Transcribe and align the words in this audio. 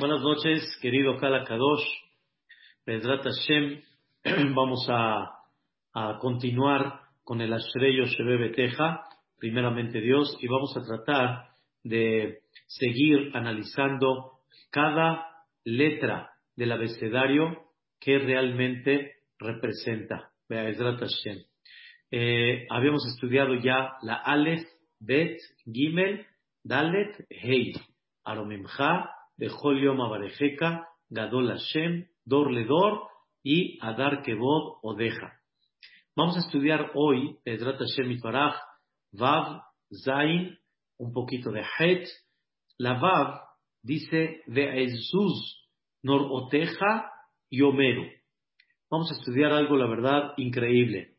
Buenas 0.00 0.22
noches, 0.22 0.62
querido 0.80 1.18
Kala 1.18 1.44
Kadosh. 1.44 1.84
Pedrat 2.86 3.22
Hashem, 3.22 3.82
vamos 4.54 4.86
a, 4.88 5.42
continuar 6.22 7.00
con 7.22 7.42
el 7.42 7.52
Ashreyo 7.52 8.06
Shebe 8.06 8.38
Beteja, 8.38 9.02
primeramente 9.36 10.00
Dios, 10.00 10.38
y 10.40 10.48
vamos 10.48 10.74
a 10.74 10.86
tratar 10.86 11.50
de 11.84 12.38
seguir 12.66 13.30
analizando 13.34 14.38
cada 14.70 15.26
letra 15.64 16.30
del 16.56 16.72
abecedario 16.72 17.58
que 18.00 18.20
realmente 18.20 19.16
representa. 19.38 20.30
Pedrat 20.48 20.98
Hashem. 20.98 21.44
Eh, 22.10 22.66
habíamos 22.70 23.06
estudiado 23.06 23.54
ya 23.56 23.98
la 24.00 24.14
Aleph, 24.14 24.66
Bet, 24.98 25.36
Gimel, 25.70 26.24
Dalet, 26.64 27.26
Hei, 27.28 27.74
Aromimcha, 28.24 29.10
Bechol 29.40 29.82
Yom 29.82 30.00
Abarejeka, 30.02 30.86
Gadol 31.08 31.48
Hashem, 31.48 32.06
Dor 32.26 32.52
Ledor 32.52 33.08
y 33.42 33.78
Adar 33.80 34.22
Kevod 34.22 34.80
Odeja. 34.82 35.40
Vamos 36.14 36.36
a 36.36 36.40
estudiar 36.40 36.90
hoy, 36.94 37.38
Pedrat 37.42 37.78
Hashem 37.78 38.10
Itbaraj, 38.10 38.56
Vav, 39.12 39.62
Zain, 40.04 40.58
un 40.98 41.12
poquito 41.14 41.50
de 41.52 41.64
Het. 41.78 42.06
La 42.76 43.00
Vav 43.00 43.40
dice 43.82 44.42
Ve'ezuz, 44.46 45.66
Nor 46.02 46.28
Oteja 46.30 47.10
y 47.48 47.62
Omeru. 47.62 48.10
Vamos 48.90 49.10
a 49.10 49.14
estudiar 49.14 49.52
algo, 49.52 49.78
la 49.78 49.86
verdad, 49.86 50.34
increíble. 50.36 51.16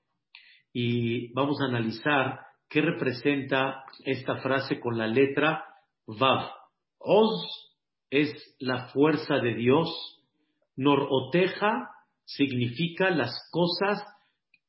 Y 0.72 1.34
vamos 1.34 1.60
a 1.60 1.66
analizar 1.66 2.40
qué 2.70 2.82
representa 2.82 3.84
esta 4.06 4.36
frase 4.44 4.80
con 4.80 4.96
la 4.96 5.08
letra 5.08 5.66
Vav. 6.06 6.52
Oz 7.00 7.71
es 8.12 8.56
la 8.60 8.90
fuerza 8.90 9.38
de 9.38 9.56
Dios. 9.56 9.90
Noroteja 10.76 11.90
significa 12.26 13.10
las 13.10 13.32
cosas 13.52 14.06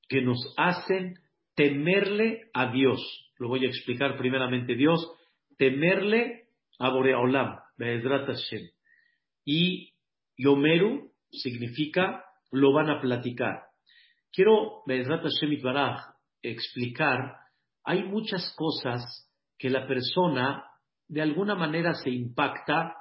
que 0.09 0.23
nos 0.23 0.55
hacen 0.57 1.19
temerle 1.55 2.49
a 2.55 2.73
Dios. 2.73 3.01
Lo 3.39 3.49
voy 3.49 3.67
a 3.67 3.69
explicar 3.69 4.17
primeramente 4.17 4.75
Dios. 4.75 5.13
Temerle 5.59 6.45
a 6.79 6.89
Boreolam, 6.89 7.59
Be'ezrat 7.77 8.27
Hashem. 8.27 8.71
Y 9.45 9.93
Yomeru 10.39 11.13
significa 11.31 12.25
lo 12.51 12.73
van 12.73 12.91
a 12.91 13.01
platicar. 13.01 13.65
Quiero, 14.31 14.83
Be'ezrat 14.87 15.23
Hashem 15.23 15.53
Itbaraj, 15.53 16.01
explicar, 16.43 17.37
hay 17.85 18.05
muchas 18.05 18.55
cosas 18.57 19.29
que 19.59 19.71
la 19.71 19.87
persona 19.87 20.65
de 21.09 21.23
alguna 21.23 21.55
manera 21.55 21.95
se 21.95 22.11
impacta 22.11 22.97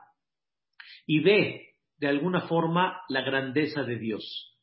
y 1.05 1.19
ve 1.19 1.69
de 1.97 2.07
alguna 2.07 2.47
forma 2.47 3.01
la 3.09 3.21
grandeza 3.21 3.83
de 3.83 3.97
Dios. 3.97 4.57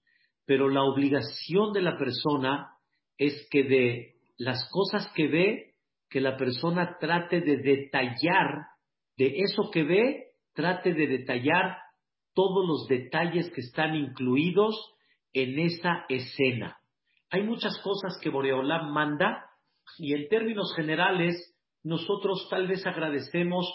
Pero 0.45 0.69
la 0.69 0.83
obligación 0.83 1.73
de 1.73 1.83
la 1.83 1.97
persona 1.99 2.71
es 3.17 3.49
que 3.51 3.65
de 3.65 4.15
las 4.39 4.69
cosas 4.71 5.11
que 5.15 5.29
ve, 5.29 5.75
que 6.09 6.21
la 6.21 6.37
persona 6.37 6.97
trate 6.99 7.41
de 7.41 7.59
detallar, 7.59 8.67
de 9.17 9.41
eso 9.41 9.71
que 9.71 9.83
ve, 9.83 10.29
trate 10.55 10.95
de 10.95 11.07
detallar 11.07 11.77
todos 12.35 12.67
los 12.67 12.87
detalles 12.89 13.51
que 13.51 13.61
están 13.61 13.95
incluidos 13.95 14.75
en 15.33 15.59
esa 15.59 16.07
escena. 16.09 16.79
Hay 17.31 17.43
muchas 17.43 17.79
cosas 17.83 18.19
que 18.23 18.31
Boreolam 18.31 18.93
manda 18.93 19.45
y 19.99 20.15
en 20.15 20.29
términos 20.29 20.73
generales 20.75 21.37
nosotros 21.83 22.49
tal 22.51 22.67
vez 22.67 22.87
agradecemos 22.87 23.67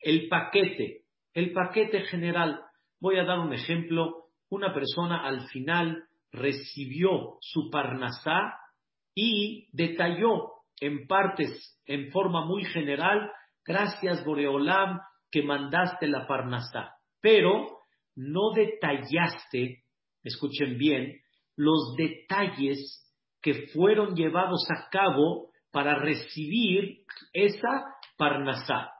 el 0.00 0.28
paquete, 0.28 0.99
el 1.34 1.52
paquete 1.52 2.02
general. 2.02 2.60
Voy 3.00 3.18
a 3.18 3.24
dar 3.24 3.38
un 3.38 3.52
ejemplo. 3.52 4.26
Una 4.48 4.74
persona 4.74 5.26
al 5.26 5.48
final 5.48 6.04
recibió 6.32 7.38
su 7.40 7.70
parnasá 7.70 8.54
y 9.14 9.68
detalló 9.72 10.52
en 10.80 11.06
partes, 11.06 11.78
en 11.84 12.10
forma 12.10 12.44
muy 12.44 12.64
general, 12.64 13.30
gracias 13.64 14.24
Boreolam 14.24 14.98
que 15.30 15.42
mandaste 15.42 16.08
la 16.08 16.26
parnasá. 16.26 16.94
Pero 17.20 17.80
no 18.16 18.52
detallaste, 18.54 19.84
escuchen 20.22 20.78
bien, 20.78 21.20
los 21.56 21.94
detalles 21.96 23.06
que 23.42 23.68
fueron 23.68 24.14
llevados 24.14 24.66
a 24.70 24.88
cabo 24.90 25.50
para 25.70 25.94
recibir 25.96 27.04
esa 27.32 27.84
parnasá. 28.16 28.90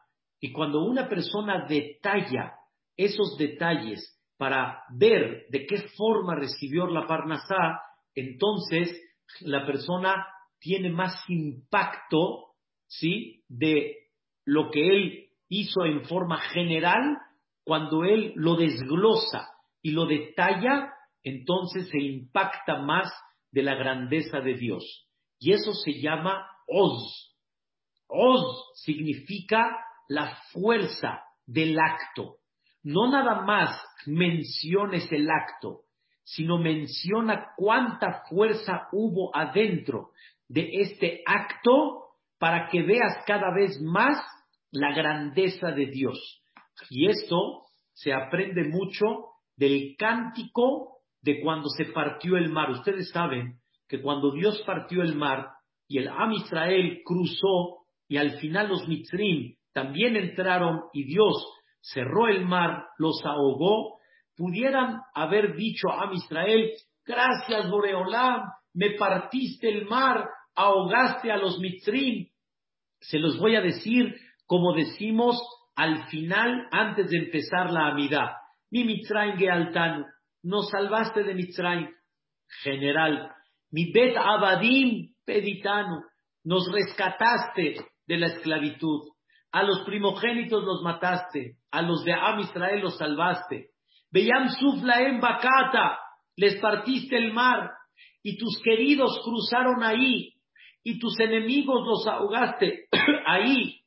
Y 0.41 0.53
cuando 0.53 0.83
una 0.83 1.09
persona 1.09 1.67
detalla 1.69 2.55
esos 2.97 3.37
detalles 3.39 4.19
para 4.37 4.83
ver 4.91 5.47
de 5.51 5.67
qué 5.67 5.89
forma 5.97 6.35
recibió 6.35 6.87
la 6.87 7.07
Parnasá, 7.07 7.81
entonces 8.15 8.99
la 9.41 9.67
persona 9.67 10.27
tiene 10.59 10.91
más 10.91 11.15
impacto, 11.29 12.55
¿sí? 12.87 13.45
De 13.49 13.97
lo 14.45 14.71
que 14.71 14.89
él 14.89 15.29
hizo 15.49 15.85
en 15.85 16.05
forma 16.05 16.39
general, 16.39 17.19
cuando 17.65 18.05
él 18.05 18.33
lo 18.37 18.57
desglosa 18.57 19.47
y 19.83 19.91
lo 19.91 20.07
detalla, 20.07 20.93
entonces 21.23 21.89
se 21.89 22.01
impacta 22.01 22.81
más 22.81 23.13
de 23.51 23.63
la 23.63 23.75
grandeza 23.75 24.41
de 24.41 24.55
Dios. 24.55 25.07
Y 25.39 25.53
eso 25.53 25.73
se 25.73 26.01
llama 26.01 26.47
Oz. 26.67 27.37
Oz 28.09 28.71
significa 28.83 29.77
la 30.11 30.37
fuerza 30.53 31.23
del 31.47 31.79
acto. 31.79 32.39
No 32.83 33.09
nada 33.09 33.43
más 33.43 33.81
menciones 34.07 35.11
el 35.13 35.31
acto, 35.31 35.83
sino 36.25 36.59
menciona 36.59 37.53
cuánta 37.57 38.25
fuerza 38.29 38.89
hubo 38.91 39.35
adentro 39.35 40.11
de 40.49 40.69
este 40.81 41.23
acto 41.25 42.07
para 42.41 42.69
que 42.69 42.83
veas 42.83 43.23
cada 43.25 43.55
vez 43.55 43.81
más 43.81 44.19
la 44.73 44.93
grandeza 44.93 45.71
de 45.71 45.87
Dios. 45.87 46.43
Y 46.89 47.09
esto 47.09 47.63
se 47.93 48.13
aprende 48.13 48.65
mucho 48.65 49.27
del 49.57 49.95
cántico 49.97 51.03
de 51.23 51.41
cuando 51.41 51.69
se 51.69 51.85
partió 51.85 52.37
el 52.37 52.51
mar. 52.51 52.71
Ustedes 52.73 53.11
saben 53.11 53.61
que 53.87 54.03
cuando 54.03 54.33
Dios 54.33 54.61
partió 54.67 55.03
el 55.03 55.15
mar 55.15 55.51
y 55.87 55.99
el 55.99 56.09
Am 56.09 56.33
Israel 56.33 57.01
cruzó 57.05 57.87
y 58.09 58.17
al 58.17 58.41
final 58.41 58.71
los 58.71 58.89
Mitzrim 58.89 59.55
también 59.73 60.17
entraron 60.17 60.83
y 60.93 61.05
Dios 61.05 61.35
cerró 61.81 62.29
el 62.29 62.45
mar, 62.45 62.87
los 62.99 63.21
ahogó, 63.25 63.99
pudieran 64.37 65.01
haber 65.15 65.55
dicho 65.55 65.89
a 65.91 66.11
Israel, 66.13 66.71
gracias 67.05 67.71
Boreolam, 67.71 68.43
me 68.75 68.91
partiste 68.93 69.69
el 69.69 69.87
mar, 69.87 70.29
ahogaste 70.55 71.31
a 71.33 71.37
los 71.37 71.59
Mitzrim. 71.59 72.27
Se 73.01 73.19
los 73.19 73.39
voy 73.39 73.57
a 73.57 73.61
decir 73.61 74.15
como 74.51 74.75
decimos 74.75 75.41
al 75.77 76.09
final, 76.09 76.67
antes 76.73 77.09
de 77.09 77.19
empezar 77.19 77.71
la 77.71 77.87
amidad. 77.87 78.33
Mi 78.73 78.83
Mitzrayim 78.83 79.39
Gealtanu, 79.39 80.05
nos 80.43 80.69
salvaste 80.71 81.23
de 81.23 81.35
Mitzrayim. 81.37 81.89
General, 82.65 83.31
mi 83.71 83.93
Bet 83.93 84.17
Abadim 84.17 85.15
Peditanu, 85.25 86.03
nos 86.43 86.69
rescataste 86.73 87.77
de 88.09 88.17
la 88.19 88.27
esclavitud. 88.27 89.03
A 89.53 89.63
los 89.65 89.81
primogénitos 89.81 90.63
los 90.65 90.83
mataste, 90.83 91.57
a 91.71 91.83
los 91.83 92.05
de 92.05 92.13
Am 92.13 92.41
Israel 92.41 92.81
los 92.81 92.97
salvaste. 92.97 93.71
Beyam 94.13 94.49
Suflaem 94.49 95.21
Bakata, 95.21 95.99
les 96.37 96.61
partiste 96.61 97.17
el 97.17 97.33
mar, 97.33 97.71
y 98.23 98.37
tus 98.37 98.61
queridos 98.63 99.21
cruzaron 99.25 99.83
ahí, 99.83 100.35
y 100.83 100.99
tus 100.99 101.19
enemigos 101.21 101.87
los 101.87 102.07
ahogaste 102.07 102.89
ahí. 103.27 103.81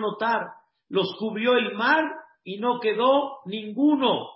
notar, 0.00 0.40
los 0.88 1.14
cubrió 1.18 1.54
el 1.54 1.74
mar 1.74 2.04
y 2.44 2.58
no 2.58 2.80
quedó 2.80 3.40
ninguno. 3.46 4.26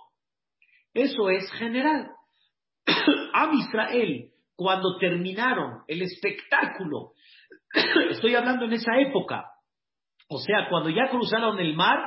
Eso 0.93 1.29
es 1.29 1.51
general. 1.53 2.11
Am 3.33 3.53
Israel, 3.57 4.31
cuando 4.55 4.97
terminaron 4.97 5.83
el 5.87 6.01
espectáculo 6.01 7.11
Estoy 8.11 8.35
hablando 8.35 8.65
en 8.65 8.73
esa 8.73 8.97
época. 8.99 9.45
O 10.29 10.39
sea, 10.39 10.67
cuando 10.69 10.89
ya 10.89 11.09
cruzaron 11.09 11.59
el 11.59 11.75
mar 11.75 11.99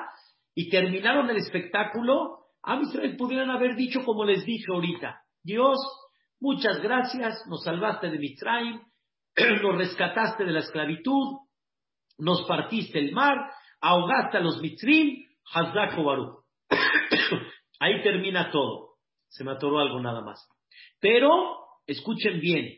y 0.55 0.69
terminaron 0.71 1.31
el 1.31 1.37
espectáculo, 1.37 2.39
a 2.63 2.81
Israel 2.81 3.17
pudieran 3.17 3.51
haber 3.51 3.77
dicho 3.77 4.05
como 4.05 4.25
les 4.25 4.45
dije 4.45 4.67
ahorita, 4.73 5.21
Dios, 5.43 5.79
muchas 6.41 6.81
gracias, 6.83 7.45
nos 7.49 7.63
salvaste 7.63 8.11
de 8.11 8.19
Mitzrayim, 8.19 8.81
nos 9.63 9.79
rescataste 9.79 10.45
de 10.45 10.53
la 10.53 10.61
esclavitud, 10.61 11.39
nos 12.19 12.43
partiste 12.49 12.99
el 12.99 13.13
mar, 13.13 13.37
ahogaste 13.81 14.39
a 14.39 14.41
los 14.41 14.61
Mitzrim, 14.61 15.25
Hazak 15.55 15.97
Baruch. 15.97 16.45
Ahí 17.81 18.03
termina 18.03 18.51
todo. 18.51 18.97
Se 19.29 19.45
me 19.45 19.53
atoró 19.53 19.79
algo 19.79 20.01
nada 20.01 20.21
más. 20.21 20.49
Pero, 21.01 21.31
escuchen 21.87 22.41
bien, 22.41 22.78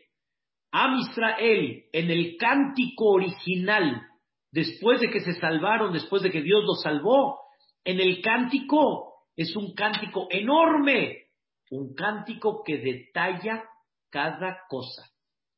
Am 0.71 0.97
Israel 0.99 1.83
en 1.91 2.11
el 2.11 2.37
cántico 2.37 3.11
original 3.11 4.07
después 4.51 4.99
de 4.99 5.09
que 5.09 5.21
se 5.21 5.33
salvaron, 5.33 5.93
después 5.93 6.21
de 6.21 6.31
que 6.31 6.41
Dios 6.41 6.63
los 6.65 6.81
salvó. 6.81 7.39
En 7.83 7.99
el 7.99 8.21
cántico 8.21 9.25
es 9.35 9.55
un 9.55 9.73
cántico 9.73 10.27
enorme, 10.29 11.23
un 11.71 11.93
cántico 11.95 12.63
que 12.63 12.77
detalla 12.77 13.63
cada 14.09 14.59
cosa. 14.69 15.03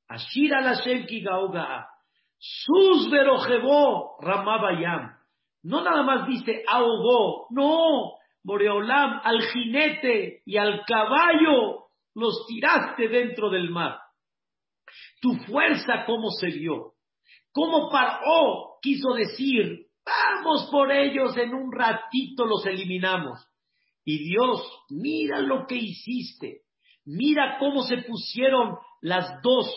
Ashira 0.07 0.62
la 0.62 0.80
Gauga, 1.24 1.88
sus 2.38 3.10
verojebó 3.10 4.18
Ramabayam. 4.21 5.18
No 5.63 5.81
nada 5.81 6.04
más 6.04 6.27
dice 6.27 6.63
ahogó, 6.68 7.48
no, 7.51 8.13
Boreolam, 8.44 9.21
al 9.24 9.42
jinete 9.42 10.42
y 10.45 10.57
al 10.57 10.83
caballo 10.86 11.86
los 12.13 12.45
tiraste 12.48 13.07
dentro 13.07 13.50
del 13.50 13.69
mar. 13.69 13.98
Tu 15.24 15.36
fuerza, 15.46 16.04
¿cómo 16.06 16.31
se 16.31 16.48
vio? 16.48 16.96
¿Cómo 17.54 17.90
paró? 17.90 18.78
Quiso 18.81 19.14
decir, 19.14 19.86
vamos 20.06 20.68
por 20.70 20.92
ellos, 20.92 21.38
en 21.38 21.54
un 21.54 21.72
ratito 21.72 22.46
los 22.46 22.66
eliminamos. 22.66 23.40
Y 24.04 24.18
Dios, 24.18 24.62
mira 24.90 25.40
lo 25.40 25.66
que 25.66 25.75
hiciste. 25.75 26.64
Mira 27.06 27.56
cómo 27.58 27.84
se 27.84 28.00
pusieron 28.00 28.75
las 29.00 29.42
dos 29.42 29.74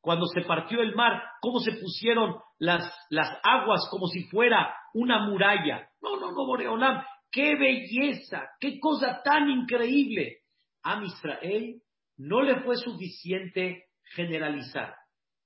cuando 0.00 0.26
se 0.26 0.42
partió 0.42 0.80
el 0.80 0.94
mar, 0.94 1.20
cómo 1.40 1.58
se 1.58 1.72
pusieron 1.72 2.36
las, 2.60 2.88
las 3.10 3.28
aguas 3.42 3.88
como 3.90 4.06
si 4.06 4.22
fuera 4.28 4.72
una 4.94 5.26
muralla. 5.26 5.88
No, 6.00 6.20
no, 6.20 6.30
no, 6.30 6.46
Boreolam, 6.46 7.02
qué 7.32 7.56
belleza, 7.56 8.50
qué 8.60 8.78
cosa 8.78 9.20
tan 9.24 9.50
increíble. 9.50 10.42
A 10.84 11.02
Israel 11.02 11.82
no 12.18 12.42
le 12.42 12.60
fue 12.60 12.76
suficiente 12.76 13.86
generalizar, 14.14 14.94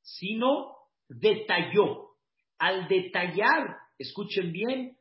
sino 0.02 0.76
detalló. 1.08 2.10
Al 2.58 2.88
detallar, 2.88 3.76
escuchen 3.98 4.52
bien, 4.52 4.96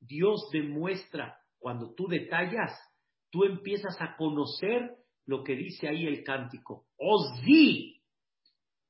Dios 0.00 0.48
demuestra, 0.52 1.38
cuando 1.58 1.94
tú 1.94 2.06
detallas, 2.08 2.78
tú 3.30 3.44
empiezas 3.44 3.96
a 4.00 4.16
conocer 4.16 4.96
lo 5.26 5.42
que 5.42 5.56
dice 5.56 5.88
ahí 5.88 6.06
el 6.06 6.22
cántico. 6.22 6.86
Os 6.98 7.42
di 7.44 8.02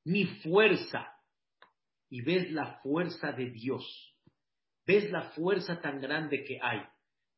mi 0.04 0.26
fuerza. 0.42 1.08
Y 2.10 2.22
ves 2.22 2.50
la 2.52 2.80
fuerza 2.82 3.32
de 3.32 3.50
Dios. 3.50 4.14
Ves 4.86 5.10
la 5.10 5.30
fuerza 5.30 5.80
tan 5.80 6.00
grande 6.00 6.44
que 6.44 6.58
hay. 6.60 6.80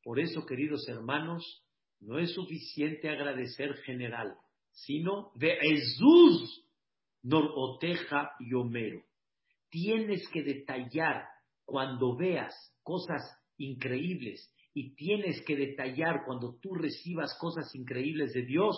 Por 0.02 0.20
eso, 0.20 0.44
queridos 0.44 0.88
hermanos, 0.88 1.64
no 2.00 2.18
es 2.18 2.32
suficiente 2.34 3.08
agradecer 3.08 3.74
general, 3.84 4.36
sino 4.76 5.32
de 5.34 5.56
Jesús 5.56 6.64
noroteja 7.22 8.32
y 8.38 8.54
Homero. 8.54 9.02
Tienes 9.70 10.28
que 10.28 10.42
detallar 10.42 11.24
cuando 11.64 12.16
veas 12.16 12.54
cosas 12.82 13.22
increíbles 13.56 14.52
y 14.74 14.94
tienes 14.94 15.42
que 15.44 15.56
detallar 15.56 16.24
cuando 16.26 16.58
tú 16.60 16.74
recibas 16.74 17.36
cosas 17.40 17.74
increíbles 17.74 18.32
de 18.34 18.42
Dios 18.42 18.76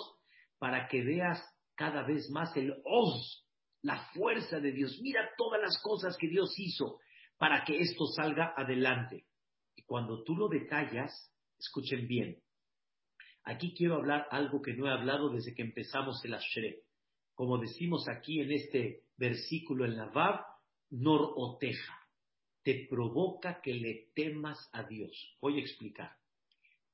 para 0.58 0.86
que 0.88 1.02
veas 1.02 1.42
cada 1.74 2.06
vez 2.06 2.30
más 2.30 2.56
el 2.56 2.74
Oz, 2.84 3.44
la 3.82 4.08
fuerza 4.14 4.60
de 4.60 4.72
Dios. 4.72 4.98
Mira 5.02 5.28
todas 5.36 5.60
las 5.60 5.80
cosas 5.82 6.16
que 6.16 6.28
Dios 6.28 6.54
hizo 6.58 7.00
para 7.36 7.64
que 7.64 7.78
esto 7.80 8.06
salga 8.06 8.54
adelante. 8.56 9.26
Y 9.76 9.82
cuando 9.82 10.22
tú 10.22 10.36
lo 10.36 10.48
detallas, 10.48 11.12
escuchen 11.58 12.06
bien, 12.06 12.40
Aquí 13.48 13.72
quiero 13.72 13.94
hablar 13.94 14.28
algo 14.30 14.60
que 14.60 14.74
no 14.74 14.86
he 14.86 14.90
hablado 14.92 15.30
desde 15.30 15.54
que 15.54 15.62
empezamos 15.62 16.22
el 16.22 16.34
Ashre. 16.34 16.82
Como 17.34 17.56
decimos 17.56 18.06
aquí 18.06 18.40
en 18.40 18.52
este 18.52 19.04
versículo 19.16 19.86
en 19.86 19.96
la 19.96 20.04
Vav, 20.10 20.44
noroteja. 20.90 21.98
Te 22.62 22.86
provoca 22.90 23.62
que 23.62 23.72
le 23.72 24.10
temas 24.14 24.58
a 24.74 24.82
Dios. 24.82 25.34
Voy 25.40 25.56
a 25.56 25.62
explicar. 25.62 26.14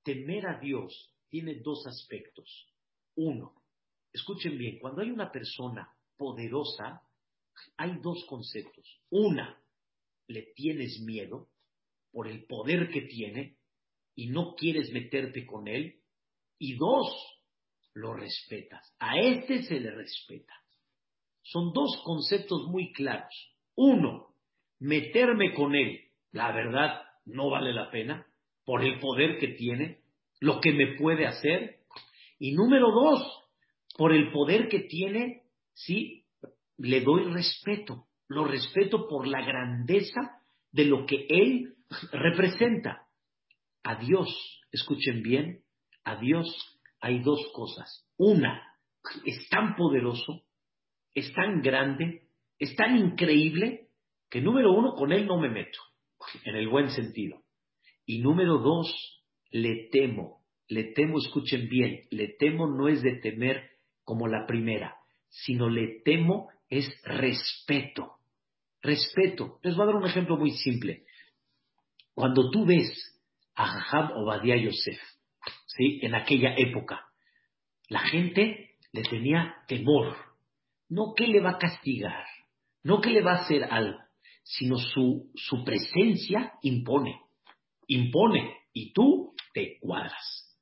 Temer 0.05 0.47
a 0.47 0.61
Dios 0.61 1.13
tiene 1.29 1.57
dos 1.57 1.89
aspectos. 1.89 2.73
Uno, 3.17 3.61
escuchen 4.13 4.57
bien, 4.57 4.79
cuando 4.79 5.03
hay 5.03 5.11
una 5.11 5.33
persona 5.33 5.93
poderosa, 6.17 7.03
hay 7.77 7.99
dos 8.01 8.25
conceptos. 8.27 9.01
Una, 9.11 9.61
le 10.29 10.43
tienes 10.55 11.01
miedo 11.01 11.49
por 12.13 12.29
el 12.29 12.45
poder 12.47 12.91
que 12.91 13.03
tiene 13.03 13.57
y 14.15 14.29
no 14.29 14.55
quieres 14.55 14.93
meterte 14.93 15.45
con 15.45 15.67
él 15.67 16.01
y 16.59 16.77
dos, 16.77 17.09
lo 17.95 18.15
respetas. 18.15 18.95
A 18.99 19.19
este 19.19 19.63
se 19.63 19.81
le 19.81 19.91
respeta. 19.91 20.55
Son 21.43 21.73
dos 21.73 22.03
conceptos 22.05 22.67
muy 22.69 22.93
claros. 22.93 23.33
Uno, 23.77 24.35
meterme 24.81 25.55
con 25.55 25.75
él, 25.75 26.01
la 26.33 26.53
verdad, 26.53 27.03
no 27.27 27.51
vale 27.51 27.73
la 27.73 27.91
pena 27.91 28.27
por 28.65 28.83
el 28.83 28.99
poder 28.99 29.39
que 29.39 29.49
tiene, 29.49 30.01
lo 30.41 30.61
que 30.61 30.73
me 30.73 30.97
puede 30.97 31.27
hacer. 31.27 31.81
Y 32.39 32.53
número 32.53 32.91
dos, 32.91 33.23
por 33.97 34.13
el 34.13 34.33
poder 34.33 34.69
que 34.69 34.81
tiene, 34.81 35.43
sí, 35.73 36.25
le 36.79 37.01
doy 37.01 37.25
respeto. 37.33 38.07
Lo 38.29 38.45
respeto 38.45 39.07
por 39.07 39.27
la 39.27 39.45
grandeza 39.45 40.41
de 40.73 40.87
lo 40.87 41.07
que 41.07 41.27
él 41.29 41.75
representa. 42.11 43.07
A 43.83 43.97
Dios, 43.97 44.29
escuchen 44.73 45.23
bien, 45.23 45.64
a 46.05 46.17
Dios 46.17 46.47
hay 47.01 47.21
dos 47.21 47.41
cosas. 47.53 48.07
Una, 48.17 48.63
es 49.25 49.49
tan 49.49 49.75
poderoso, 49.77 50.43
es 51.15 51.33
tan 51.35 51.63
grande, 51.63 52.29
es 52.59 52.75
tan 52.77 52.97
increíble, 52.97 53.89
que 54.31 54.41
número 54.41 54.73
uno, 54.73 54.95
con 54.95 55.13
Él 55.13 55.27
no 55.27 55.39
me 55.39 55.49
meto, 55.49 55.79
en 56.45 56.57
el 56.57 56.69
buen 56.69 56.91
sentido. 56.91 57.43
Y 58.07 58.21
número 58.21 58.59
dos, 58.59 59.23
le 59.51 59.89
temo, 59.91 60.41
le 60.69 60.93
temo, 60.93 61.19
escuchen 61.19 61.69
bien, 61.69 62.01
le 62.11 62.29
temo 62.39 62.67
no 62.67 62.89
es 62.89 63.03
de 63.03 63.17
temer 63.17 63.71
como 64.03 64.27
la 64.27 64.47
primera, 64.47 64.97
sino 65.29 65.69
le 65.69 66.01
temo 66.05 66.49
es 66.69 66.89
respeto. 67.05 68.15
Respeto. 68.83 69.59
Les 69.63 69.75
voy 69.75 69.85
a 69.85 69.87
dar 69.87 69.97
un 69.97 70.07
ejemplo 70.07 70.37
muy 70.37 70.51
simple. 70.51 71.05
Cuando 72.15 72.51
tú 72.51 72.67
ves 72.67 72.91
a 73.55 73.67
Jajam 73.67 74.13
Obadiah 74.13 74.57
Yosef, 74.57 75.01
¿sí? 75.77 76.01
en 76.03 76.15
aquella 76.15 76.55
época. 76.57 77.07
La 77.89 78.01
gente 78.01 78.77
le 78.93 79.03
tenía 79.03 79.57
temor, 79.69 80.17
no 80.89 81.15
que 81.15 81.27
le 81.27 81.41
va 81.41 81.51
a 81.51 81.59
castigar, 81.59 82.25
no 82.83 83.01
que 83.01 83.11
le 83.11 83.23
va 83.23 83.33
a 83.33 83.43
hacer 83.43 83.65
algo, 83.65 83.99
sino 84.43 84.79
su, 84.79 85.31
su 85.35 85.65
presencia 85.65 86.53
impone, 86.63 87.21
impone, 87.89 88.57
y 88.73 88.93
tú 88.93 89.35
te 89.53 89.79
cuadras, 89.81 90.59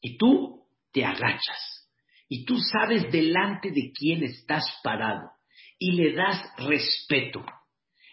y 0.00 0.16
tú 0.16 0.64
te 0.92 1.04
agachas, 1.04 1.90
y 2.28 2.44
tú 2.44 2.58
sabes 2.58 3.10
delante 3.10 3.70
de 3.70 3.92
quién 3.92 4.22
estás 4.22 4.64
parado, 4.82 5.30
y 5.78 5.92
le 5.92 6.14
das 6.14 6.42
respeto. 6.58 7.44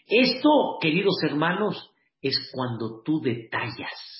Esto, 0.06 0.78
queridos 0.82 1.16
hermanos, 1.24 1.90
es 2.22 2.50
cuando 2.54 3.02
tú 3.04 3.22
detallas 3.22 4.13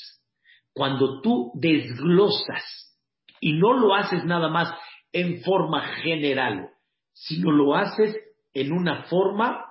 cuando 0.74 1.22
tú 1.22 1.52
desglosas 1.56 2.98
y 3.40 3.54
no 3.54 3.74
lo 3.74 3.94
haces 3.94 4.26
nada 4.26 4.50
más 4.50 4.74
en 5.12 5.42
forma 5.44 5.82
general, 6.02 6.70
sino 7.14 7.52
lo 7.52 7.76
haces 7.76 8.18
en 8.54 8.72
una 8.72 9.04
forma 9.04 9.66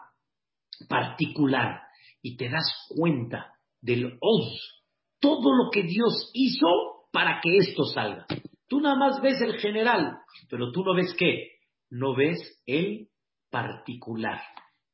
particular 0.89 1.83
y 2.23 2.37
te 2.37 2.49
das 2.49 2.65
cuenta 2.97 3.53
del 3.81 4.19
os, 4.21 4.85
todo 5.21 5.53
lo 5.55 5.71
que 5.71 5.83
Dios 5.83 6.31
hizo 6.35 6.69
para 7.13 7.41
que 7.41 7.57
esto 7.59 7.85
salga. 7.85 8.27
Tú 8.69 8.81
nada 8.81 8.97
más 8.97 9.21
ves 9.21 9.41
el 9.41 9.59
general, 9.59 10.19
pero 10.49 10.71
tú 10.73 10.85
no 10.85 10.95
ves 10.95 11.15
qué, 11.19 11.53
no 11.91 12.15
ves 12.15 12.63
el 12.67 13.09
particular. 13.51 14.41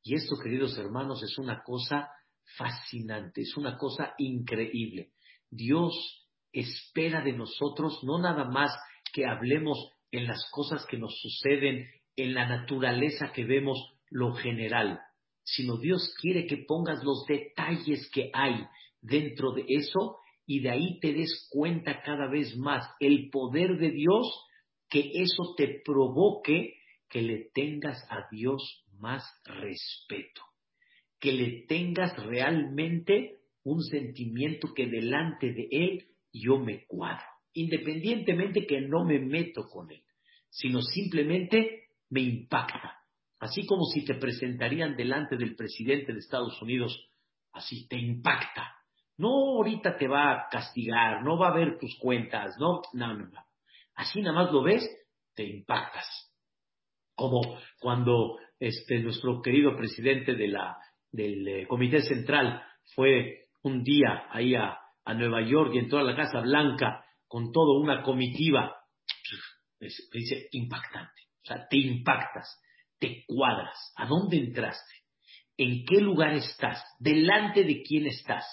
Y 0.03 0.15
esto, 0.15 0.35
queridos 0.41 0.77
hermanos, 0.77 1.23
es 1.23 1.37
una 1.37 1.61
cosa 1.63 2.09
fascinante, 2.57 3.41
es 3.41 3.55
una 3.57 3.77
cosa 3.77 4.13
increíble. 4.17 5.11
Dios 5.49 6.27
espera 6.51 7.21
de 7.23 7.33
nosotros 7.33 7.99
no 8.03 8.19
nada 8.19 8.45
más 8.45 8.71
que 9.13 9.25
hablemos 9.25 9.91
en 10.11 10.25
las 10.25 10.49
cosas 10.51 10.85
que 10.85 10.97
nos 10.97 11.19
suceden, 11.19 11.87
en 12.15 12.33
la 12.33 12.47
naturaleza 12.47 13.31
que 13.31 13.45
vemos, 13.45 13.77
lo 14.09 14.33
general, 14.33 14.99
sino 15.43 15.77
Dios 15.77 16.13
quiere 16.19 16.47
que 16.47 16.57
pongas 16.57 17.03
los 17.03 17.25
detalles 17.27 18.09
que 18.11 18.31
hay 18.33 18.65
dentro 19.01 19.51
de 19.51 19.65
eso 19.67 20.17
y 20.45 20.61
de 20.61 20.71
ahí 20.71 20.99
te 20.99 21.13
des 21.13 21.47
cuenta 21.51 22.01
cada 22.01 22.27
vez 22.27 22.57
más 22.57 22.89
el 22.99 23.29
poder 23.29 23.77
de 23.77 23.91
Dios, 23.91 24.25
que 24.89 25.11
eso 25.13 25.53
te 25.55 25.81
provoque 25.85 26.73
que 27.07 27.21
le 27.21 27.49
tengas 27.53 28.03
a 28.09 28.27
Dios 28.31 28.83
más 28.97 29.23
respeto, 29.45 30.41
que 31.19 31.33
le 31.33 31.65
tengas 31.67 32.15
realmente 32.25 33.38
un 33.71 33.83
sentimiento 33.83 34.73
que 34.73 34.87
delante 34.87 35.53
de 35.53 35.67
Él 35.71 36.05
yo 36.31 36.59
me 36.59 36.85
cuadro, 36.85 37.25
independientemente 37.53 38.65
que 38.65 38.81
no 38.81 39.05
me 39.05 39.19
meto 39.19 39.67
con 39.67 39.91
Él, 39.91 40.03
sino 40.49 40.81
simplemente 40.81 41.89
me 42.09 42.21
impacta. 42.21 42.95
así 43.39 43.65
como 43.65 43.85
si 43.85 44.03
te 44.03 44.15
presentarían 44.15 44.97
delante 44.97 45.37
del 45.37 45.55
presidente 45.55 46.11
de 46.11 46.19
Estados 46.19 46.61
Unidos, 46.61 47.09
así 47.53 47.87
te 47.87 47.97
impacta. 47.97 48.75
No 49.17 49.29
ahorita 49.29 49.97
te 49.97 50.07
va 50.07 50.31
a 50.31 50.47
castigar, 50.49 51.23
no 51.23 51.37
va 51.37 51.49
a 51.49 51.55
ver 51.55 51.77
tus 51.77 51.97
cuentas, 51.99 52.55
no, 52.59 52.81
no, 52.93 53.13
no, 53.13 53.27
no. 53.27 53.45
Así 53.95 54.21
nada 54.21 54.43
más 54.43 54.51
lo 54.51 54.63
ves, 54.63 54.83
te 55.35 55.43
impactas. 55.43 56.05
Como 57.15 57.41
cuando 57.79 58.37
este, 58.59 58.99
nuestro 58.99 59.41
querido 59.41 59.75
presidente 59.75 60.35
de 60.35 60.47
la, 60.47 60.77
del 61.11 61.47
eh, 61.47 61.67
Comité 61.67 62.01
Central 62.01 62.61
fue 62.95 63.38
un 63.63 63.83
día 63.83 64.25
ahí 64.31 64.55
a, 64.55 64.77
a 65.05 65.13
Nueva 65.13 65.41
York 65.41 65.71
y 65.73 65.79
entró 65.79 65.99
a 65.99 66.03
la 66.03 66.15
Casa 66.15 66.41
Blanca 66.41 67.05
con 67.27 67.51
toda 67.51 67.79
una 67.79 68.01
comitiva, 68.03 68.75
dice 69.79 70.47
impactante. 70.51 71.21
O 71.43 71.45
sea, 71.45 71.67
te 71.67 71.77
impactas, 71.77 72.59
te 72.99 73.23
cuadras. 73.27 73.93
¿A 73.95 74.05
dónde 74.07 74.37
entraste? 74.37 74.95
¿En 75.57 75.85
qué 75.85 76.01
lugar 76.01 76.33
estás? 76.33 76.83
¿Delante 76.99 77.63
de 77.63 77.81
quién 77.81 78.07
estás? 78.07 78.45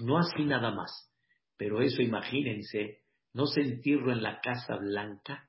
No 0.00 0.18
así 0.18 0.44
nada 0.44 0.70
más. 0.70 1.10
Pero 1.56 1.80
eso 1.80 2.02
imagínense, 2.02 3.02
no 3.34 3.46
sentirlo 3.46 4.12
en 4.12 4.22
la 4.22 4.40
Casa 4.40 4.76
Blanca, 4.76 5.48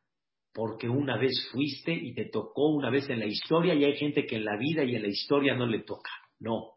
porque 0.54 0.88
una 0.88 1.18
vez 1.18 1.50
fuiste 1.52 1.94
y 1.94 2.14
te 2.14 2.26
tocó 2.26 2.70
una 2.70 2.90
vez 2.90 3.10
en 3.10 3.20
la 3.20 3.26
historia 3.26 3.74
y 3.74 3.84
hay 3.84 3.98
gente 3.98 4.26
que 4.26 4.36
en 4.36 4.46
la 4.46 4.58
vida 4.58 4.84
y 4.84 4.96
en 4.96 5.02
la 5.02 5.08
historia 5.08 5.56
no 5.56 5.66
le 5.66 5.80
toca. 5.80 6.12
No, 6.40 6.74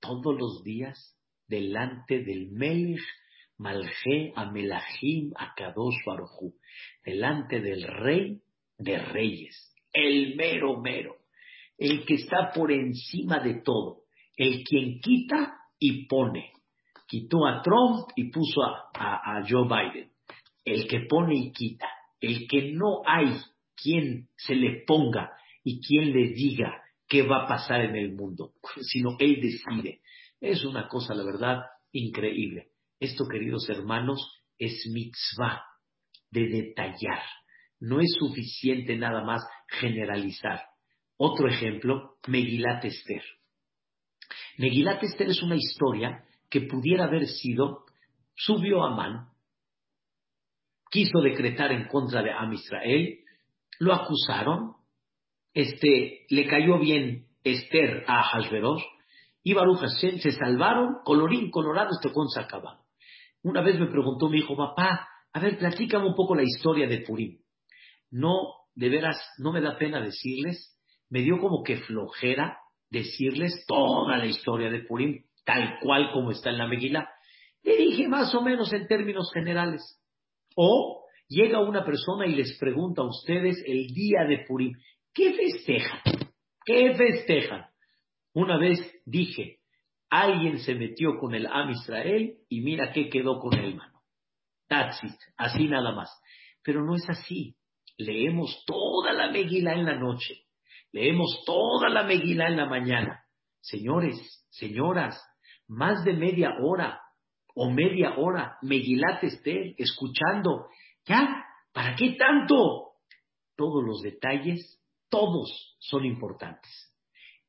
todos 0.00 0.36
los 0.38 0.62
días 0.64 1.19
delante 1.50 2.22
del 2.22 2.48
Melech 2.52 3.02
Malje 3.58 4.32
Amelahim 4.36 5.32
Akadosh 5.36 5.96
Baruchu, 6.06 6.54
delante 7.04 7.60
del 7.60 7.82
Rey 7.82 8.38
de 8.78 8.98
Reyes, 8.98 9.74
el 9.92 10.36
mero 10.36 10.80
mero, 10.80 11.16
el 11.76 12.06
que 12.06 12.14
está 12.14 12.52
por 12.54 12.72
encima 12.72 13.40
de 13.40 13.60
todo, 13.62 14.04
el 14.36 14.62
quien 14.64 15.00
quita 15.00 15.58
y 15.78 16.06
pone. 16.06 16.52
Quitó 17.06 17.44
a 17.46 17.60
Trump 17.62 18.08
y 18.14 18.30
puso 18.30 18.62
a, 18.62 19.42
Joe 19.46 19.66
Biden, 19.66 20.10
el 20.64 20.86
que 20.86 21.00
pone 21.00 21.34
y 21.34 21.52
quita, 21.52 21.88
el 22.20 22.46
que 22.46 22.72
no 22.72 23.02
hay 23.04 23.36
quien 23.74 24.28
se 24.36 24.54
le 24.54 24.84
ponga 24.86 25.32
y 25.64 25.80
quien 25.80 26.12
le 26.12 26.28
diga 26.28 26.80
qué 27.08 27.22
va 27.22 27.44
a 27.44 27.48
pasar 27.48 27.80
en 27.80 27.96
el 27.96 28.12
mundo, 28.12 28.52
sino 28.80 29.16
él 29.18 29.40
decide. 29.40 30.00
Es 30.40 30.64
una 30.64 30.88
cosa, 30.88 31.14
la 31.14 31.24
verdad, 31.24 31.62
increíble. 31.92 32.70
Esto, 32.98 33.26
queridos 33.26 33.68
hermanos, 33.68 34.42
es 34.58 34.86
mitzvah 34.92 35.62
de 36.30 36.48
detallar. 36.48 37.22
No 37.80 38.00
es 38.00 38.14
suficiente 38.18 38.96
nada 38.96 39.22
más 39.24 39.42
generalizar. 39.68 40.62
Otro 41.16 41.48
ejemplo, 41.48 42.16
Megilat 42.26 42.84
Esther. 42.84 43.22
Megilat 44.58 45.02
Esther 45.02 45.28
es 45.28 45.42
una 45.42 45.56
historia 45.56 46.24
que 46.48 46.62
pudiera 46.62 47.04
haber 47.04 47.26
sido, 47.26 47.84
subió 48.34 48.82
Amán, 48.84 49.28
quiso 50.90 51.20
decretar 51.20 51.72
en 51.72 51.86
contra 51.86 52.22
de 52.22 52.32
Am 52.32 52.52
Israel, 52.52 53.20
lo 53.78 53.94
acusaron, 53.94 54.74
este, 55.54 56.26
le 56.28 56.46
cayó 56.46 56.78
bien 56.78 57.26
Esther 57.44 58.04
a 58.06 58.22
Hashverosh, 58.22 58.82
y 59.42 59.54
Baruch 59.54 59.80
Hashem 59.80 60.18
se 60.18 60.32
salvaron, 60.32 60.96
colorín 61.04 61.50
colorado, 61.50 61.90
este 61.92 62.12
con 62.12 62.28
se. 62.28 62.80
Una 63.42 63.62
vez 63.62 63.78
me 63.78 63.86
preguntó 63.86 64.28
mi 64.28 64.38
hijo, 64.38 64.56
papá, 64.56 65.08
a 65.32 65.40
ver, 65.40 65.58
platícame 65.58 66.06
un 66.06 66.14
poco 66.14 66.34
la 66.34 66.42
historia 66.42 66.86
de 66.86 66.98
Purim. 66.98 67.38
No, 68.10 68.54
de 68.74 68.88
veras, 68.88 69.16
no 69.38 69.52
me 69.52 69.60
da 69.60 69.78
pena 69.78 70.00
decirles, 70.00 70.76
me 71.08 71.20
dio 71.20 71.38
como 71.38 71.62
que 71.62 71.78
flojera 71.78 72.58
decirles 72.90 73.64
toda 73.66 74.18
la 74.18 74.26
historia 74.26 74.70
de 74.70 74.80
Purim, 74.80 75.24
tal 75.44 75.78
cual 75.80 76.10
como 76.12 76.32
está 76.32 76.50
en 76.50 76.58
la 76.58 76.66
Megilá. 76.66 77.08
Le 77.62 77.76
dije 77.76 78.08
más 78.08 78.34
o 78.34 78.42
menos 78.42 78.72
en 78.72 78.86
términos 78.86 79.30
generales. 79.32 79.82
O 80.56 81.04
llega 81.28 81.60
una 81.60 81.84
persona 81.84 82.26
y 82.26 82.34
les 82.34 82.58
pregunta 82.58 83.02
a 83.02 83.06
ustedes 83.06 83.62
el 83.66 83.86
día 83.94 84.24
de 84.28 84.44
Purim, 84.46 84.72
¿qué 85.14 85.32
festejan? 85.32 86.00
¿Qué 86.64 86.94
festejan? 86.94 87.69
Una 88.32 88.58
vez 88.58 88.78
dije, 89.04 89.58
alguien 90.08 90.58
se 90.58 90.74
metió 90.74 91.18
con 91.18 91.34
el 91.34 91.46
Am 91.46 91.70
Israel 91.70 92.36
y 92.48 92.60
mira 92.60 92.92
qué 92.92 93.08
quedó 93.08 93.40
con 93.40 93.58
él, 93.58 93.74
mano. 93.74 94.00
That's 94.68 95.00
así 95.36 95.66
nada 95.66 95.92
más. 95.92 96.10
Pero 96.62 96.84
no 96.84 96.94
es 96.94 97.08
así. 97.08 97.56
Leemos 97.96 98.64
toda 98.66 99.12
la 99.12 99.30
Megilá 99.30 99.74
en 99.74 99.84
la 99.84 99.96
noche. 99.96 100.44
Leemos 100.92 101.42
toda 101.44 101.88
la 101.88 102.04
Megilá 102.04 102.48
en 102.48 102.56
la 102.56 102.66
mañana. 102.66 103.24
Señores, 103.60 104.46
señoras, 104.50 105.20
más 105.66 106.04
de 106.04 106.12
media 106.12 106.54
hora 106.62 107.00
o 107.54 107.68
media 107.68 108.14
hora, 108.16 108.58
Megilá 108.62 109.18
Esther, 109.20 109.74
escuchando. 109.76 110.68
¿Ya? 111.04 111.44
¿Para 111.72 111.96
qué 111.96 112.12
tanto? 112.12 112.92
Todos 113.56 113.84
los 113.84 114.02
detalles, 114.02 114.80
todos 115.08 115.76
son 115.80 116.04
importantes 116.04 116.89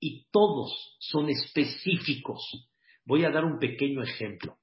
y 0.01 0.27
todos 0.31 0.98
son 1.00 1.29
específicos. 1.29 2.43
Voy 3.05 3.24
a 3.24 3.29
dar 3.29 3.46
un 3.46 3.60
pequeño 3.60 4.01
ejemplo. 4.01 4.58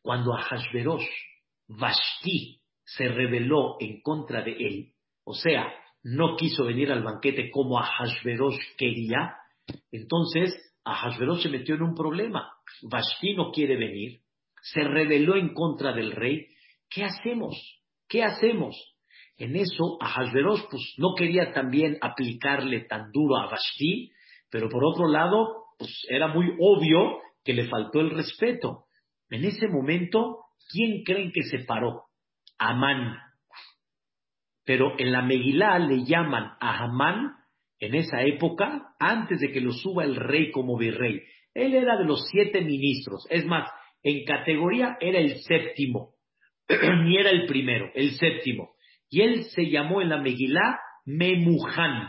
Cuando 0.00 0.32
Ahashverosh, 0.34 1.06
Vashti, 1.68 2.60
se 2.84 3.08
rebeló 3.08 3.76
en 3.80 4.00
contra 4.00 4.42
de 4.42 4.52
él, 4.52 4.92
o 5.24 5.34
sea, 5.34 5.72
no 6.02 6.36
quiso 6.36 6.64
venir 6.64 6.90
al 6.90 7.02
banquete 7.02 7.50
como 7.50 7.78
Ahashverosh 7.78 8.58
quería, 8.76 9.36
entonces 9.90 10.54
Ahashverosh 10.84 11.42
se 11.42 11.48
metió 11.48 11.74
en 11.74 11.82
un 11.82 11.94
problema. 11.94 12.52
Vashti 12.82 13.34
no 13.34 13.50
quiere 13.50 13.76
venir, 13.76 14.20
se 14.62 14.82
rebeló 14.82 15.36
en 15.36 15.52
contra 15.54 15.92
del 15.92 16.12
rey. 16.12 16.46
¿Qué 16.88 17.04
hacemos? 17.04 17.56
¿Qué 18.08 18.22
hacemos? 18.22 18.76
En 19.42 19.56
eso, 19.56 19.98
Ahasverosh 20.00 20.68
pues, 20.70 20.94
no 20.98 21.16
quería 21.16 21.52
también 21.52 21.98
aplicarle 22.00 22.84
tan 22.84 23.10
duro 23.10 23.38
a 23.38 23.50
Vashti, 23.50 24.12
pero 24.48 24.68
por 24.68 24.84
otro 24.84 25.08
lado, 25.08 25.64
pues 25.76 25.90
era 26.08 26.28
muy 26.28 26.46
obvio 26.60 27.18
que 27.42 27.52
le 27.52 27.66
faltó 27.66 27.98
el 27.98 28.10
respeto. 28.10 28.84
En 29.30 29.44
ese 29.44 29.66
momento, 29.66 30.44
¿quién 30.70 31.02
creen 31.02 31.32
que 31.32 31.42
se 31.42 31.64
paró? 31.64 32.04
Amán. 32.56 33.16
Pero 34.64 34.94
en 34.96 35.10
la 35.10 35.22
Megilá 35.22 35.76
le 35.80 36.04
llaman 36.04 36.52
a 36.60 36.84
Amán 36.84 37.32
en 37.80 37.96
esa 37.96 38.22
época, 38.22 38.94
antes 39.00 39.40
de 39.40 39.50
que 39.50 39.60
lo 39.60 39.72
suba 39.72 40.04
el 40.04 40.14
rey 40.14 40.52
como 40.52 40.78
virrey. 40.78 41.20
Él 41.52 41.74
era 41.74 41.96
de 41.96 42.04
los 42.04 42.28
siete 42.30 42.60
ministros. 42.60 43.26
Es 43.28 43.44
más, 43.44 43.68
en 44.04 44.24
categoría 44.24 44.98
era 45.00 45.18
el 45.18 45.40
séptimo. 45.42 46.14
Ni 47.02 47.16
era 47.16 47.30
el 47.30 47.46
primero, 47.46 47.90
el 47.92 48.12
séptimo. 48.12 48.71
Y 49.12 49.20
él 49.20 49.44
se 49.54 49.68
llamó 49.68 50.00
en 50.00 50.08
la 50.08 50.16
Megilá 50.16 50.80
Memuján. 51.04 52.08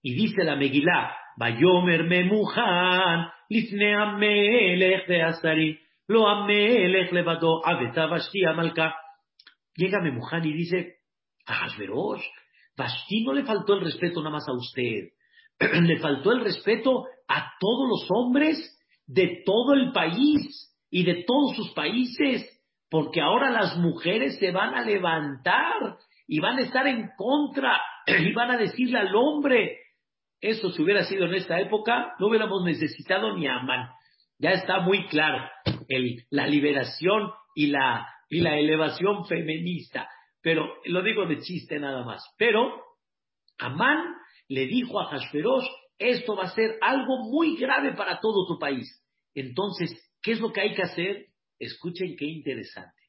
Y 0.00 0.14
dice 0.14 0.42
la 0.42 0.56
Megilá, 0.56 1.14
Bayomer 1.36 2.04
Memujan, 2.04 3.28
Lifne 3.50 3.94
Amelech 3.94 5.06
de 5.06 5.22
Asari, 5.22 5.78
Lo 6.06 6.26
Amelech 6.26 7.12
levadó 7.12 7.60
Abeta 7.62 8.06
Vashti 8.06 8.42
Amalka. 8.46 8.94
Llega 9.74 10.00
Memujan 10.00 10.42
y 10.46 10.54
dice, 10.54 10.94
a 11.44 11.66
Hasberosh, 11.66 12.24
Vashti 12.74 13.22
no 13.22 13.34
le 13.34 13.44
faltó 13.44 13.74
el 13.74 13.84
respeto 13.84 14.20
nada 14.20 14.36
más 14.36 14.48
a 14.48 14.54
usted, 14.54 15.10
le 15.82 15.98
faltó 15.98 16.32
el 16.32 16.42
respeto 16.42 17.04
a 17.28 17.52
todos 17.60 17.86
los 17.86 18.08
hombres 18.16 18.56
de 19.06 19.42
todo 19.44 19.74
el 19.74 19.92
país 19.92 20.74
y 20.88 21.04
de 21.04 21.22
todos 21.26 21.54
sus 21.54 21.70
países, 21.74 22.48
porque 22.88 23.20
ahora 23.20 23.50
las 23.50 23.76
mujeres 23.76 24.38
se 24.38 24.52
van 24.52 24.74
a 24.74 24.80
levantar 24.86 25.98
y 26.32 26.38
van 26.38 26.58
a 26.58 26.62
estar 26.62 26.86
en 26.86 27.10
contra 27.16 27.82
y 28.06 28.32
van 28.32 28.52
a 28.52 28.56
decirle 28.56 28.98
al 28.98 29.14
hombre, 29.16 29.80
eso 30.40 30.70
si 30.70 30.80
hubiera 30.80 31.02
sido 31.02 31.26
en 31.26 31.34
esta 31.34 31.60
época, 31.60 32.14
no 32.20 32.28
hubiéramos 32.28 32.62
necesitado 32.64 33.36
ni 33.36 33.48
a 33.48 33.56
Amán. 33.56 33.90
Ya 34.38 34.50
está 34.52 34.78
muy 34.78 35.08
claro 35.08 35.50
la 36.30 36.46
liberación 36.46 37.32
y 37.56 37.66
la, 37.66 38.08
y 38.28 38.46
elevación 38.46 39.26
feminista. 39.26 40.08
Pero 40.40 40.72
lo 40.84 41.02
digo 41.02 41.26
de 41.26 41.40
chiste 41.40 41.80
nada 41.80 42.04
más. 42.04 42.22
Pero 42.38 42.80
Amán 43.58 44.14
le 44.48 44.66
dijo 44.66 45.00
a 45.00 45.06
Hashverosh, 45.06 45.66
esto 45.98 46.36
va 46.36 46.44
a 46.44 46.54
ser 46.54 46.78
algo 46.80 47.24
muy 47.24 47.56
grave 47.56 47.92
para 47.94 48.20
todo 48.20 48.46
tu 48.46 48.56
país. 48.56 48.88
Entonces, 49.34 49.90
¿qué 50.22 50.32
es 50.32 50.40
lo 50.40 50.52
que 50.52 50.60
hay 50.60 50.74
que 50.74 50.82
hacer? 50.82 51.26
Escuchen 51.58 52.14
qué 52.16 52.26
interesante. 52.26 53.02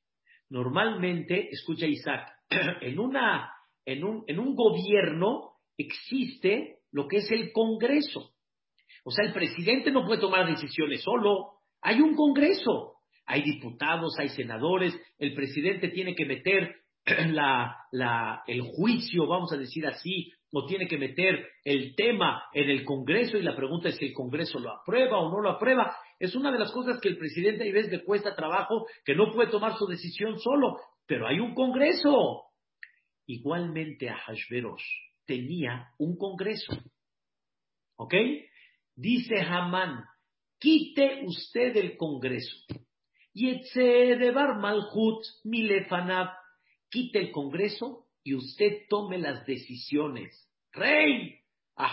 Normalmente, 0.50 1.50
escucha 1.52 1.86
Isaac, 1.86 2.28
en, 2.82 3.00
una, 3.00 3.52
en, 3.86 4.04
un, 4.04 4.24
en 4.28 4.40
un 4.40 4.56
gobierno 4.56 5.54
existe 5.78 6.80
lo 6.92 7.08
que 7.08 7.18
es 7.18 7.32
el 7.32 7.52
Congreso. 7.52 8.32
O 9.04 9.12
sea, 9.12 9.26
el 9.26 9.34
presidente 9.34 9.92
no 9.92 10.06
puede 10.06 10.22
tomar 10.22 10.46
decisiones 10.46 11.02
solo. 11.02 11.54
Hay 11.82 12.02
un 12.02 12.16
Congreso. 12.16 12.98
Hay 13.26 13.44
diputados, 13.44 14.18
hay 14.20 14.30
senadores. 14.30 14.94
El 15.18 15.34
presidente 15.34 15.90
tiene 15.90 16.16
que 16.16 16.26
meter 16.26 16.76
la, 17.30 17.78
la, 17.92 18.44
el 18.46 18.62
juicio, 18.62 19.28
vamos 19.28 19.52
a 19.54 19.58
decir 19.58 19.86
así, 19.88 20.32
o 20.52 20.66
tiene 20.66 20.88
que 20.88 20.98
meter 20.98 21.48
el 21.64 21.96
tema 21.96 22.44
en 22.54 22.70
el 22.70 22.84
Congreso 22.84 23.38
y 23.38 23.42
la 23.42 23.56
pregunta 23.56 23.90
es 23.90 23.96
si 23.96 24.06
el 24.06 24.14
Congreso 24.14 24.60
lo 24.60 24.72
aprueba 24.72 25.20
o 25.20 25.32
no 25.32 25.40
lo 25.40 25.52
aprueba. 25.52 25.96
Es 26.20 26.36
una 26.36 26.52
de 26.52 26.60
las 26.60 26.72
cosas 26.72 27.00
que 27.00 27.08
el 27.08 27.18
presidente 27.18 27.68
a 27.68 27.72
veces 27.72 27.92
le 27.92 28.04
cuesta 28.04 28.36
trabajo, 28.36 28.86
que 29.06 29.16
no 29.16 29.32
puede 29.32 29.50
tomar 29.50 29.78
su 29.78 29.88
decisión 29.88 30.38
solo, 30.40 30.78
pero 31.12 31.28
hay 31.28 31.42
un 31.42 31.54
Congreso. 31.54 32.44
Igualmente 33.26 34.10
a 34.10 34.16
Hashverosh 34.16 34.86
tenía 35.26 35.90
un 36.00 36.16
Congreso. 36.16 36.72
¿Ok? 37.98 38.14
Dice 38.96 39.42
Hamán, 39.42 40.06
quite 40.58 41.26
usted 41.26 41.76
el 41.76 41.98
Congreso. 41.98 42.56
Y 43.34 43.60
de 43.60 44.32
Bar 44.32 44.58
Malhut 44.62 45.26
Milefanab, 45.44 46.30
quite 46.90 47.20
el 47.20 47.32
Congreso 47.32 48.06
y 48.24 48.36
usted 48.36 48.84
tome 48.88 49.18
las 49.18 49.46
decisiones. 49.46 50.50
Rey, 50.72 51.42
a 51.76 51.90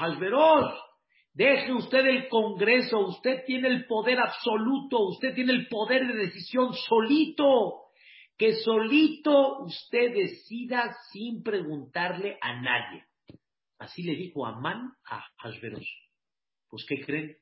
deje 1.35 1.73
usted 1.73 2.07
el 2.07 2.29
Congreso, 2.29 3.01
usted 3.01 3.43
tiene 3.47 3.67
el 3.67 3.85
poder 3.87 4.21
absoluto, 4.21 5.09
usted 5.09 5.35
tiene 5.35 5.55
el 5.55 5.67
poder 5.67 6.07
de 6.07 6.27
decisión 6.27 6.73
solito, 6.73 7.88
que 8.39 8.55
solito 8.63 9.65
usted 9.65 10.15
decida 10.15 10.95
sin 11.11 11.43
preguntarle 11.43 12.39
a 12.41 12.63
nadie. 12.63 13.05
Así 13.79 14.05
le 14.05 14.15
dijo 14.15 14.47
Amán 14.47 14.93
a 15.11 15.25
Hashverosh. 15.39 15.91
Pues, 16.69 16.87
¿qué 16.89 17.05
creen? 17.05 17.37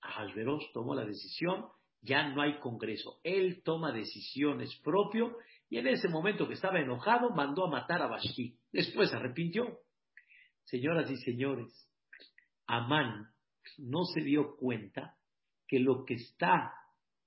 A 0.00 0.26
tomó 0.72 0.94
la 0.94 1.04
decisión, 1.04 1.66
ya 2.00 2.28
no 2.28 2.42
hay 2.42 2.58
Congreso. 2.58 3.20
Él 3.22 3.62
toma 3.62 3.92
decisiones 3.92 4.74
propio 4.82 5.36
y 5.68 5.78
en 5.78 5.86
ese 5.86 6.08
momento 6.08 6.48
que 6.48 6.54
estaba 6.54 6.80
enojado, 6.80 7.30
mandó 7.30 7.66
a 7.66 7.70
matar 7.70 8.02
a 8.02 8.08
Bashti. 8.08 8.58
Después 8.72 9.10
se 9.10 9.16
arrepintió. 9.16 9.80
Señoras 10.64 11.10
y 11.10 11.16
señores, 11.18 11.88
Amán 12.66 13.28
no 13.78 14.04
se 14.04 14.22
dio 14.22 14.56
cuenta 14.56 15.16
que 15.68 15.78
lo 15.78 16.04
que 16.04 16.14
está 16.14 16.72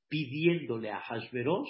pidiéndole 0.10 0.92
a 0.92 1.00
Hashverosh 1.00 1.70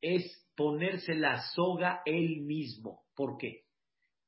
es 0.00 0.46
ponerse 0.56 1.14
la 1.14 1.40
soga 1.54 2.02
él 2.04 2.42
mismo. 2.42 3.04
¿Por 3.14 3.36
qué? 3.38 3.64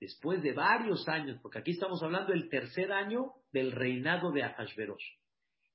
Después 0.01 0.43
de 0.43 0.53
varios 0.53 1.09
años, 1.09 1.39
porque 1.43 1.59
aquí 1.59 1.73
estamos 1.73 2.03
hablando 2.03 2.33
del 2.33 2.49
tercer 2.49 2.93
año 2.93 3.33
del 3.53 3.73
reinado 3.73 4.31
de 4.31 4.45
Ahasverosh. 4.45 5.05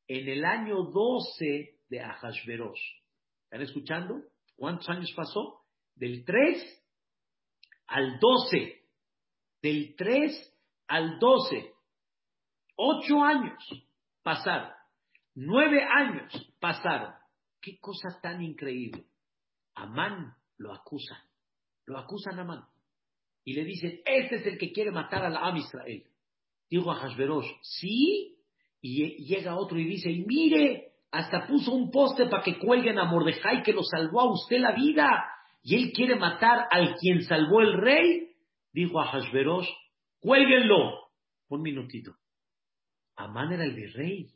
En 0.08 0.28
el 0.30 0.46
año 0.46 0.84
12 0.84 1.80
de 1.90 2.00
Ahasverosh, 2.00 2.82
¿están 3.44 3.62
escuchando? 3.62 4.22
¿Cuántos 4.56 4.88
años 4.90 5.12
pasó? 5.16 5.64
Del 5.96 6.24
3 6.24 6.84
al 7.88 8.20
12. 8.20 8.82
Del 9.62 9.96
3 9.96 10.60
al 10.88 11.20
12. 11.20 11.74
Ocho 12.76 13.22
años 13.22 13.64
pasaron. 14.24 14.72
Nueve 15.36 15.84
años 15.84 16.32
pasaron. 16.60 17.14
Qué 17.62 17.80
cosa 17.80 18.20
tan 18.22 18.42
increíble. 18.42 19.06
Amán 19.75 20.34
lo 20.58 20.74
acusan. 20.74 21.20
Lo 21.86 21.98
acusan 21.98 22.39
a 22.39 22.44
Amán. 22.44 22.63
Y 23.44 23.53
le 23.53 23.65
dicen, 23.65 24.01
este 24.06 24.36
es 24.36 24.46
el 24.46 24.58
que 24.58 24.72
quiere 24.72 24.92
matar 24.92 25.25
a 25.25 25.30
la 25.30 25.39
Am 25.39 25.58
Israel. 25.58 26.03
Digo 26.70 26.92
a 26.92 26.96
Hashverosh, 26.96 27.48
¿sí? 27.62 28.38
Y 28.82 29.25
llega 29.25 29.58
otro 29.58 29.77
y 29.77 29.86
dice, 29.86 30.10
y 30.10 30.25
mire, 30.25 30.94
hasta 31.12 31.46
puso 31.46 31.72
un 31.72 31.92
poste 31.92 32.25
para 32.27 32.44
que 32.44 32.58
cuelguen 32.58 32.98
a 32.98 33.06
Mordejai 33.06 33.63
que 33.63 33.74
lo 33.74 33.84
salvó 33.84 34.22
a 34.22 34.32
usted 34.32 34.60
la 34.60 34.74
vida 34.74 35.25
y 35.62 35.75
él 35.75 35.92
quiere 35.94 36.15
matar 36.15 36.68
al 36.72 36.96
quien 36.96 37.24
salvó 37.24 37.62
el 37.62 37.74
rey, 37.74 38.32
dijo 38.74 39.00
a 39.00 39.08
Hashverosh, 39.08 39.68
cuélguenlo. 40.20 41.03
Un 41.50 41.62
minutito. 41.62 42.15
Amán 43.15 43.53
era 43.53 43.63
el 43.63 43.75
virrey. 43.75 44.32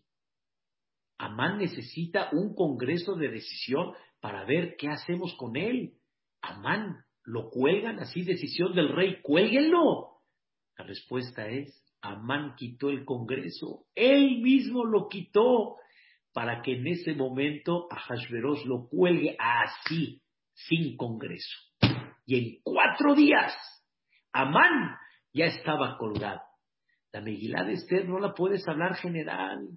Amán 1.18 1.58
necesita 1.58 2.30
un 2.32 2.54
congreso 2.54 3.16
de 3.16 3.30
decisión 3.30 3.94
para 4.20 4.46
ver 4.46 4.76
qué 4.78 4.90
hacemos 4.90 5.36
con 5.38 5.56
él. 5.56 5.94
Amán, 6.42 7.06
¿lo 7.24 7.50
cuelgan 7.50 8.00
así 8.00 8.24
decisión 8.24 8.74
del 8.76 8.90
rey? 8.90 9.22
Cuélguenlo. 9.22 10.22
La 10.78 10.86
respuesta 10.86 11.48
es, 11.48 11.84
Amán 12.02 12.56
quitó 12.56 12.90
el 12.90 13.06
congreso. 13.06 13.86
Él 13.96 14.42
mismo 14.42 14.86
lo 14.86 15.08
quitó 15.08 15.78
para 16.34 16.62
que 16.62 16.74
en 16.74 16.88
ese 16.88 17.16
momento 17.16 17.88
a 17.92 17.96
Hashverosh 17.96 18.66
lo 18.66 18.88
cuelgue 18.88 19.36
así 19.40 20.22
sin 20.54 20.96
Congreso. 20.96 21.58
Y 22.26 22.38
en 22.38 22.62
cuatro 22.64 23.16
días, 23.16 23.56
Amán 24.34 24.98
ya 25.34 25.46
estaba 25.46 25.98
colgado. 25.98 26.42
La 27.12 27.22
Megilá 27.22 27.64
de 27.64 27.74
Esther 27.74 28.08
no 28.08 28.20
la 28.20 28.34
puedes 28.34 28.68
hablar 28.68 28.96
general. 28.96 29.68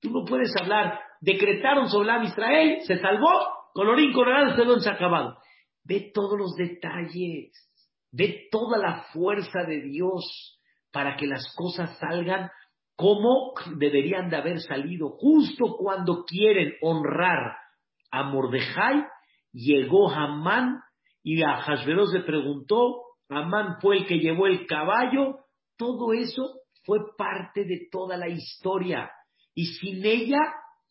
Tú 0.00 0.10
no 0.10 0.24
puedes 0.24 0.50
hablar, 0.60 0.98
decretaron 1.20 1.88
sobre 1.88 2.24
Israel, 2.24 2.80
se 2.86 2.98
salvó, 2.98 3.59
colorín 3.72 4.12
colorado, 4.12 4.50
este 4.50 4.80
se 4.80 4.90
ha 4.90 4.94
acabado. 4.94 5.38
Ve 5.84 6.10
todos 6.12 6.38
los 6.38 6.54
detalles, 6.56 7.52
ve 8.12 8.48
toda 8.50 8.78
la 8.78 9.04
fuerza 9.12 9.64
de 9.66 9.82
Dios 9.82 10.58
para 10.92 11.16
que 11.16 11.26
las 11.26 11.54
cosas 11.56 11.98
salgan 11.98 12.50
como 12.96 13.54
deberían 13.76 14.28
de 14.28 14.36
haber 14.36 14.60
salido, 14.60 15.08
justo 15.08 15.76
cuando 15.78 16.24
quieren 16.24 16.74
honrar 16.82 17.56
a 18.10 18.24
Mordejai 18.24 19.06
llegó 19.52 20.10
Hamán 20.10 20.80
y 21.22 21.42
a 21.42 21.62
Hashverosh 21.62 22.12
le 22.12 22.20
preguntó, 22.24 23.00
Hamán 23.30 23.76
fue 23.80 23.98
el 23.98 24.06
que 24.06 24.18
llevó 24.18 24.46
el 24.46 24.66
caballo, 24.66 25.38
todo 25.78 26.12
eso 26.12 26.60
fue 26.84 26.98
parte 27.16 27.64
de 27.64 27.88
toda 27.90 28.18
la 28.18 28.28
historia 28.28 29.10
y 29.54 29.66
sin 29.66 30.04
ella 30.04 30.40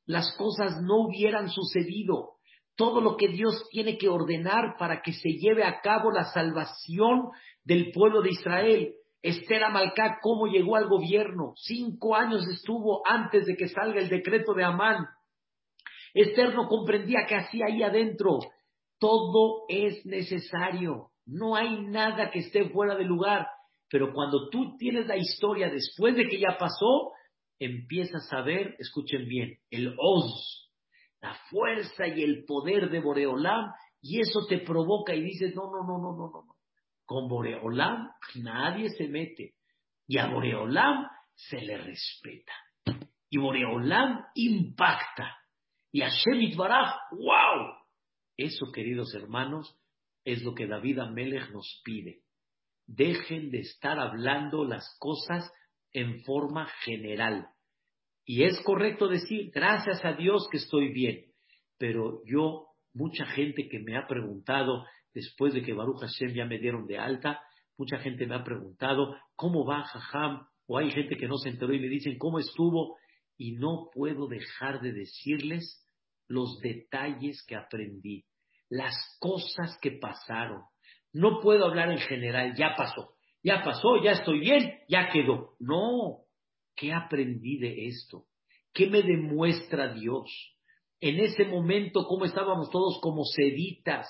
las 0.06 0.36
cosas 0.36 0.82
no 0.82 1.06
hubieran 1.06 1.50
sucedido. 1.50 2.39
Todo 2.80 3.02
lo 3.02 3.18
que 3.18 3.28
Dios 3.28 3.68
tiene 3.72 3.98
que 3.98 4.08
ordenar 4.08 4.78
para 4.80 5.02
que 5.02 5.12
se 5.12 5.32
lleve 5.32 5.66
a 5.66 5.82
cabo 5.82 6.12
la 6.12 6.24
salvación 6.32 7.28
del 7.66 7.92
pueblo 7.92 8.22
de 8.22 8.30
Israel. 8.30 8.94
Esther 9.22 9.66
Amalcá, 9.66 10.20
cómo 10.22 10.48
llegó 10.48 10.78
al 10.78 10.88
gobierno. 10.88 11.52
Cinco 11.58 12.16
años 12.16 12.48
estuvo 12.48 13.02
antes 13.06 13.48
de 13.48 13.58
que 13.58 13.68
salga 13.68 14.00
el 14.00 14.08
decreto 14.08 14.54
de 14.54 14.64
Amán. 14.64 15.08
Esther 16.14 16.56
no 16.56 16.70
comprendía 16.70 17.26
qué 17.28 17.36
hacía 17.36 17.66
ahí 17.66 17.84
adentro. 17.84 18.40
Todo 18.98 19.66
es 19.68 20.06
necesario. 20.06 21.10
No 21.26 21.58
hay 21.58 21.82
nada 21.82 22.32
que 22.32 22.40
esté 22.40 22.70
fuera 22.70 22.96
de 22.96 23.04
lugar. 23.04 23.46
Pero 23.90 24.14
cuando 24.14 24.48
tú 24.50 24.78
tienes 24.78 25.06
la 25.06 25.18
historia 25.18 25.70
después 25.70 26.16
de 26.16 26.30
que 26.30 26.40
ya 26.40 26.56
pasó, 26.58 27.12
empiezas 27.60 28.32
a 28.32 28.42
ver, 28.42 28.78
escuchen 28.80 29.28
bien, 29.28 29.58
el 29.70 29.94
Oz, 29.98 30.69
la 31.22 31.36
fuerza 31.50 32.08
y 32.08 32.24
el 32.24 32.46
poder 32.46 32.90
de 32.90 33.00
Boreolam, 33.00 33.72
y 34.02 34.22
eso 34.22 34.46
te 34.48 34.60
provoca 34.60 35.14
y 35.14 35.22
dices, 35.22 35.54
no, 35.56 35.64
no, 35.64 35.84
no, 35.86 35.98
no, 35.98 36.16
no, 36.16 36.32
no. 36.32 36.56
Con 37.06 37.28
Boreolam 37.28 38.10
nadie 38.36 38.90
se 38.90 39.08
mete. 39.08 39.56
Y 40.08 40.18
a 40.18 40.28
Boreolam 40.28 41.08
se 41.36 41.60
le 41.62 41.78
respeta. 41.78 42.54
Y 43.30 43.38
Boreolam 43.38 44.26
impacta. 44.36 45.38
Y 45.92 46.02
a 46.02 46.10
Shemit 46.10 46.56
Baraj, 46.56 46.94
wow. 47.12 47.74
Eso, 48.38 48.72
queridos 48.72 49.14
hermanos, 49.16 49.76
es 50.24 50.44
lo 50.44 50.54
que 50.54 50.68
David 50.68 51.00
Amelech 51.00 51.50
nos 51.52 51.82
pide. 51.84 52.22
Dejen 52.86 53.52
de 53.52 53.60
estar 53.60 54.00
hablando 54.00 54.64
las 54.64 54.96
cosas 55.00 55.52
en 55.92 56.24
forma 56.24 56.68
general. 56.84 57.50
Y 58.30 58.44
es 58.44 58.62
correcto 58.62 59.08
decir, 59.08 59.50
gracias 59.52 60.06
a 60.06 60.14
Dios 60.14 60.48
que 60.52 60.58
estoy 60.58 60.94
bien. 60.94 61.26
Pero 61.80 62.22
yo, 62.26 62.68
mucha 62.94 63.26
gente 63.26 63.68
que 63.68 63.80
me 63.80 63.98
ha 63.98 64.06
preguntado, 64.06 64.86
después 65.14 65.56
de 65.56 65.64
que 65.64 65.74
Baruch 65.74 66.02
Hashem 66.02 66.36
ya 66.36 66.46
me 66.46 66.60
dieron 66.60 66.86
de 66.86 67.00
alta, 67.00 67.42
mucha 67.76 67.98
gente 67.98 68.28
me 68.28 68.36
ha 68.36 68.44
preguntado, 68.44 69.16
¿cómo 69.36 69.66
va 69.66 69.84
Jajam? 69.84 70.46
O 70.68 70.78
hay 70.78 70.92
gente 70.92 71.18
que 71.18 71.28
no 71.28 71.38
se 71.38 71.50
enteró 71.50 71.74
y 71.74 71.80
me 71.80 71.88
dicen, 71.88 72.20
¿cómo 72.20 72.38
estuvo? 72.38 73.00
y 73.40 73.54
no 73.54 73.90
puedo 73.92 74.28
dejar 74.28 74.82
de 74.82 74.92
decirles 74.92 75.82
los 76.28 76.60
detalles 76.60 77.44
que 77.48 77.56
aprendí, 77.56 78.26
las 78.70 78.94
cosas 79.20 79.80
que 79.82 79.92
pasaron. 79.92 80.64
No 81.14 81.40
puedo 81.40 81.66
hablar 81.66 81.90
en 81.90 82.00
general, 82.00 82.54
ya 82.56 82.76
pasó, 82.76 83.14
ya 83.42 83.64
pasó, 83.64 84.04
ya 84.04 84.12
estoy 84.12 84.42
bien, 84.42 84.80
ya 84.90 85.10
quedó. 85.10 85.56
No, 85.60 86.26
¿qué 86.80 86.94
aprendí 86.94 87.58
de 87.58 87.88
esto? 87.88 88.26
¿Qué 88.74 88.90
me 88.90 89.02
demuestra 89.02 89.94
Dios? 89.94 90.56
En 91.02 91.20
ese 91.20 91.46
momento, 91.46 92.06
¿cómo 92.08 92.26
estábamos 92.26 92.70
todos 92.70 93.00
como 93.02 93.24
seditas? 93.26 94.08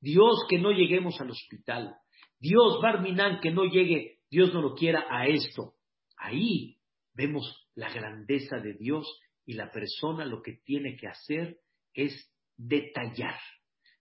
Dios, 0.00 0.46
que 0.48 0.58
no 0.58 0.70
lleguemos 0.70 1.20
al 1.20 1.30
hospital. 1.30 1.96
Dios, 2.38 2.80
Barminan, 2.80 3.40
que 3.40 3.50
no 3.50 3.64
llegue, 3.64 4.20
Dios 4.30 4.54
no 4.54 4.62
lo 4.62 4.74
quiera 4.74 5.06
a 5.10 5.26
esto. 5.26 5.74
Ahí 6.16 6.76
vemos 7.14 7.68
la 7.74 7.92
grandeza 7.92 8.58
de 8.58 8.74
Dios 8.74 9.06
y 9.44 9.54
la 9.54 9.70
persona 9.70 10.24
lo 10.24 10.42
que 10.42 10.58
tiene 10.64 10.96
que 10.96 11.08
hacer 11.08 11.58
es 11.92 12.32
detallar. 12.56 13.38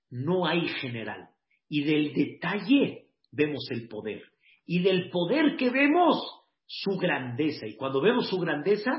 No 0.09 0.45
hay 0.45 0.67
general. 0.67 1.29
Y 1.69 1.83
del 1.83 2.13
detalle 2.13 3.07
vemos 3.31 3.67
el 3.71 3.87
poder. 3.87 4.21
Y 4.65 4.81
del 4.81 5.09
poder 5.09 5.55
que 5.57 5.69
vemos 5.69 6.40
su 6.73 6.97
grandeza. 6.97 7.67
Y 7.67 7.75
cuando 7.75 7.99
vemos 7.99 8.29
su 8.29 8.37
grandeza, 8.37 8.91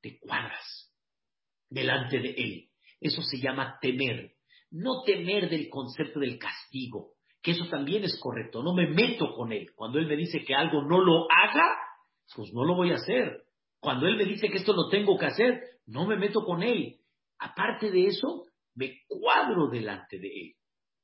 te 0.00 0.18
cuadras 0.18 0.94
delante 1.68 2.20
de 2.20 2.30
Él. 2.30 2.68
Eso 3.00 3.20
se 3.22 3.38
llama 3.38 3.76
temer. 3.82 4.32
No 4.70 5.02
temer 5.04 5.50
del 5.50 5.68
concepto 5.68 6.20
del 6.20 6.38
castigo, 6.38 7.12
que 7.42 7.50
eso 7.50 7.66
también 7.66 8.04
es 8.04 8.18
correcto. 8.18 8.62
No 8.62 8.74
me 8.74 8.88
meto 8.88 9.34
con 9.34 9.52
Él. 9.52 9.68
Cuando 9.74 9.98
Él 9.98 10.06
me 10.06 10.16
dice 10.16 10.42
que 10.42 10.54
algo 10.54 10.82
no 10.82 11.04
lo 11.04 11.26
haga, 11.30 11.76
pues 12.34 12.50
no 12.54 12.64
lo 12.64 12.74
voy 12.74 12.92
a 12.92 12.96
hacer. 12.96 13.42
Cuando 13.78 14.06
Él 14.06 14.16
me 14.16 14.24
dice 14.24 14.48
que 14.48 14.56
esto 14.56 14.72
lo 14.72 14.88
tengo 14.88 15.18
que 15.18 15.26
hacer, 15.26 15.60
no 15.86 16.06
me 16.06 16.16
meto 16.16 16.44
con 16.44 16.62
Él. 16.62 16.96
Aparte 17.38 17.90
de 17.90 18.06
eso, 18.06 18.46
me 18.74 19.02
cuadro 19.06 19.68
delante 19.68 20.18
de 20.18 20.28
Él. 20.28 20.54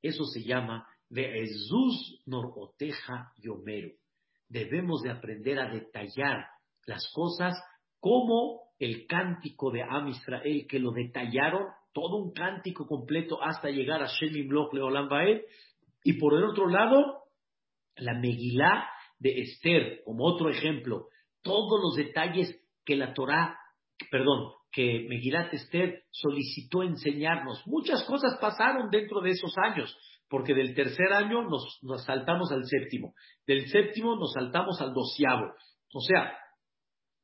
Eso 0.00 0.24
se 0.24 0.42
llama 0.42 0.86
de 1.10 1.24
Jesús 1.24 2.22
Noroteja 2.24 3.32
Yomero. 3.36 3.90
Debemos 4.54 5.02
de 5.02 5.10
aprender 5.10 5.58
a 5.58 5.68
detallar 5.68 6.46
las 6.86 7.10
cosas 7.12 7.60
como 7.98 8.60
el 8.78 9.04
cántico 9.08 9.72
de 9.72 9.82
Am 9.82 10.06
Israel, 10.06 10.66
que 10.68 10.78
lo 10.78 10.92
detallaron, 10.92 11.64
todo 11.92 12.18
un 12.18 12.32
cántico 12.32 12.86
completo 12.86 13.42
hasta 13.42 13.70
llegar 13.70 14.00
a 14.00 14.06
Shemim 14.06 14.48
Loch 14.52 14.72
Leolam 14.72 15.08
Y 16.04 16.12
por 16.20 16.34
el 16.34 16.44
otro 16.44 16.68
lado, 16.68 17.24
la 17.96 18.14
Megilá 18.14 18.88
de 19.18 19.40
Esther, 19.40 20.02
como 20.04 20.24
otro 20.24 20.50
ejemplo, 20.50 21.08
todos 21.42 21.80
los 21.82 21.96
detalles 21.96 22.56
que 22.84 22.94
la 22.94 23.12
Torá, 23.12 23.58
perdón, 24.08 24.52
que 24.70 25.04
Megilat 25.08 25.52
Esther 25.52 26.04
solicitó 26.10 26.84
enseñarnos. 26.84 27.66
Muchas 27.66 28.04
cosas 28.04 28.38
pasaron 28.40 28.88
dentro 28.88 29.20
de 29.20 29.30
esos 29.30 29.52
años, 29.58 29.96
porque 30.28 30.54
del 30.54 30.74
tercer 30.74 31.12
año 31.12 31.42
nos, 31.42 31.80
saltamos 32.04 32.50
al 32.52 32.64
séptimo, 32.64 33.14
del 33.46 33.68
séptimo 33.68 34.16
nos 34.16 34.32
saltamos 34.32 34.80
al 34.80 34.92
doceavo. 34.92 35.52
O 35.92 36.00
sea, 36.00 36.36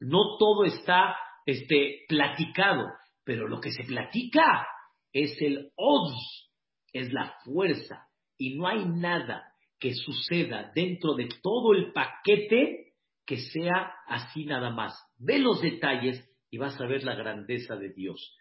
no 0.00 0.36
todo 0.38 0.64
está 0.64 1.16
este, 1.46 2.04
platicado, 2.08 2.86
pero 3.24 3.48
lo 3.48 3.60
que 3.60 3.72
se 3.72 3.84
platica 3.84 4.66
es 5.12 5.36
el 5.40 5.70
odds, 5.76 6.50
es 6.92 7.12
la 7.12 7.34
fuerza, 7.44 8.06
y 8.38 8.56
no 8.56 8.66
hay 8.66 8.84
nada 8.86 9.52
que 9.78 9.94
suceda 9.94 10.70
dentro 10.74 11.14
de 11.14 11.28
todo 11.42 11.74
el 11.74 11.92
paquete 11.92 12.94
que 13.26 13.36
sea 13.38 13.94
así 14.06 14.44
nada 14.44 14.70
más. 14.70 14.94
Ve 15.18 15.38
los 15.38 15.60
detalles 15.62 16.28
y 16.50 16.58
vas 16.58 16.78
a 16.80 16.86
ver 16.86 17.04
la 17.04 17.14
grandeza 17.14 17.76
de 17.76 17.92
Dios. 17.92 18.36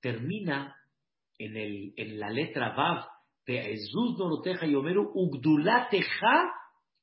Termina 0.00 0.76
en, 1.38 1.56
el, 1.56 1.94
en 1.96 2.18
la 2.18 2.30
letra 2.30 2.74
Vav 2.74 3.06
Jesús 3.46 4.16
Doroteja 4.18 4.66
y 4.66 4.74
Homero, 4.74 5.10
Ugdulateja 5.14 6.52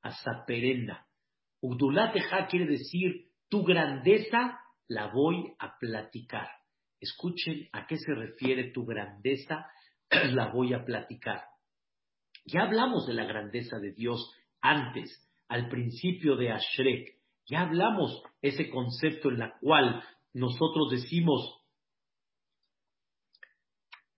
hasta 0.01 0.45
perenda. 0.45 1.07
Ugdulateja 1.61 2.47
quiere 2.47 2.65
decir 2.65 3.29
tu 3.49 3.63
grandeza 3.63 4.59
la 4.87 5.07
voy 5.07 5.53
a 5.59 5.77
platicar. 5.79 6.49
Escuchen 6.99 7.67
a 7.71 7.87
qué 7.87 7.97
se 7.97 8.13
refiere 8.13 8.71
tu 8.71 8.85
grandeza, 8.85 9.65
la 10.31 10.51
voy 10.51 10.73
a 10.73 10.83
platicar. 10.83 11.41
Ya 12.45 12.63
hablamos 12.63 13.07
de 13.07 13.13
la 13.13 13.25
grandeza 13.25 13.79
de 13.79 13.93
Dios 13.93 14.33
antes, 14.61 15.29
al 15.47 15.69
principio 15.69 16.35
de 16.35 16.51
Ashrek. 16.51 17.17
Ya 17.45 17.61
hablamos 17.61 18.21
ese 18.41 18.69
concepto 18.69 19.29
en 19.29 19.39
la 19.39 19.57
cual 19.59 20.03
nosotros 20.33 20.91
decimos, 20.91 21.62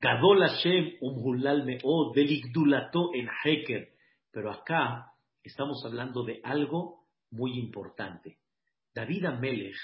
Gadol 0.05 0.45
Hashem 0.45 1.01
umhulal 1.01 1.65
me'od 1.65 2.13
deligdulato 2.13 3.09
en 3.15 3.27
Heker. 3.43 3.89
Pero 4.31 4.51
acá 4.51 5.11
estamos 5.41 5.83
hablando 5.83 6.23
de 6.23 6.41
algo 6.43 7.07
muy 7.31 7.57
importante. 7.57 8.37
David 8.93 9.25
Amelech 9.25 9.79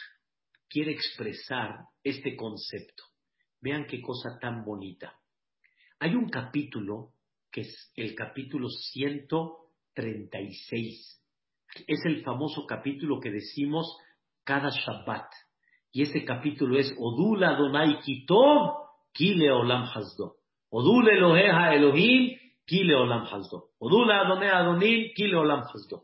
quiere 0.69 0.91
expresar 0.91 1.85
este 2.03 2.35
concepto. 2.35 3.03
Vean 3.61 3.87
qué 3.87 3.99
cosa 3.99 4.37
tan 4.39 4.63
bonita. 4.63 5.19
Hay 5.97 6.13
un 6.13 6.29
capítulo 6.29 7.13
que 7.51 7.61
es 7.61 7.91
el 7.95 8.13
capítulo 8.13 8.69
136. 8.69 11.19
Es 11.87 12.05
el 12.05 12.23
famoso 12.23 12.67
capítulo 12.67 13.19
que 13.19 13.31
decimos 13.31 13.97
cada 14.43 14.69
Shabbat. 14.69 15.31
Y 15.91 16.03
ese 16.03 16.23
capítulo 16.23 16.77
es 16.77 16.93
Odula 16.99 17.55
Adonai 17.55 17.99
Kitov 18.01 18.80
Kile 19.13 19.51
Olam 19.51 19.85
Hazdo. 19.85 20.35
Odule 20.71 21.13
Eloheja 21.13 21.73
Elohim 21.75 22.37
Kile 22.65 22.95
Olam 22.95 23.25
Hazdo. 23.25 23.69
Odula 23.79 24.21
Adonai 24.21 24.49
Adonim 24.49 25.13
Kile 25.15 25.37
Olam 25.37 25.63
Hazdo. 25.63 26.03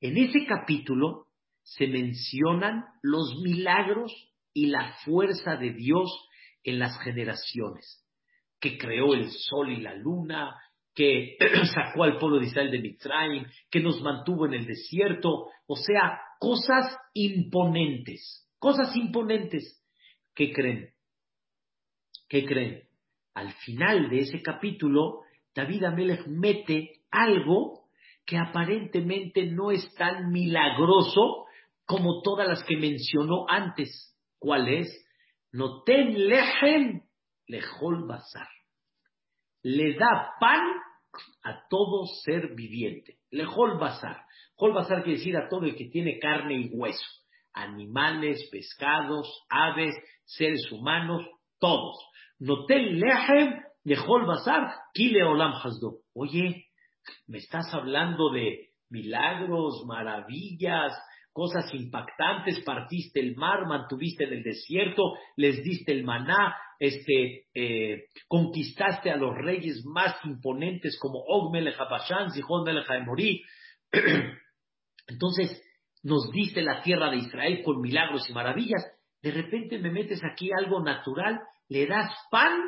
En 0.00 0.16
ese 0.16 0.46
capítulo 0.46 1.26
se 1.62 1.86
mencionan 1.86 2.84
los 3.02 3.40
milagros 3.42 4.12
y 4.54 4.66
la 4.66 4.94
fuerza 5.04 5.56
de 5.56 5.72
Dios 5.72 6.10
en 6.64 6.78
las 6.78 6.98
generaciones. 7.00 8.04
Que 8.60 8.78
creó 8.78 9.14
el 9.14 9.30
sol 9.30 9.70
y 9.70 9.80
la 9.80 9.94
luna, 9.94 10.54
que 10.94 11.36
sacó 11.74 12.04
al 12.04 12.18
pueblo 12.18 12.38
de 12.38 12.46
Israel 12.46 12.70
de 12.70 12.80
Mitzrayim, 12.80 13.46
que 13.70 13.80
nos 13.80 14.00
mantuvo 14.02 14.46
en 14.46 14.54
el 14.54 14.66
desierto, 14.66 15.46
o 15.66 15.76
sea, 15.76 16.20
cosas 16.40 16.96
imponentes. 17.14 18.48
Cosas 18.58 18.94
imponentes. 18.96 19.84
¿Qué 20.34 20.52
creen? 20.52 20.90
¿Qué 22.28 22.44
creen? 22.44 22.82
Al 23.34 23.52
final 23.64 24.10
de 24.10 24.20
ese 24.20 24.42
capítulo, 24.42 25.22
David 25.54 25.84
Amelech 25.84 26.26
mete 26.26 27.02
algo 27.10 27.88
que 28.26 28.36
aparentemente 28.36 29.46
no 29.46 29.70
es 29.70 29.94
tan 29.94 30.30
milagroso 30.30 31.46
como 31.86 32.20
todas 32.22 32.46
las 32.46 32.62
que 32.64 32.76
mencionó 32.76 33.46
antes. 33.48 34.14
¿Cuál 34.38 34.68
es? 34.68 34.88
Noten 35.52 36.28
lehem 36.28 37.02
lejol 37.46 38.06
bazar. 38.06 38.48
Le 39.62 39.94
da 39.94 40.34
pan 40.38 40.60
a 41.44 41.66
todo 41.68 42.06
ser 42.24 42.54
viviente. 42.54 43.18
Lejol 43.30 43.78
bazar. 43.78 44.24
Bazar 44.58 45.02
quiere 45.02 45.18
decir 45.18 45.36
a 45.36 45.48
todo 45.48 45.64
el 45.64 45.76
que 45.76 45.88
tiene 45.88 46.18
carne 46.18 46.54
y 46.54 46.70
hueso 46.72 47.06
animales, 47.58 48.48
pescados, 48.50 49.44
aves, 49.48 49.94
seres 50.24 50.70
humanos, 50.70 51.26
todos. 51.58 51.96
Notel 52.40 53.00
lehem 53.00 53.54
hol 54.06 54.26
bazar, 54.26 54.70
kile 54.94 55.24
olam 55.24 55.54
hasdo. 55.54 56.00
Oye, 56.14 56.66
me 57.26 57.38
estás 57.38 57.72
hablando 57.72 58.30
de 58.30 58.68
milagros, 58.90 59.84
maravillas, 59.86 60.92
cosas 61.32 61.72
impactantes, 61.72 62.64
partiste 62.64 63.20
el 63.20 63.36
mar, 63.36 63.66
mantuviste 63.66 64.24
en 64.24 64.32
el 64.34 64.42
desierto, 64.42 65.14
les 65.36 65.62
diste 65.62 65.92
el 65.92 66.04
maná, 66.04 66.56
este, 66.78 67.46
eh, 67.54 68.06
conquistaste 68.26 69.10
a 69.10 69.16
los 69.16 69.34
reyes 69.36 69.84
más 69.84 70.16
imponentes 70.24 70.98
como 70.98 71.20
Og 71.20 71.54
Habashan, 71.54 72.30
Zihon 72.32 72.64
Melech 72.64 72.86
Entonces, 75.08 75.62
nos 76.02 76.30
diste 76.30 76.62
la 76.62 76.82
tierra 76.82 77.10
de 77.10 77.18
Israel 77.18 77.62
con 77.64 77.80
milagros 77.80 78.28
y 78.28 78.32
maravillas, 78.32 78.84
de 79.22 79.30
repente 79.32 79.78
me 79.78 79.90
metes 79.90 80.20
aquí 80.24 80.50
algo 80.56 80.80
natural, 80.82 81.40
le 81.68 81.86
das 81.86 82.12
pan 82.30 82.60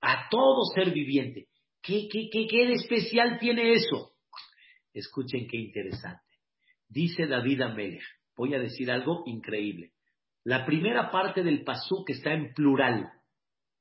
a 0.00 0.28
todo 0.28 0.64
ser 0.74 0.92
viviente. 0.92 1.48
¿Qué, 1.82 2.08
qué, 2.10 2.28
qué, 2.32 2.46
qué 2.46 2.66
de 2.66 2.72
especial 2.74 3.38
tiene 3.38 3.72
eso? 3.72 4.12
Escuchen 4.92 5.46
qué 5.48 5.56
interesante. 5.58 6.22
Dice 6.88 7.26
David 7.26 7.62
Amelech, 7.62 8.02
voy 8.36 8.54
a 8.54 8.58
decir 8.58 8.90
algo 8.90 9.22
increíble. 9.26 9.92
La 10.44 10.64
primera 10.66 11.10
parte 11.10 11.42
del 11.42 11.64
pasú 11.64 12.04
que 12.06 12.12
está 12.12 12.32
en 12.32 12.52
plural, 12.54 13.10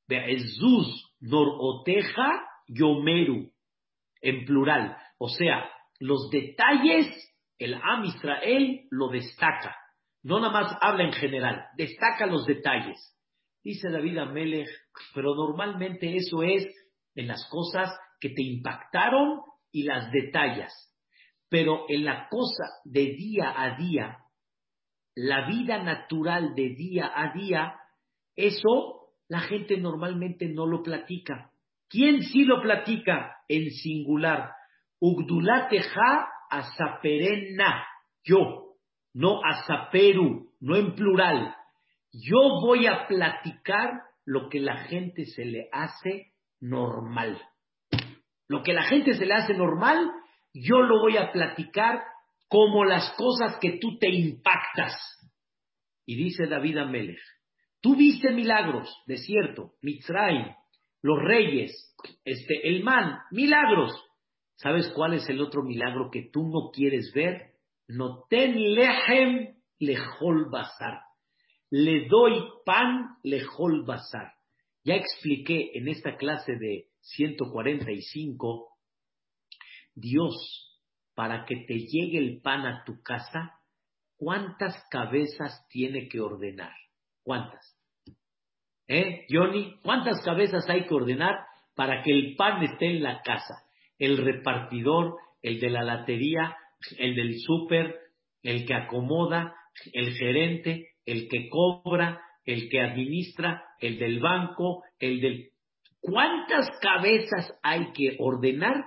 Jesús 0.08 1.14
Noroteja 1.20 2.46
Yomeru, 2.68 3.52
en 4.22 4.46
plural. 4.46 4.98
O 5.18 5.30
sea, 5.30 5.70
los 6.00 6.30
detalles 6.30 7.34
el 7.60 7.76
Am 7.76 8.04
Israel 8.06 8.88
lo 8.90 9.10
destaca. 9.10 9.76
No 10.22 10.40
nada 10.40 10.52
más 10.52 10.78
habla 10.82 11.04
en 11.06 11.14
general, 11.14 11.66
destaca 11.78 12.26
los 12.26 12.46
detalles. 12.46 13.13
Dice 13.64 13.90
David 13.90 14.18
Amelech, 14.18 14.70
pero 15.16 15.36
normalmente 15.36 16.16
eso 16.16 16.44
es 16.44 16.68
en 17.16 17.28
las 17.28 17.48
cosas 17.50 17.98
que 18.20 18.30
te 18.30 18.44
impactaron 18.44 19.42
y 19.72 19.84
las 19.84 20.12
detallas. 20.12 20.74
Pero 21.50 21.86
en 21.88 22.04
la 22.04 22.28
cosa 22.30 22.66
de 22.84 23.14
día 23.14 23.54
a 23.56 23.78
día, 23.78 24.18
la 25.16 25.48
vida 25.48 25.82
natural 25.82 26.56
de 26.56 26.70
día 26.76 27.12
a 27.16 27.32
día, 27.34 27.76
eso 28.36 29.14
la 29.30 29.40
gente 29.40 29.78
normalmente 29.78 30.50
no 30.50 30.66
lo 30.66 30.84
platica. 30.84 31.52
¿Quién 31.88 32.24
sí 32.24 32.44
lo 32.44 32.62
platica? 32.62 33.38
En 33.48 33.70
singular. 33.70 34.52
Ugdulateja 35.00 36.28
asaperena, 36.50 37.86
yo, 38.24 38.76
no 39.14 39.42
asaperu, 39.44 40.52
no 40.60 40.76
en 40.76 40.96
plural. 40.96 41.56
Yo 42.14 42.38
voy 42.62 42.86
a 42.86 43.08
platicar 43.08 43.90
lo 44.26 44.48
que 44.50 44.60
la 44.60 44.86
gente 44.86 45.26
se 45.26 45.46
le 45.46 45.68
hace 45.72 46.34
normal. 46.60 47.42
Lo 48.48 48.62
que 48.62 48.74
la 48.74 48.84
gente 48.84 49.16
se 49.16 49.26
le 49.26 49.34
hace 49.34 49.56
normal, 49.56 50.12
yo 50.54 50.82
lo 50.82 51.02
voy 51.02 51.18
a 51.18 51.32
platicar 51.32 52.04
como 52.48 52.86
las 52.86 53.12
cosas 53.18 53.58
que 53.60 53.80
tú 53.80 53.98
te 54.00 54.10
impactas. 54.10 54.94
Y 56.06 56.16
dice 56.16 56.46
David 56.46 56.78
Amelech, 56.78 57.20
tú 57.82 57.96
viste 57.96 58.32
milagros, 58.32 58.94
desierto, 59.08 59.74
Mitzrayim, 59.82 60.54
los 61.02 61.20
reyes, 61.20 61.96
este, 62.24 62.68
el 62.68 62.84
man, 62.84 63.20
milagros. 63.32 63.92
¿Sabes 64.56 64.90
cuál 64.96 65.16
es 65.16 65.28
el 65.30 65.42
otro 65.42 65.64
milagro 65.64 66.10
que 66.12 66.30
tú 66.32 66.44
no 66.44 66.70
quieres 66.72 67.12
ver? 67.16 67.54
No 67.88 68.24
ten 68.30 68.54
lehem 68.76 69.56
lejol 69.80 70.50
bazar. 70.52 71.02
Le 71.76 72.08
doy 72.08 72.40
pan 72.66 73.18
lejol 73.24 73.84
bazar. 73.84 74.34
Ya 74.84 74.94
expliqué 74.94 75.72
en 75.74 75.88
esta 75.88 76.18
clase 76.18 76.56
de 76.56 76.86
145, 77.00 78.78
Dios 79.96 80.36
para 81.16 81.46
que 81.46 81.56
te 81.68 81.80
llegue 81.80 82.20
el 82.20 82.42
pan 82.42 82.68
a 82.68 82.84
tu 82.86 83.02
casa, 83.02 83.60
¿cuántas 84.18 84.76
cabezas 84.92 85.68
tiene 85.68 86.08
que 86.10 86.20
ordenar? 86.20 86.74
¿Cuántas? 87.24 87.76
¿Eh, 88.88 89.26
Johnny? 89.32 89.80
¿Cuántas 89.82 90.24
cabezas 90.24 90.70
hay 90.70 90.86
que 90.86 90.94
ordenar 90.94 91.40
para 91.74 92.04
que 92.04 92.12
el 92.12 92.36
pan 92.36 92.62
esté 92.62 92.86
en 92.86 93.02
la 93.02 93.24
casa? 93.24 93.64
El 93.98 94.18
repartidor, 94.18 95.16
el 95.42 95.60
de 95.60 95.72
la 95.72 95.82
latería, 95.82 96.56
el 97.00 97.16
del 97.16 97.40
súper, 97.40 98.00
el 98.44 98.68
que 98.68 98.76
acomoda, 98.76 99.56
el 99.92 100.14
gerente, 100.14 100.93
el 101.06 101.28
que 101.30 101.50
cobra, 101.50 102.22
el 102.46 102.70
que 102.70 102.82
administra, 102.82 103.64
el 103.80 104.00
del 104.00 104.20
banco, 104.20 104.84
el 105.00 105.22
del... 105.22 105.50
¿Cuántas 106.00 106.70
cabezas 106.82 107.58
hay 107.64 107.92
que 107.94 108.18
ordenar 108.20 108.84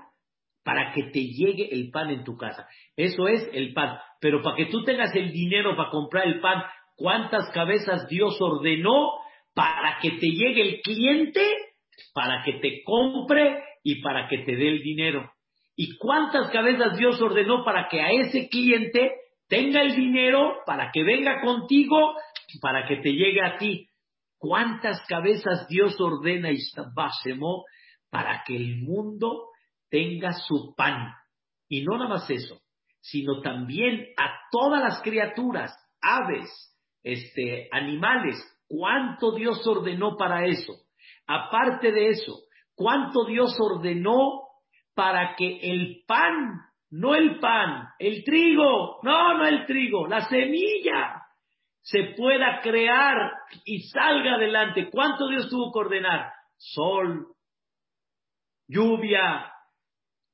para 0.67 0.93
que 0.93 1.05
te 1.13 1.21
llegue 1.21 1.69
el 1.71 1.93
pan 1.93 2.11
en 2.11 2.25
tu 2.25 2.37
casa. 2.37 2.67
Eso 2.97 3.29
es 3.29 3.49
el 3.53 3.73
pan. 3.73 3.99
Pero 4.21 4.43
para 4.43 4.57
que 4.57 4.67
tú 4.67 4.83
tengas 4.83 5.15
el 5.15 5.31
dinero 5.31 5.77
para 5.77 5.91
comprar 5.91 6.27
el 6.27 6.41
pan, 6.41 6.61
¿cuántas 6.97 7.49
cabezas 7.53 8.09
Dios 8.09 8.37
ordenó 8.41 9.13
para 9.55 9.99
que 10.03 10.11
te 10.11 10.27
llegue 10.27 10.63
el 10.63 10.81
cliente, 10.81 11.41
para 12.13 12.43
que 12.43 12.55
te 12.55 12.83
compre 12.83 13.63
y 13.85 14.03
para 14.03 14.27
que 14.27 14.39
te 14.39 14.57
dé 14.57 14.67
el 14.67 14.83
dinero? 14.83 15.31
¿Y 15.77 15.97
cuántas 15.99 16.51
cabezas 16.51 16.99
Dios 16.99 17.23
ordenó 17.23 17.65
para 17.65 17.87
que 17.89 18.01
a 18.01 18.11
ese 18.11 18.49
cliente 18.49 19.13
tenga 19.49 19.83
el 19.83 19.95
dinero, 19.95 20.59
para 20.67 20.91
que 20.93 21.03
venga 21.03 21.41
contigo, 21.41 22.15
para 22.61 22.87
que 22.87 22.97
te 22.97 23.13
llegue 23.13 23.43
a 23.43 23.59
ti? 23.59 23.89
¿Cuántas 24.39 25.05
cabezas 25.07 25.67
Dios 25.69 26.01
ordena 26.01 26.51
y 26.51 26.59
para 28.11 28.45
que 28.47 28.57
el 28.57 28.83
mundo 28.83 29.51
tenga 29.91 30.33
su 30.33 30.75
pan. 30.77 31.15
Y 31.69 31.83
no 31.83 31.97
nada 31.97 32.11
más 32.11 32.31
eso, 32.31 32.61
sino 33.01 33.41
también 33.41 34.07
a 34.17 34.31
todas 34.51 34.83
las 34.83 35.03
criaturas, 35.03 35.73
aves, 36.01 36.49
este, 37.03 37.69
animales, 37.73 38.37
cuánto 38.69 39.33
Dios 39.33 39.67
ordenó 39.67 40.17
para 40.17 40.47
eso. 40.47 40.73
Aparte 41.27 41.93
de 41.93 42.11
eso, 42.11 42.41
cuánto 42.75 43.25
Dios 43.25 43.57
ordenó 43.61 44.43
para 44.95 45.35
que 45.37 45.59
el 45.61 46.05
pan, 46.07 46.61
no 46.91 47.15
el 47.15 47.39
pan, 47.39 47.89
el 47.99 48.25
trigo, 48.25 49.01
no, 49.03 49.39
no 49.39 49.47
el 49.47 49.67
trigo, 49.67 50.07
la 50.07 50.23
semilla, 50.29 51.23
se 51.81 52.15
pueda 52.17 52.61
crear 52.63 53.33
y 53.65 53.81
salga 53.89 54.35
adelante. 54.35 54.89
¿Cuánto 54.91 55.29
Dios 55.29 55.49
tuvo 55.49 55.73
que 55.73 55.79
ordenar? 55.79 56.33
Sol, 56.57 57.27
lluvia, 58.69 59.53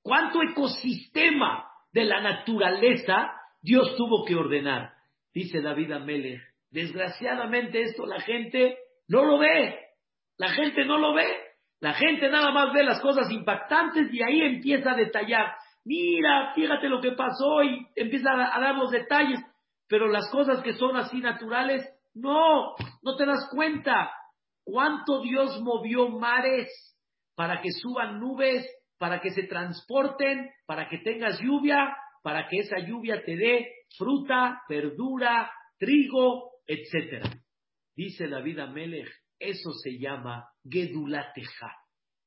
¿Cuánto 0.02 0.42
ecosistema 0.42 1.64
de 1.92 2.04
la 2.04 2.20
naturaleza 2.20 3.32
Dios 3.60 3.96
tuvo 3.96 4.24
que 4.24 4.34
ordenar? 4.34 4.92
Dice 5.32 5.60
David 5.62 5.92
Amelech. 5.92 6.42
Desgraciadamente 6.70 7.82
esto 7.82 8.04
la 8.06 8.20
gente 8.20 8.78
no 9.08 9.24
lo 9.24 9.38
ve. 9.38 9.78
La 10.38 10.48
gente 10.48 10.84
no 10.84 10.98
lo 10.98 11.14
ve. 11.14 11.26
La 11.80 11.94
gente 11.94 12.28
nada 12.28 12.50
más 12.50 12.72
ve 12.72 12.82
las 12.82 13.00
cosas 13.00 13.30
impactantes 13.30 14.12
y 14.12 14.22
ahí 14.22 14.40
empieza 14.42 14.92
a 14.92 14.96
detallar. 14.96 15.54
Mira, 15.84 16.52
fíjate 16.54 16.88
lo 16.88 17.00
que 17.00 17.12
pasó 17.12 17.62
y 17.62 17.86
empieza 17.96 18.30
a 18.32 18.60
dar 18.60 18.76
los 18.76 18.90
detalles. 18.90 19.40
Pero 19.88 20.08
las 20.08 20.30
cosas 20.30 20.62
que 20.62 20.74
son 20.74 20.96
así 20.96 21.18
naturales, 21.18 21.86
no, 22.14 22.74
no 23.02 23.16
te 23.16 23.26
das 23.26 23.48
cuenta. 23.50 24.10
¿Cuánto 24.64 25.22
Dios 25.22 25.60
movió 25.60 26.08
mares 26.08 26.68
para 27.34 27.60
que 27.60 27.70
suban 27.72 28.20
nubes 28.20 28.64
para 29.02 29.20
que 29.20 29.32
se 29.32 29.48
transporten, 29.48 30.48
para 30.64 30.88
que 30.88 30.98
tengas 30.98 31.40
lluvia, 31.40 31.92
para 32.22 32.46
que 32.46 32.58
esa 32.58 32.78
lluvia 32.78 33.24
te 33.24 33.34
dé 33.34 33.66
fruta, 33.98 34.62
verdura, 34.68 35.50
trigo, 35.76 36.52
etc. 36.68 37.26
Dice 37.96 38.28
David 38.28 38.60
Amelech, 38.60 39.08
eso 39.40 39.72
se 39.72 39.98
llama 39.98 40.48
Gedulateja. 40.62 41.74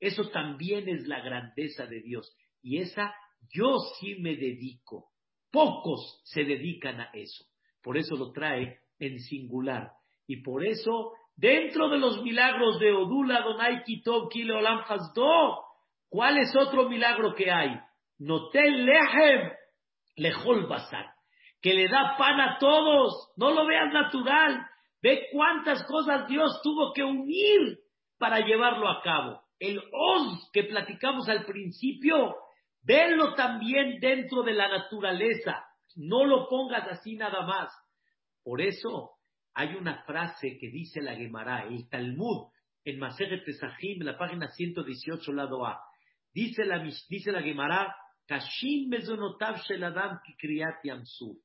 Eso 0.01 0.29
también 0.31 0.89
es 0.89 1.07
la 1.07 1.21
grandeza 1.21 1.85
de 1.85 2.01
Dios. 2.01 2.35
Y 2.61 2.81
esa 2.81 3.15
yo 3.53 3.77
sí 3.99 4.15
me 4.15 4.35
dedico. 4.35 5.09
Pocos 5.51 6.21
se 6.23 6.43
dedican 6.43 6.99
a 6.99 7.09
eso. 7.13 7.45
Por 7.81 7.97
eso 7.97 8.15
lo 8.15 8.31
trae 8.31 8.79
en 8.99 9.19
singular. 9.19 9.91
Y 10.27 10.41
por 10.41 10.65
eso, 10.65 11.13
dentro 11.35 11.89
de 11.89 11.97
los 11.97 12.21
milagros 12.23 12.79
de 12.79 12.91
Odula, 12.91 13.41
Donai, 13.41 13.83
Kitov, 13.83 14.29
Kile, 14.29 14.53
Olam, 14.53 14.79
Hasdo, 14.87 15.65
¿Cuál 16.15 16.37
es 16.37 16.55
otro 16.55 16.87
milagro 16.87 17.35
que 17.35 17.51
hay? 17.51 17.77
Notel 18.19 18.85
lehem 18.85 19.51
lejol 20.15 20.65
basar, 20.67 21.07
que 21.61 21.73
le 21.73 21.89
da 21.89 22.15
pan 22.17 22.39
a 22.39 22.57
todos. 22.57 23.33
No 23.35 23.51
lo 23.51 23.65
veas 23.65 23.91
natural. 23.91 24.65
Ve 25.01 25.27
cuántas 25.33 25.85
cosas 25.85 26.25
Dios 26.29 26.61
tuvo 26.63 26.93
que 26.93 27.03
unir 27.03 27.79
para 28.17 28.39
llevarlo 28.39 28.87
a 28.87 29.01
cabo. 29.01 29.41
El 29.59 29.77
os 29.77 30.49
que 30.53 30.63
platicamos 30.63 31.27
al 31.27 31.45
principio, 31.45 32.33
venlo 32.85 33.33
también 33.33 33.99
dentro 33.99 34.43
de 34.43 34.53
la 34.53 34.69
naturaleza. 34.69 35.65
No 35.95 36.25
lo 36.25 36.47
pongas 36.47 36.87
así 36.87 37.15
nada 37.15 37.45
más. 37.45 37.71
Por 38.43 38.61
eso 38.61 39.11
hay 39.53 39.75
una 39.75 40.03
frase 40.03 40.57
que 40.59 40.69
dice 40.69 41.01
la 41.01 41.15
Gemara, 41.15 41.65
el 41.67 41.89
Talmud, 41.89 42.49
en 42.83 42.99
Maseret 42.99 43.43
Pesachim, 43.43 44.03
la 44.03 44.17
página 44.17 44.47
118, 44.47 45.31
lado 45.33 45.65
A. 45.65 45.81
Dice 46.31 46.65
la, 46.65 46.83
dice 47.09 47.31
la 47.31 47.41
Gemara, 47.41 47.95
Kashim 48.27 48.89
mezonotav 48.89 49.61
sheladam 49.67 50.19
kikriyat 50.23 50.83
yamsu. 50.83 51.41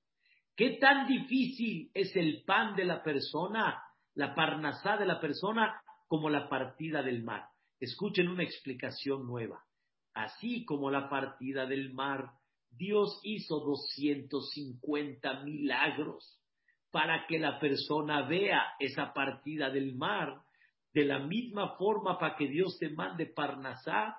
¿Qué 0.57 0.79
tan 0.81 1.07
difícil 1.07 1.90
es 1.94 2.14
el 2.16 2.42
pan 2.44 2.74
de 2.74 2.85
la 2.85 3.03
persona, 3.03 3.83
la 4.14 4.35
parnasá 4.35 4.96
de 4.96 5.07
la 5.07 5.20
persona, 5.20 5.81
como 6.07 6.29
la 6.29 6.48
partida 6.48 7.03
del 7.03 7.22
mar? 7.22 7.48
Escuchen 7.79 8.29
una 8.29 8.42
explicación 8.42 9.26
nueva. 9.26 9.64
Así 10.14 10.64
como 10.64 10.90
la 10.90 11.08
partida 11.08 11.66
del 11.66 11.92
mar, 11.92 12.32
Dios 12.70 13.20
hizo 13.22 13.60
250 13.60 15.42
milagros 15.42 16.40
para 16.90 17.26
que 17.26 17.38
la 17.38 17.58
persona 17.58 18.26
vea 18.26 18.62
esa 18.78 19.12
partida 19.12 19.70
del 19.70 19.94
mar. 19.94 20.42
De 20.92 21.04
la 21.04 21.20
misma 21.20 21.76
forma, 21.76 22.18
para 22.18 22.36
que 22.36 22.48
Dios 22.48 22.76
te 22.78 22.90
mande 22.90 23.26
parnasá, 23.26 24.16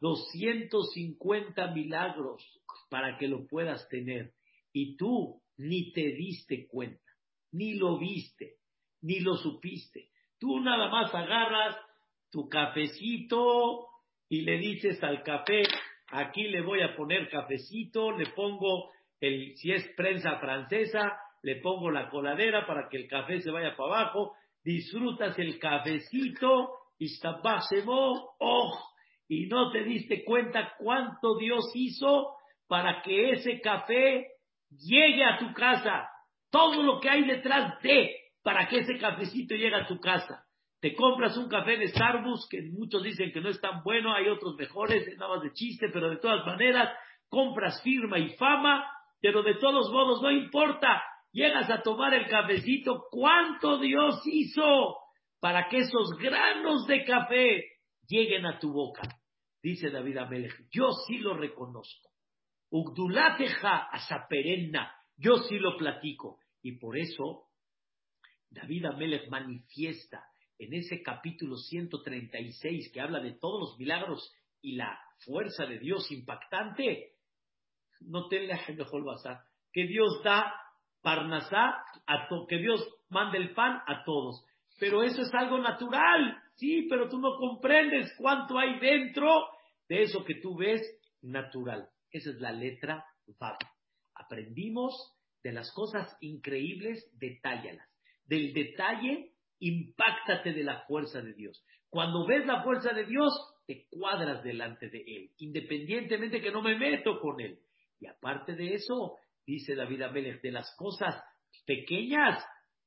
250 0.00 1.72
milagros 1.72 2.44
para 2.90 3.16
que 3.16 3.28
lo 3.28 3.46
puedas 3.46 3.88
tener. 3.88 4.34
Y 4.72 4.96
tú 4.96 5.42
ni 5.56 5.92
te 5.92 6.12
diste 6.12 6.66
cuenta, 6.68 7.12
ni 7.52 7.74
lo 7.74 7.98
viste, 7.98 8.56
ni 9.02 9.20
lo 9.20 9.36
supiste. 9.36 10.10
Tú 10.38 10.60
nada 10.60 10.88
más 10.88 11.14
agarras 11.14 11.76
tu 12.30 12.48
cafecito 12.48 13.89
y 14.30 14.42
le 14.42 14.58
dices 14.58 15.02
al 15.02 15.22
café, 15.22 15.62
aquí 16.12 16.44
le 16.44 16.62
voy 16.62 16.80
a 16.80 16.96
poner 16.96 17.28
cafecito, 17.28 18.12
le 18.12 18.26
pongo 18.28 18.90
el, 19.20 19.54
si 19.56 19.72
es 19.72 19.86
prensa 19.96 20.38
francesa, 20.38 21.18
le 21.42 21.56
pongo 21.56 21.90
la 21.90 22.08
coladera 22.08 22.64
para 22.64 22.88
que 22.88 22.96
el 22.96 23.08
café 23.08 23.40
se 23.40 23.50
vaya 23.50 23.76
para 23.76 24.02
abajo, 24.02 24.34
disfrutas 24.62 25.36
el 25.38 25.58
cafecito, 25.58 26.70
y 26.98 27.08
oh, 27.24 28.78
y 29.26 29.46
no 29.46 29.72
te 29.72 29.84
diste 29.84 30.22
cuenta 30.24 30.74
cuánto 30.78 31.36
Dios 31.38 31.70
hizo 31.74 32.36
para 32.68 33.02
que 33.02 33.30
ese 33.32 33.60
café 33.60 34.26
llegue 34.70 35.24
a 35.24 35.38
tu 35.38 35.52
casa. 35.54 36.08
Todo 36.50 36.82
lo 36.82 37.00
que 37.00 37.08
hay 37.08 37.24
detrás 37.24 37.80
de 37.82 38.14
para 38.42 38.68
que 38.68 38.80
ese 38.80 38.98
cafecito 38.98 39.54
llegue 39.54 39.76
a 39.76 39.86
tu 39.86 39.98
casa. 39.98 40.44
Te 40.80 40.94
compras 40.94 41.36
un 41.36 41.48
café 41.48 41.76
de 41.76 41.88
Starbucks, 41.88 42.48
que 42.50 42.62
muchos 42.72 43.02
dicen 43.02 43.30
que 43.32 43.40
no 43.40 43.50
es 43.50 43.60
tan 43.60 43.82
bueno, 43.82 44.14
hay 44.14 44.28
otros 44.28 44.56
mejores, 44.56 45.06
nada 45.18 45.34
más 45.34 45.42
de 45.42 45.52
chiste, 45.52 45.88
pero 45.92 46.08
de 46.08 46.16
todas 46.16 46.44
maneras, 46.46 46.96
compras 47.28 47.82
firma 47.82 48.18
y 48.18 48.30
fama, 48.36 48.90
pero 49.20 49.42
de 49.42 49.56
todos 49.56 49.92
modos 49.92 50.22
no 50.22 50.30
importa, 50.30 51.02
llegas 51.32 51.68
a 51.70 51.82
tomar 51.82 52.14
el 52.14 52.26
cafecito, 52.28 53.04
¿cuánto 53.10 53.78
Dios 53.78 54.22
hizo 54.24 54.96
para 55.38 55.68
que 55.68 55.78
esos 55.78 56.16
granos 56.18 56.86
de 56.86 57.04
café 57.04 57.62
lleguen 58.08 58.46
a 58.46 58.58
tu 58.58 58.72
boca? 58.72 59.02
Dice 59.62 59.90
David 59.90 60.16
Amelech, 60.16 60.66
yo 60.70 60.90
sí 61.06 61.18
lo 61.18 61.34
reconozco. 61.34 62.10
Ugdulateja 62.70 63.88
asaperenna. 63.90 64.94
Yo 65.16 65.36
sí 65.48 65.58
lo 65.58 65.76
platico. 65.76 66.38
Y 66.62 66.78
por 66.78 66.96
eso 66.96 67.48
David 68.48 68.86
Amelech 68.86 69.28
manifiesta 69.28 70.24
en 70.60 70.74
ese 70.74 71.02
capítulo 71.02 71.56
136 71.56 72.90
que 72.92 73.00
habla 73.00 73.20
de 73.20 73.32
todos 73.32 73.60
los 73.60 73.78
milagros 73.78 74.30
y 74.60 74.76
la 74.76 74.98
fuerza 75.24 75.64
de 75.64 75.78
Dios 75.78 76.10
impactante, 76.12 77.14
no 78.00 78.28
te 78.28 78.46
mejor 78.76 79.04
basar, 79.04 79.40
que 79.72 79.86
Dios 79.86 80.20
da 80.22 80.52
parnasá, 81.00 81.82
a 82.06 82.28
que 82.46 82.58
Dios 82.58 82.86
manda 83.08 83.38
el 83.38 83.54
pan 83.54 83.80
a 83.86 84.04
todos. 84.04 84.44
Pero 84.78 85.02
eso 85.02 85.22
es 85.22 85.32
algo 85.32 85.58
natural, 85.58 86.36
sí, 86.56 86.86
pero 86.90 87.08
tú 87.08 87.18
no 87.18 87.36
comprendes 87.38 88.12
cuánto 88.18 88.58
hay 88.58 88.78
dentro 88.80 89.30
de 89.88 90.02
eso 90.02 90.24
que 90.24 90.34
tú 90.42 90.56
ves 90.56 90.82
natural. 91.22 91.88
Esa 92.10 92.30
es 92.30 92.36
la 92.36 92.52
letra 92.52 93.04
Vav. 93.38 93.56
Aprendimos 94.14 94.92
de 95.42 95.52
las 95.52 95.72
cosas 95.72 96.14
increíbles, 96.20 97.10
detállalas. 97.18 97.88
Del 98.26 98.52
detalle, 98.52 99.32
impactate 99.60 100.52
de 100.52 100.64
la 100.64 100.80
fuerza 100.86 101.20
de 101.22 101.34
Dios. 101.34 101.64
Cuando 101.88 102.26
ves 102.26 102.46
la 102.46 102.62
fuerza 102.62 102.92
de 102.92 103.04
Dios, 103.04 103.32
te 103.66 103.86
cuadras 103.90 104.42
delante 104.42 104.88
de 104.88 105.04
Él, 105.06 105.30
independientemente 105.38 106.40
que 106.40 106.50
no 106.50 106.62
me 106.62 106.76
meto 106.76 107.20
con 107.20 107.40
Él. 107.40 107.58
Y 108.00 108.06
aparte 108.06 108.54
de 108.54 108.74
eso, 108.74 109.16
dice 109.46 109.74
David 109.74 110.02
Amelech, 110.02 110.40
de 110.40 110.52
las 110.52 110.74
cosas 110.76 111.22
pequeñas, 111.66 112.44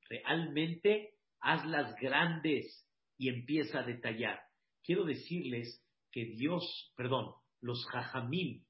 realmente 0.09 1.13
hazlas 1.39 1.95
grandes 2.01 2.88
y 3.17 3.29
empieza 3.29 3.79
a 3.79 3.83
detallar. 3.83 4.39
Quiero 4.83 5.05
decirles 5.05 5.81
que 6.12 6.25
Dios, 6.25 6.93
perdón, 6.95 7.33
los 7.62 7.86
jajamín 7.88 8.65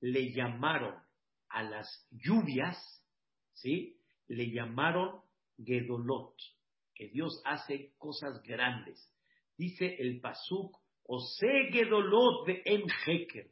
le 0.00 0.32
llamaron 0.32 0.94
a 1.48 1.62
las 1.62 2.06
lluvias, 2.10 2.76
¿sí? 3.54 3.96
Le 4.28 4.50
llamaron 4.50 5.20
Gedolot, 5.58 6.34
que 7.00 7.08
Dios 7.08 7.40
hace 7.46 7.94
cosas 7.96 8.42
grandes. 8.42 9.10
Dice 9.56 9.96
el 10.00 10.20
Pasuk, 10.20 10.76
Ose 11.04 11.70
Gedolot 11.72 12.46
de 12.46 12.62
Heker. 13.06 13.46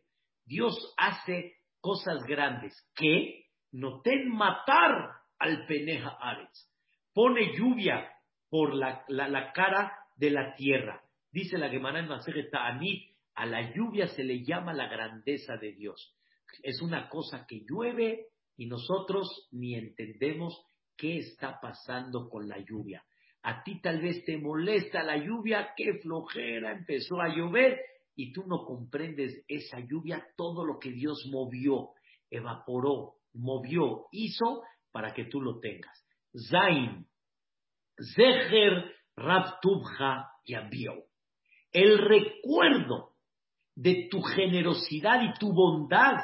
Dios 0.44 0.94
hace 0.98 1.54
cosas 1.80 2.22
grandes 2.24 2.74
que 2.94 3.46
noten 3.72 4.28
matar 4.28 4.92
al 5.38 5.64
Peneja 5.64 6.10
Aretz. 6.20 6.70
Pone 7.14 7.56
lluvia 7.56 8.06
por 8.50 8.74
la, 8.74 9.52
cara 9.54 9.92
de 10.16 10.30
la 10.30 10.54
tierra. 10.54 11.02
Dice 11.32 11.56
la 11.56 11.70
Gemara 11.70 12.00
en 12.00 12.08
Masejet 12.08 12.50
Ta'anit, 12.50 13.16
a 13.34 13.46
la 13.46 13.72
lluvia 13.72 14.08
se 14.08 14.24
le 14.24 14.44
llama 14.44 14.74
la 14.74 14.88
grandeza 14.88 15.56
de 15.56 15.72
Dios. 15.72 16.14
Es 16.62 16.82
una 16.82 17.08
cosa 17.08 17.46
que 17.48 17.64
llueve 17.66 18.26
y 18.58 18.66
nosotros 18.66 19.48
ni 19.52 19.74
entendemos 19.74 20.62
qué 20.98 21.16
está 21.16 21.58
pasando 21.62 22.28
con 22.28 22.46
la 22.46 22.58
lluvia. 22.58 23.02
A 23.42 23.62
ti 23.62 23.80
tal 23.80 24.00
vez 24.00 24.24
te 24.24 24.36
molesta 24.38 25.02
la 25.02 25.16
lluvia, 25.16 25.72
qué 25.76 25.94
flojera, 26.02 26.72
empezó 26.72 27.20
a 27.20 27.34
llover 27.34 27.78
y 28.16 28.32
tú 28.32 28.44
no 28.46 28.64
comprendes 28.64 29.44
esa 29.46 29.78
lluvia, 29.80 30.26
todo 30.36 30.64
lo 30.64 30.78
que 30.78 30.90
Dios 30.90 31.24
movió, 31.30 31.90
evaporó, 32.30 33.14
movió, 33.32 34.06
hizo 34.10 34.62
para 34.90 35.14
que 35.14 35.26
tú 35.26 35.40
lo 35.40 35.60
tengas. 35.60 36.04
Zain, 36.50 37.06
Zeher 38.16 38.92
Rabtubja 39.16 40.30
Yabiu. 40.46 41.04
El 41.72 41.98
recuerdo 41.98 43.14
de 43.74 44.08
tu 44.10 44.20
generosidad 44.22 45.22
y 45.22 45.38
tu 45.38 45.52
bondad, 45.52 46.16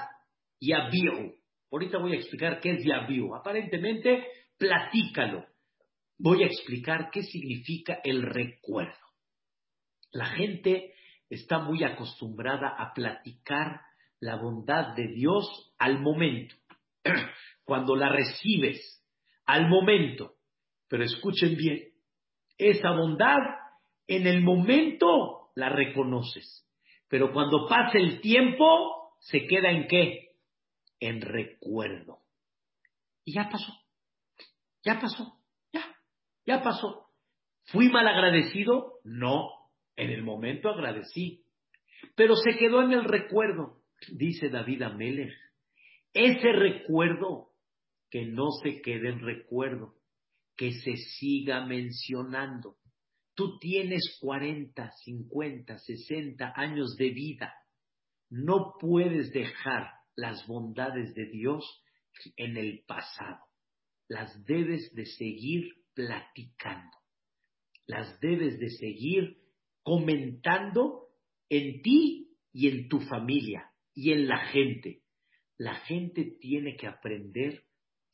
Yabiu. 0.61 1.35
Ahorita 1.71 1.99
voy 1.99 2.13
a 2.13 2.17
explicar 2.17 2.61
qué 2.61 2.73
es 2.73 2.85
Yabiu. 2.85 3.35
Aparentemente, 3.35 4.27
platícalo. 4.59 5.45
Voy 6.19 6.43
a 6.43 6.47
explicar 6.47 7.11
qué 7.11 7.23
significa 7.23 8.01
el 8.05 8.23
recuerdo. 8.23 8.99
La 10.13 10.27
gente 10.27 10.95
está 11.29 11.59
muy 11.59 11.83
acostumbrada 11.83 12.69
a 12.69 12.95
platicar 12.95 13.81
la 14.21 14.37
bondad 14.37 14.95
de 14.95 15.09
Dios 15.09 15.75
al 15.79 16.01
momento. 16.01 16.55
Cuando 17.65 17.97
la 17.97 18.09
recibes, 18.11 19.05
al 19.47 19.69
momento. 19.69 20.37
Pero 20.89 21.05
escuchen 21.05 21.57
bien, 21.57 21.93
esa 22.57 22.93
bondad 22.93 23.39
en 24.07 24.27
el 24.27 24.43
momento 24.43 25.51
la 25.55 25.69
reconoces. 25.69 26.65
Pero 27.09 27.33
cuando 27.33 27.69
pasa 27.69 27.99
el 27.99 28.21
tiempo, 28.21 29.15
se 29.21 29.47
queda 29.47 29.71
en 29.71 29.87
qué? 29.89 30.37
En 31.01 31.21
recuerdo. 31.21 32.21
Y 33.25 33.35
ya 33.35 33.49
pasó. 33.51 33.73
Ya 34.85 35.01
pasó. 35.01 35.44
Ya. 36.47 36.63
Pasó. 36.63 37.07
¿Fui 37.67 37.89
mal 37.89 38.07
agradecido? 38.07 39.01
No. 39.05 39.49
En 39.97 40.11
el 40.11 40.23
momento 40.23 40.69
agradecí. 40.69 41.45
Pero 42.17 42.35
se 42.37 42.57
quedó 42.57 42.83
en 42.83 42.93
el 42.93 43.05
recuerdo, 43.05 43.83
dice 44.13 44.49
David 44.49 44.83
Amelech. 44.83 45.33
Ese 46.13 46.53
recuerdo, 46.53 47.51
que 48.11 48.27
no 48.27 48.51
se 48.63 48.81
quede 48.81 49.09
en 49.09 49.21
recuerdo, 49.21 49.95
que 50.57 50.73
se 50.73 50.97
siga 50.97 51.67
mencionando. 51.67 52.77
Tú 53.35 53.59
tienes 53.59 54.19
40, 54.21 54.93
50, 55.05 55.79
60 55.79 56.53
años 56.55 56.97
de 56.97 57.11
vida. 57.11 57.53
No 58.31 58.75
puedes 58.79 59.33
dejar 59.33 59.89
las 60.15 60.47
bondades 60.47 61.15
de 61.15 61.27
Dios 61.27 61.65
en 62.37 62.57
el 62.57 62.85
pasado. 62.87 63.41
Las 64.09 64.45
debes 64.45 64.95
de 64.95 65.07
seguir 65.07 65.84
platicando. 65.95 66.97
Las 67.87 68.19
debes 68.21 68.59
de 68.59 68.71
seguir 68.71 69.39
comentando 69.83 71.09
en 71.49 71.83
ti 71.83 72.37
y 72.53 72.69
en 72.69 72.89
tu 72.89 73.01
familia 73.01 73.71
y 73.95 74.13
en 74.13 74.27
la 74.29 74.39
gente. 74.47 75.03
La 75.57 75.75
gente 75.75 76.37
tiene 76.41 76.77
que 76.77 76.87
aprender 76.87 77.65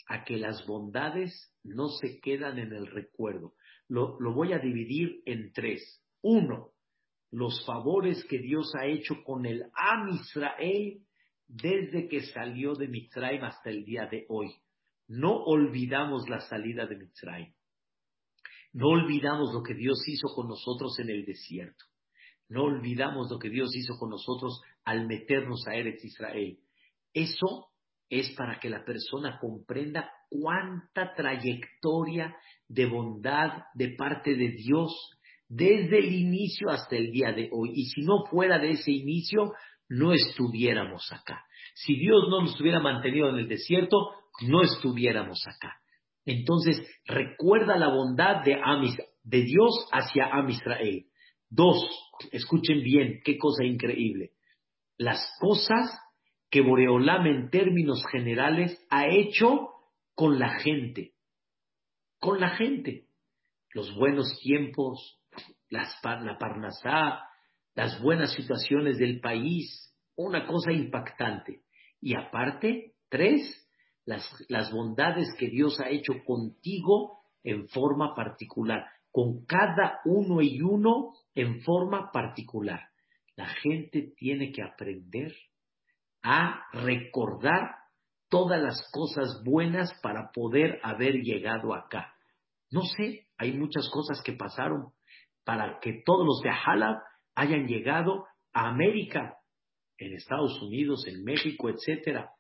a 0.09 0.25
que 0.25 0.37
las 0.37 0.67
bondades 0.67 1.55
no 1.63 1.89
se 1.89 2.21
quedan 2.21 2.59
en 2.59 2.73
el 2.73 2.87
recuerdo. 2.87 3.55
Lo, 3.89 4.19
voy 4.35 4.53
a 4.53 4.59
dividir 4.59 5.23
en 5.25 5.53
tres. 5.53 6.05
Uno, 6.23 6.73
los 7.31 7.65
favores 7.65 8.25
que 8.25 8.39
Dios 8.39 8.73
ha 8.75 8.87
hecho 8.87 9.23
con 9.25 9.47
el 9.47 9.65
Am 9.75 10.09
Israel 10.09 11.01
desde 11.47 12.09
que 12.09 12.23
salió 12.23 12.75
de 12.75 12.89
Mitzrayim 12.89 13.45
hasta 13.45 13.71
el 13.71 13.85
día 13.85 14.07
de 14.07 14.27
hoy. 14.29 14.53
No 15.09 15.37
olvidamos 15.45 16.29
la 16.29 16.41
salida 16.41 16.87
de 16.87 16.97
Mitzrayim. 16.97 17.53
No 18.73 18.89
olvidamos 18.89 19.53
lo 19.53 19.63
que 19.63 19.75
Dios 19.75 20.03
hizo 20.07 20.29
con 20.35 20.49
nosotros 20.49 20.99
en 21.01 21.11
el 21.11 21.25
desierto. 21.25 21.85
No 22.49 22.65
olvidamos 22.65 23.31
lo 23.31 23.39
que 23.39 23.49
Dios 23.49 23.75
hizo 23.75 23.95
con 23.99 24.11
nosotros 24.11 24.61
al 24.85 25.07
meternos 25.07 25.65
a 25.69 25.77
Eretz 25.77 26.05
Israel. 26.05 26.59
Eso 27.13 27.69
es 28.09 28.31
para 28.37 28.59
que 28.59 28.69
la 28.69 28.85
persona 28.85 29.39
comprenda 29.41 30.11
cuánta 30.29 31.15
trayectoria 31.15 32.35
de 32.69 32.87
bondad 32.87 33.63
de 33.75 33.95
parte 33.97 34.35
de 34.35 34.49
Dios 34.51 34.93
desde 35.49 35.99
el 35.99 36.13
inicio 36.13 36.71
hasta 36.71 36.97
el 36.97 37.11
día 37.13 37.33
de 37.33 37.49
hoy. 37.53 37.71
Y 37.75 37.85
si 37.87 38.03
no 38.03 38.25
fuera 38.31 38.59
de 38.59 38.71
ese 38.71 38.93
inicio, 38.93 39.53
no 39.89 40.13
estuviéramos 40.13 41.11
acá. 41.13 41.45
Si 41.75 41.97
Dios 41.97 42.29
no 42.29 42.43
nos 42.43 42.61
hubiera 42.61 42.81
mantenido 42.81 43.31
en 43.31 43.39
el 43.39 43.49
desierto, 43.49 43.97
no 44.43 44.63
estuviéramos 44.63 45.45
acá. 45.47 45.81
Entonces, 46.25 46.81
recuerda 47.07 47.77
la 47.77 47.89
bondad 47.89 48.45
de, 48.45 48.59
de 49.23 49.43
Dios 49.43 49.89
hacia 49.93 50.27
Am 50.27 50.49
Israel. 50.49 51.07
Dos, 51.49 51.77
escuchen 52.31 52.83
bien, 52.83 53.21
qué 53.25 53.39
cosa 53.39 53.65
increíble. 53.65 54.33
Las 54.97 55.21
cosas 55.41 55.99
que 56.51 56.61
Boreolam 56.61 57.27
en 57.27 57.51
términos 57.51 58.03
generales 58.11 58.79
ha 58.91 59.09
hecho 59.09 59.69
con 60.15 60.39
la 60.39 60.59
gente. 60.61 61.15
Con 62.19 62.41
la 62.41 62.51
gente. 62.51 63.07
Los 63.73 63.95
buenos 63.95 64.39
tiempos, 64.43 65.21
la 65.69 66.39
parnasá, 66.39 67.21
las 67.75 68.01
buenas 68.03 68.33
situaciones 68.35 68.99
del 68.99 69.21
país, 69.21 69.95
una 70.17 70.47
cosa 70.47 70.73
impactante. 70.73 71.63
Y 72.01 72.15
aparte, 72.15 72.95
tres, 73.09 73.41
las, 74.05 74.25
las 74.49 74.73
bondades 74.73 75.29
que 75.39 75.49
Dios 75.49 75.81
ha 75.81 75.89
hecho 75.89 76.15
contigo 76.25 77.21
en 77.43 77.69
forma 77.69 78.15
particular, 78.15 78.87
con 79.11 79.45
cada 79.47 80.01
uno 80.05 80.41
y 80.43 80.61
uno 80.61 81.13
en 81.35 81.61
forma 81.63 82.11
particular. 82.13 82.89
La 83.37 83.47
gente 83.47 84.13
tiene 84.17 84.53
que 84.53 84.63
aprender 84.63 85.33
a 86.23 86.65
recordar 86.73 87.77
todas 88.29 88.61
las 88.61 88.89
cosas 88.93 89.43
buenas 89.45 89.91
para 90.03 90.31
poder 90.33 90.79
haber 90.83 91.15
llegado 91.23 91.75
acá. 91.75 92.15
No 92.71 92.83
sé, 92.83 93.27
hay 93.37 93.53
muchas 93.53 93.89
cosas 93.91 94.23
que 94.23 94.33
pasaron 94.33 94.93
para 95.45 95.81
que 95.81 96.03
todos 96.05 96.25
los 96.25 96.41
de 96.43 96.51
Halab 96.51 96.99
hayan 97.35 97.67
llegado 97.67 98.27
a 98.53 98.69
América, 98.69 99.37
en 99.99 100.15
Estados 100.15 100.61
Unidos, 100.63 101.05
en 101.07 101.25
México, 101.25 101.69
etcétera. 101.69 102.31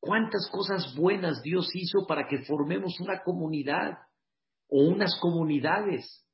¿Cuántas 0.00 0.48
cosas 0.50 0.94
buenas 0.96 1.42
Dios 1.42 1.68
hizo 1.74 2.06
para 2.06 2.26
que 2.28 2.44
formemos 2.44 3.00
una 3.00 3.22
comunidad 3.22 3.98
o 4.68 4.84
unas 4.84 5.18
comunidades? 5.20 6.24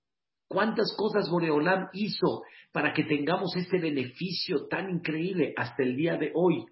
¿Cuántas 0.49 0.95
cosas 0.97 1.31
Boreolam 1.31 1.89
hizo 1.95 2.43
para 2.73 2.93
que 2.93 3.05
tengamos 3.05 3.57
este 3.57 3.81
beneficio 3.81 4.67
tan 4.69 4.91
increíble 4.91 5.55
hasta 5.57 5.83
el 5.83 5.97
día 5.97 6.17
de 6.17 6.33
hoy? 6.35 6.67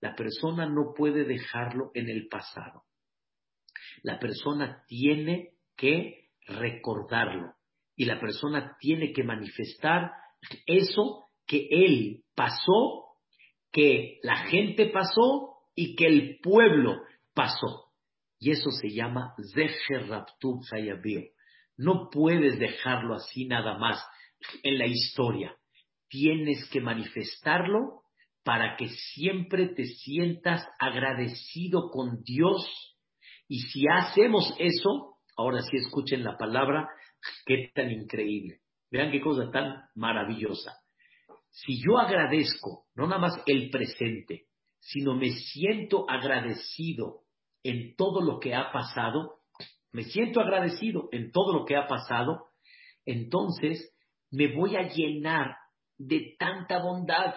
La 0.00 0.14
persona 0.14 0.66
no 0.66 0.92
puede 0.94 1.24
dejarlo 1.24 1.90
en 1.94 2.10
el 2.10 2.28
pasado. 2.28 2.82
La 4.02 4.18
persona 4.18 4.84
tiene 4.86 5.54
que 5.76 6.28
recordarlo 6.46 7.54
y 7.96 8.04
la 8.04 8.20
persona 8.20 8.76
tiene 8.78 9.12
que 9.12 9.24
manifestar 9.24 10.12
eso 10.66 11.24
que 11.46 11.68
él 11.70 12.24
pasó, 12.34 13.16
que 13.72 14.18
la 14.22 14.36
gente 14.46 14.90
pasó 14.90 15.53
y 15.74 15.96
que 15.96 16.06
el 16.06 16.38
pueblo 16.42 17.00
pasó. 17.34 17.92
Y 18.38 18.50
eso 18.50 18.70
se 18.70 18.90
llama 18.90 19.34
Zecher 19.54 20.08
Raptub 20.08 20.60
No 21.76 22.08
puedes 22.10 22.58
dejarlo 22.58 23.14
así 23.14 23.46
nada 23.46 23.78
más 23.78 24.04
en 24.62 24.78
la 24.78 24.86
historia. 24.86 25.56
Tienes 26.08 26.68
que 26.70 26.80
manifestarlo 26.80 28.02
para 28.44 28.76
que 28.76 28.88
siempre 28.88 29.68
te 29.68 29.84
sientas 29.84 30.66
agradecido 30.78 31.90
con 31.90 32.22
Dios. 32.22 32.66
Y 33.48 33.60
si 33.60 33.86
hacemos 33.88 34.54
eso, 34.58 35.16
ahora 35.36 35.62
sí 35.62 35.78
escuchen 35.78 36.22
la 36.22 36.36
palabra, 36.36 36.88
qué 37.46 37.70
tan 37.74 37.90
increíble. 37.90 38.60
Vean 38.90 39.10
qué 39.10 39.20
cosa 39.20 39.50
tan 39.50 39.74
maravillosa. 39.94 40.76
Si 41.50 41.80
yo 41.82 41.98
agradezco, 41.98 42.86
no 42.94 43.06
nada 43.06 43.20
más 43.20 43.42
el 43.46 43.70
presente, 43.70 44.46
sino 44.84 45.14
me 45.14 45.30
siento 45.30 46.04
agradecido 46.08 47.22
en 47.62 47.96
todo 47.96 48.20
lo 48.20 48.38
que 48.38 48.54
ha 48.54 48.70
pasado, 48.70 49.38
me 49.92 50.02
siento 50.02 50.40
agradecido 50.40 51.08
en 51.12 51.32
todo 51.32 51.54
lo 51.54 51.64
que 51.64 51.76
ha 51.76 51.86
pasado, 51.86 52.48
entonces 53.06 53.94
me 54.30 54.54
voy 54.54 54.76
a 54.76 54.88
llenar 54.88 55.56
de 55.96 56.36
tanta 56.38 56.82
bondad, 56.82 57.34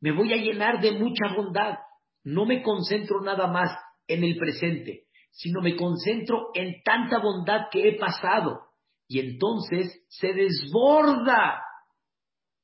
me 0.00 0.12
voy 0.12 0.32
a 0.32 0.36
llenar 0.36 0.80
de 0.80 0.92
mucha 0.92 1.34
bondad. 1.34 1.78
No 2.24 2.44
me 2.44 2.62
concentro 2.62 3.20
nada 3.20 3.48
más 3.48 3.76
en 4.06 4.22
el 4.22 4.36
presente, 4.36 5.06
sino 5.30 5.60
me 5.60 5.74
concentro 5.76 6.50
en 6.54 6.82
tanta 6.84 7.18
bondad 7.18 7.68
que 7.70 7.88
he 7.88 7.98
pasado. 7.98 8.60
Y 9.08 9.18
entonces 9.18 10.04
se 10.08 10.32
desborda, 10.32 11.62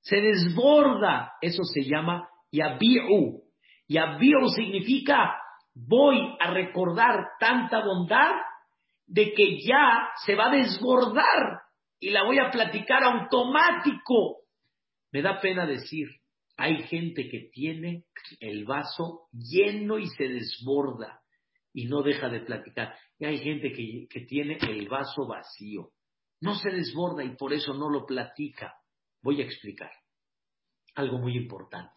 se 0.00 0.20
desborda. 0.20 1.32
Eso 1.40 1.62
se 1.64 1.84
llama 1.84 2.28
yabi'u. 2.52 3.47
Yabi'u 3.88 4.48
significa 4.54 5.34
voy 5.74 6.36
a 6.40 6.52
recordar 6.52 7.30
tanta 7.38 7.84
bondad 7.84 8.32
de 9.06 9.32
que 9.32 9.58
ya 9.66 10.10
se 10.24 10.34
va 10.34 10.48
a 10.48 10.56
desbordar 10.56 11.62
y 11.98 12.10
la 12.10 12.24
voy 12.24 12.38
a 12.38 12.50
platicar 12.50 13.02
automático. 13.02 14.42
Me 15.12 15.22
da 15.22 15.40
pena 15.40 15.66
decir, 15.66 16.08
hay 16.56 16.82
gente 16.84 17.28
que 17.28 17.48
tiene 17.52 18.04
el 18.40 18.64
vaso 18.64 19.28
lleno 19.32 19.98
y 19.98 20.06
se 20.08 20.28
desborda 20.28 21.22
y 21.72 21.86
no 21.86 22.02
deja 22.02 22.28
de 22.28 22.40
platicar. 22.40 22.94
Y 23.18 23.24
hay 23.24 23.38
gente 23.38 23.72
que, 23.72 24.06
que 24.10 24.20
tiene 24.26 24.58
el 24.60 24.88
vaso 24.88 25.26
vacío. 25.26 25.90
No 26.40 26.54
se 26.54 26.70
desborda 26.70 27.24
y 27.24 27.36
por 27.36 27.52
eso 27.52 27.72
no 27.74 27.88
lo 27.88 28.04
platica. 28.04 28.74
Voy 29.22 29.40
a 29.40 29.44
explicar 29.44 29.90
algo 30.94 31.18
muy 31.18 31.36
importante. 31.36 31.94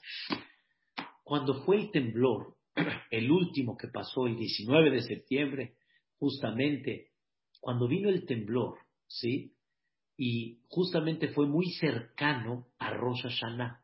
Cuando 1.23 1.63
fue 1.63 1.77
el 1.77 1.91
temblor, 1.91 2.55
el 3.11 3.31
último 3.31 3.77
que 3.77 3.87
pasó 3.87 4.27
el 4.27 4.37
19 4.37 4.91
de 4.91 5.01
septiembre, 5.01 5.75
justamente, 6.17 7.11
cuando 7.59 7.87
vino 7.87 8.09
el 8.09 8.25
temblor, 8.25 8.79
¿sí? 9.07 9.53
Y 10.17 10.59
justamente 10.67 11.29
fue 11.29 11.47
muy 11.47 11.71
cercano 11.71 12.67
a 12.77 12.91
Rosh 12.91 13.23
Hashanah. 13.23 13.81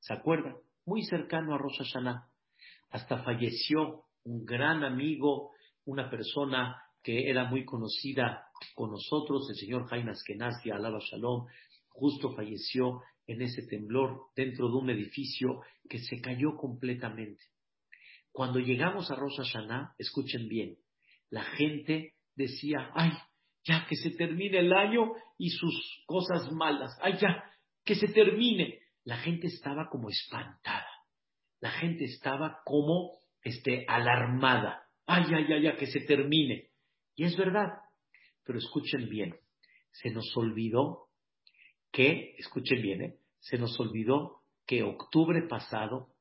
¿Se 0.00 0.14
acuerdan? 0.14 0.56
Muy 0.84 1.04
cercano 1.04 1.54
a 1.54 1.58
Rosh 1.58 1.78
Hashanah. 1.78 2.28
Hasta 2.90 3.22
falleció 3.22 4.04
un 4.24 4.44
gran 4.44 4.84
amigo, 4.84 5.52
una 5.84 6.10
persona 6.10 6.82
que 7.02 7.30
era 7.30 7.44
muy 7.44 7.64
conocida 7.64 8.46
con 8.74 8.90
nosotros, 8.90 9.48
el 9.50 9.56
señor 9.56 9.88
Jaime 9.88 10.10
Askenazi, 10.10 10.70
alaba 10.70 10.98
Shalom, 11.00 11.46
justo 11.88 12.34
falleció 12.34 13.00
en 13.30 13.42
ese 13.42 13.62
temblor 13.62 14.26
dentro 14.34 14.68
de 14.68 14.74
un 14.74 14.90
edificio 14.90 15.62
que 15.88 15.98
se 15.98 16.20
cayó 16.20 16.56
completamente. 16.56 17.44
Cuando 18.32 18.58
llegamos 18.58 19.08
a 19.10 19.14
Rosh 19.14 19.36
Hashanah, 19.36 19.94
escuchen 19.98 20.48
bien, 20.48 20.76
la 21.30 21.44
gente 21.44 22.14
decía, 22.34 22.90
ay, 22.92 23.12
ya 23.64 23.86
que 23.88 23.94
se 23.94 24.10
termine 24.10 24.58
el 24.58 24.72
año 24.72 25.12
y 25.38 25.50
sus 25.50 26.02
cosas 26.06 26.50
malas, 26.50 26.96
ay, 27.02 27.18
ya, 27.20 27.44
que 27.84 27.94
se 27.94 28.08
termine. 28.08 28.80
La 29.04 29.16
gente 29.18 29.46
estaba 29.46 29.88
como 29.88 30.10
espantada, 30.10 30.88
la 31.60 31.70
gente 31.70 32.04
estaba 32.04 32.62
como 32.64 33.20
este, 33.42 33.84
alarmada, 33.86 34.88
ay, 35.06 35.24
ay, 35.32 35.52
ay, 35.52 35.62
ya 35.62 35.76
que 35.76 35.86
se 35.86 36.00
termine. 36.00 36.70
Y 37.14 37.24
es 37.24 37.36
verdad, 37.36 37.78
pero 38.44 38.58
escuchen 38.58 39.08
bien, 39.08 39.36
se 39.92 40.10
nos 40.10 40.36
olvidó 40.36 41.10
que, 41.92 42.34
escuchen 42.38 42.82
bien, 42.82 43.02
¿eh? 43.02 43.19
Se 43.40 43.58
nos 43.58 43.78
olvidó 43.80 44.42
que 44.66 44.82
octubre 44.82 45.42
pasado, 45.48 46.14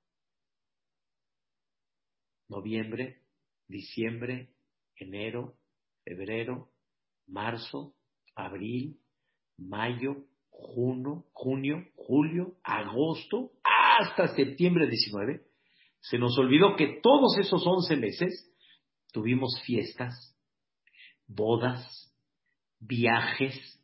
noviembre, 2.47 3.21
diciembre, 3.67 4.49
enero, 4.95 5.55
febrero, 6.03 6.69
marzo, 7.27 7.93
abril, 8.35 8.99
mayo, 9.57 10.25
junio, 10.49 11.25
junio, 11.33 11.85
julio, 11.95 12.57
agosto, 12.63 13.51
hasta 13.63 14.35
septiembre 14.35 14.87
19, 14.87 15.43
se 16.01 16.17
nos 16.17 16.37
olvidó 16.37 16.75
que 16.75 16.99
todos 17.03 17.37
esos 17.37 17.65
11 17.65 17.95
meses 17.97 18.51
tuvimos 19.11 19.61
fiestas, 19.65 20.35
bodas, 21.27 22.13
viajes, 22.79 23.79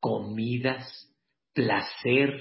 comidas, 0.00 1.14
placer, 1.52 2.32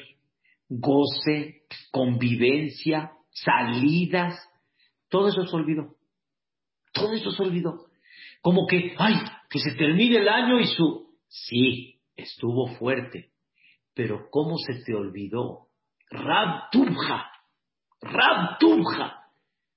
goce, 0.69 1.63
convivencia, 1.91 3.11
salidas, 3.31 4.39
todo 5.09 5.27
eso 5.29 5.45
se 5.45 5.55
olvidó. 5.55 5.95
Todo 6.93 7.13
eso 7.13 7.31
se 7.31 7.43
olvidó. 7.43 7.87
Como 8.41 8.67
que, 8.67 8.95
ay, 8.97 9.15
que 9.49 9.59
se 9.59 9.75
termine 9.75 10.17
el 10.17 10.29
año 10.29 10.59
y 10.59 10.67
su... 10.67 11.09
Sí, 11.27 11.99
estuvo 12.15 12.67
fuerte, 12.77 13.31
pero 13.93 14.29
¿cómo 14.31 14.57
se 14.57 14.83
te 14.83 14.95
olvidó? 14.95 15.67
Rab 16.09 16.71
Tubja, 16.71 17.31
Rab 18.01 18.57
Tubja, 18.57 19.27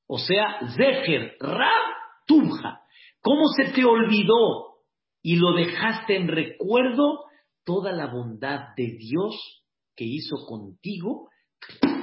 o 0.07 0.19
sea, 0.19 0.61
Zeher, 0.77 1.37
Rab 1.41 1.95
Tubja. 2.27 2.81
¿Cómo 3.21 3.49
se 3.49 3.73
te 3.73 3.85
olvidó 3.85 4.79
y 5.23 5.37
lo 5.37 5.53
dejaste 5.53 6.17
en 6.17 6.29
recuerdo 6.29 7.25
toda 7.65 7.93
la 7.93 8.07
bondad 8.07 8.75
de 8.77 8.97
Dios 8.99 9.62
que 9.97 10.05
hizo 10.05 10.47
contigo 10.47 11.31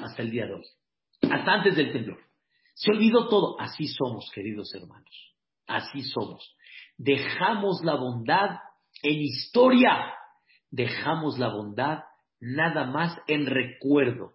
hasta 0.04 0.22
el 0.22 0.32
día 0.32 0.46
de 0.46 0.54
hoy, 0.54 0.66
hasta 1.30 1.54
antes 1.54 1.76
del 1.76 1.92
temblor? 1.92 2.20
Se 2.80 2.92
olvidó 2.92 3.28
todo. 3.28 3.60
Así 3.60 3.88
somos, 3.88 4.32
queridos 4.34 4.74
hermanos. 4.74 5.36
Así 5.68 6.02
somos. 6.04 6.56
Dejamos 6.98 7.84
la 7.84 7.96
bondad 7.96 8.60
en 9.04 9.22
historia. 9.22 10.14
Dejamos 10.72 11.38
la 11.38 11.50
bondad 11.50 12.04
nada 12.40 12.86
más 12.86 13.20
en 13.28 13.46
recuerdo. 13.48 14.34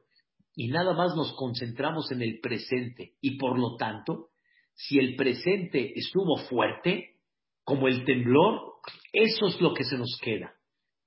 Y 0.55 0.69
nada 0.69 0.93
más 0.93 1.17
nos 1.17 1.33
concentramos 1.37 2.13
en 2.13 2.21
el 2.21 2.39
presente. 2.41 3.15
Y 3.21 3.39
por 3.39 3.59
lo 3.59 3.77
tanto, 3.77 4.29
si 4.75 4.99
el 4.99 5.17
presente 5.17 5.99
estuvo 5.99 6.37
fuerte, 6.37 7.17
como 7.65 7.89
el 7.89 8.05
temblor, 8.05 8.75
eso 9.13 9.47
es 9.47 9.61
lo 9.61 9.73
que 9.73 9.85
se 9.85 9.97
nos 9.97 10.19
queda. 10.23 10.55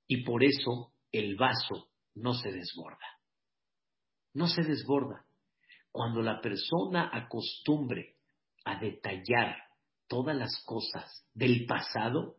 Y 0.08 0.24
por 0.24 0.44
eso 0.44 0.92
el 1.12 1.36
vaso 1.36 1.90
no 2.18 2.34
se 2.34 2.52
desborda. 2.52 3.06
No 4.34 4.48
se 4.48 4.64
desborda. 4.64 5.26
Cuando 5.92 6.22
la 6.22 6.42
persona 6.42 7.10
acostumbre 7.12 8.16
a 8.66 8.80
detallar 8.80 9.56
todas 10.08 10.36
las 10.36 10.62
cosas 10.66 11.26
del 11.34 11.66
pasado 11.66 12.36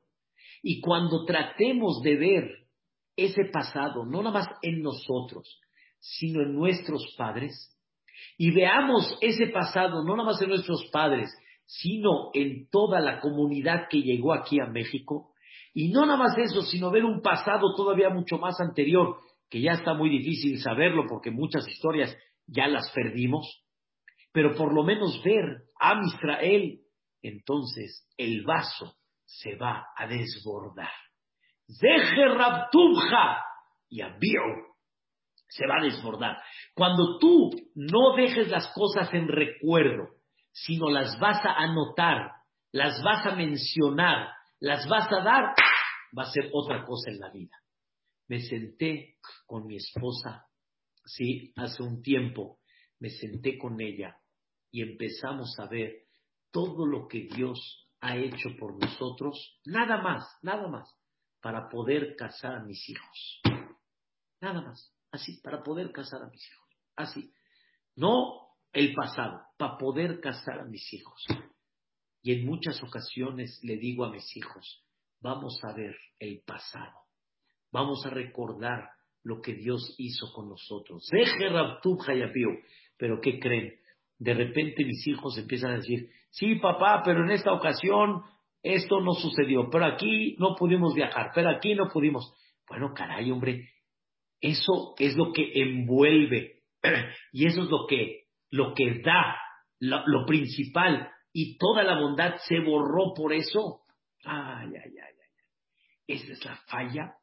y 0.63 0.81
cuando 0.81 1.25
tratemos 1.25 2.01
de 2.03 2.17
ver 2.17 2.69
ese 3.17 3.47
pasado, 3.47 4.05
no 4.05 4.23
nada 4.23 4.41
más 4.41 4.49
en 4.63 4.83
nosotros, 4.83 5.61
sino 5.99 6.43
en 6.43 6.55
nuestros 6.55 7.03
padres, 7.17 7.75
y 8.37 8.53
veamos 8.53 9.17
ese 9.21 9.49
pasado, 9.49 10.05
no 10.05 10.17
nada 10.17 10.31
más 10.31 10.43
en 10.43 10.51
nuestros 10.51 10.89
padres, 10.93 11.31
sino 11.65 12.31
en 12.35 12.69
toda 12.71 13.01
la 13.01 13.21
comunidad 13.21 13.89
que 13.91 14.03
llegó 14.03 14.33
aquí 14.33 14.61
a 14.61 14.67
México, 14.67 15.33
y 15.75 15.91
no 15.91 16.07
nada 16.07 16.19
más 16.19 16.39
eso, 16.39 16.63
sino 16.63 16.91
ver 16.91 17.05
un 17.05 17.21
pasado 17.21 17.75
todavía 17.77 18.09
mucho 18.11 18.39
más 18.39 18.61
anterior, 18.61 19.19
que 19.51 19.61
ya 19.61 19.73
está 19.73 19.95
muy 19.95 20.11
difícil 20.11 20.61
saberlo 20.61 21.05
porque 21.09 21.31
muchas 21.31 21.67
historias 21.69 22.17
ya 22.47 22.67
las 22.67 22.91
perdimos, 22.93 23.65
pero 24.33 24.55
por 24.55 24.75
lo 24.75 24.85
menos 24.85 25.23
ver 25.25 25.65
a 25.81 26.01
Israel, 26.05 26.81
entonces 27.23 28.07
el 28.17 28.45
vaso 28.45 28.97
se 29.25 29.57
va 29.57 29.87
a 29.97 30.07
desbordar. 30.07 30.93
Deje 31.67 32.29
Rabtubja 32.29 33.45
y 33.91 34.01
Abiu 34.01 34.69
se 35.49 35.67
va 35.67 35.77
a 35.81 35.85
desbordar. 35.85 36.37
Cuando 36.75 37.19
tú 37.19 37.51
no 37.75 38.17
dejes 38.17 38.49
las 38.49 38.73
cosas 38.75 39.13
en 39.13 39.29
recuerdo, 39.29 40.09
sino 40.53 40.91
las 40.91 41.19
vas 41.19 41.45
a 41.45 41.53
anotar, 41.53 42.33
las 42.73 43.03
vas 43.03 43.27
a 43.27 43.35
mencionar, 43.35 44.29
las 44.61 44.87
vas 44.89 45.11
a 45.13 45.23
dar, 45.23 45.55
va 46.17 46.23
a 46.23 46.31
ser 46.31 46.51
otra 46.53 46.85
cosa 46.85 47.11
en 47.11 47.19
la 47.19 47.31
vida. 47.31 47.57
Me 48.29 48.41
senté 48.41 49.17
con 49.47 49.67
mi 49.67 49.77
esposa, 49.77 50.47
sí, 51.05 51.53
hace 51.57 51.83
un 51.83 52.03
tiempo, 52.03 52.61
me 53.01 53.11
senté 53.11 53.59
con 53.59 53.81
ella 53.81 54.21
y 54.71 54.83
empezamos 54.83 55.59
a 55.59 55.67
ver 55.67 56.05
todo 56.51 56.87
lo 56.87 57.09
que 57.09 57.29
Dios 57.35 57.89
ha 58.01 58.17
hecho 58.17 58.51
por 58.59 58.79
nosotros, 58.81 59.61
nada 59.65 60.01
más, 60.03 60.25
nada 60.43 60.69
más, 60.69 60.95
para 61.41 61.69
poder 61.69 62.17
casar 62.17 62.57
a 62.57 62.65
mis 62.65 62.89
hijos. 62.89 63.41
Nada 64.41 64.63
más, 64.63 64.95
así, 65.11 65.41
para 65.41 65.63
poder 65.63 65.91
casar 65.93 66.23
a 66.23 66.29
mis 66.29 66.47
hijos. 66.47 66.69
Así. 66.97 67.33
No 67.97 68.49
el 68.73 68.95
pasado, 68.95 69.41
para 69.57 69.79
poder 69.79 70.21
casar 70.21 70.61
a 70.61 70.65
mis 70.65 70.93
hijos. 70.93 71.25
Y 72.23 72.33
en 72.33 72.47
muchas 72.47 72.83
ocasiones 72.83 73.59
le 73.63 73.77
digo 73.77 74.05
a 74.05 74.11
mis 74.11 74.37
hijos, 74.37 74.85
vamos 75.21 75.59
a 75.65 75.73
ver 75.73 75.97
el 76.19 76.43
pasado, 76.45 77.08
vamos 77.73 78.05
a 78.07 78.11
recordar 78.11 78.91
lo 79.23 79.41
que 79.41 79.55
Dios 79.55 79.95
hizo 79.99 80.33
con 80.33 80.49
nosotros. 80.49 81.07
Pero 82.97 83.21
¿qué 83.21 83.39
creen? 83.39 83.75
De 84.19 84.35
repente 84.35 84.85
mis 84.85 85.07
hijos 85.07 85.39
empiezan 85.39 85.73
a 85.73 85.77
decir, 85.77 86.09
sí, 86.31 86.57
papá, 86.57 87.03
pero 87.05 87.25
en 87.25 87.31
esta 87.31 87.53
ocasión 87.53 88.23
esto 88.63 89.01
no 89.01 89.13
sucedió, 89.13 89.69
pero 89.71 89.87
aquí 89.87 90.37
no 90.39 90.55
pudimos 90.57 90.95
viajar, 90.95 91.31
pero 91.35 91.51
aquí 91.51 91.75
no 91.75 91.89
pudimos. 91.89 92.35
Bueno, 92.69 92.93
caray, 92.95 93.31
hombre, 93.31 93.71
eso 94.41 94.95
es 94.99 95.17
lo 95.17 95.33
que 95.33 95.53
envuelve 95.55 96.63
y 97.33 97.47
eso 97.47 97.63
es 97.63 97.69
lo 97.69 97.87
que, 97.87 98.25
lo 98.51 98.75
que 98.75 99.01
da, 99.01 99.37
lo, 99.79 100.27
principal 100.27 101.09
y 101.33 101.57
toda 101.57 101.83
la 101.85 102.01
bondad 102.01 102.37
se 102.49 102.59
borró 102.61 103.15
por 103.15 103.33
eso. 103.33 103.83
Ay, 104.25 104.69
ay, 104.69 104.75
ay, 104.75 104.97
ay. 104.97 106.17
Esa 106.17 106.33
es 106.33 106.45
la 106.45 106.57
falla 106.67 107.15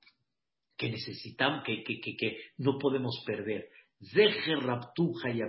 que 0.78 0.90
necesitamos, 0.90 1.64
que, 1.64 1.84
que, 1.84 2.00
que, 2.00 2.16
que 2.16 2.38
no 2.58 2.78
podemos 2.78 3.24
perder. 3.26 3.70
Deje 4.00 4.56
raptuja 4.58 5.30
y 5.30 5.42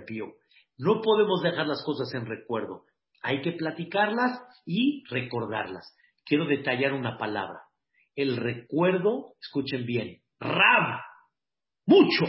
No 0.77 1.01
podemos 1.01 1.41
dejar 1.41 1.67
las 1.67 1.83
cosas 1.83 2.13
en 2.13 2.25
recuerdo. 2.25 2.85
Hay 3.21 3.41
que 3.41 3.51
platicarlas 3.53 4.41
y 4.65 5.03
recordarlas. 5.09 5.95
Quiero 6.25 6.45
detallar 6.45 6.93
una 6.93 7.17
palabra. 7.17 7.61
El 8.15 8.37
recuerdo, 8.37 9.33
escuchen 9.39 9.85
bien, 9.85 10.21
rab, 10.39 11.01
mucho. 11.85 12.25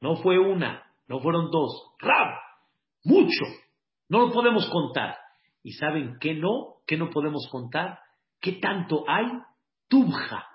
No 0.00 0.16
fue 0.16 0.38
una, 0.38 0.84
no 1.08 1.20
fueron 1.20 1.50
dos, 1.50 1.94
rab, 1.98 2.38
mucho. 3.04 3.44
No 4.08 4.26
lo 4.26 4.32
podemos 4.32 4.68
contar. 4.70 5.16
¿Y 5.62 5.72
saben 5.72 6.18
qué 6.20 6.34
no? 6.34 6.76
¿Qué 6.86 6.96
no 6.96 7.10
podemos 7.10 7.48
contar? 7.50 7.98
¿Qué 8.40 8.52
tanto 8.52 9.04
hay? 9.08 9.26
Tubja, 9.88 10.47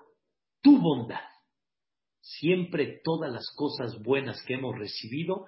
tu 0.64 0.80
bondad. 0.80 1.22
Siempre 2.22 3.02
todas 3.04 3.32
las 3.32 3.46
cosas 3.56 4.02
buenas 4.02 4.42
que 4.48 4.56
hemos 4.56 4.76
recibido 4.76 5.46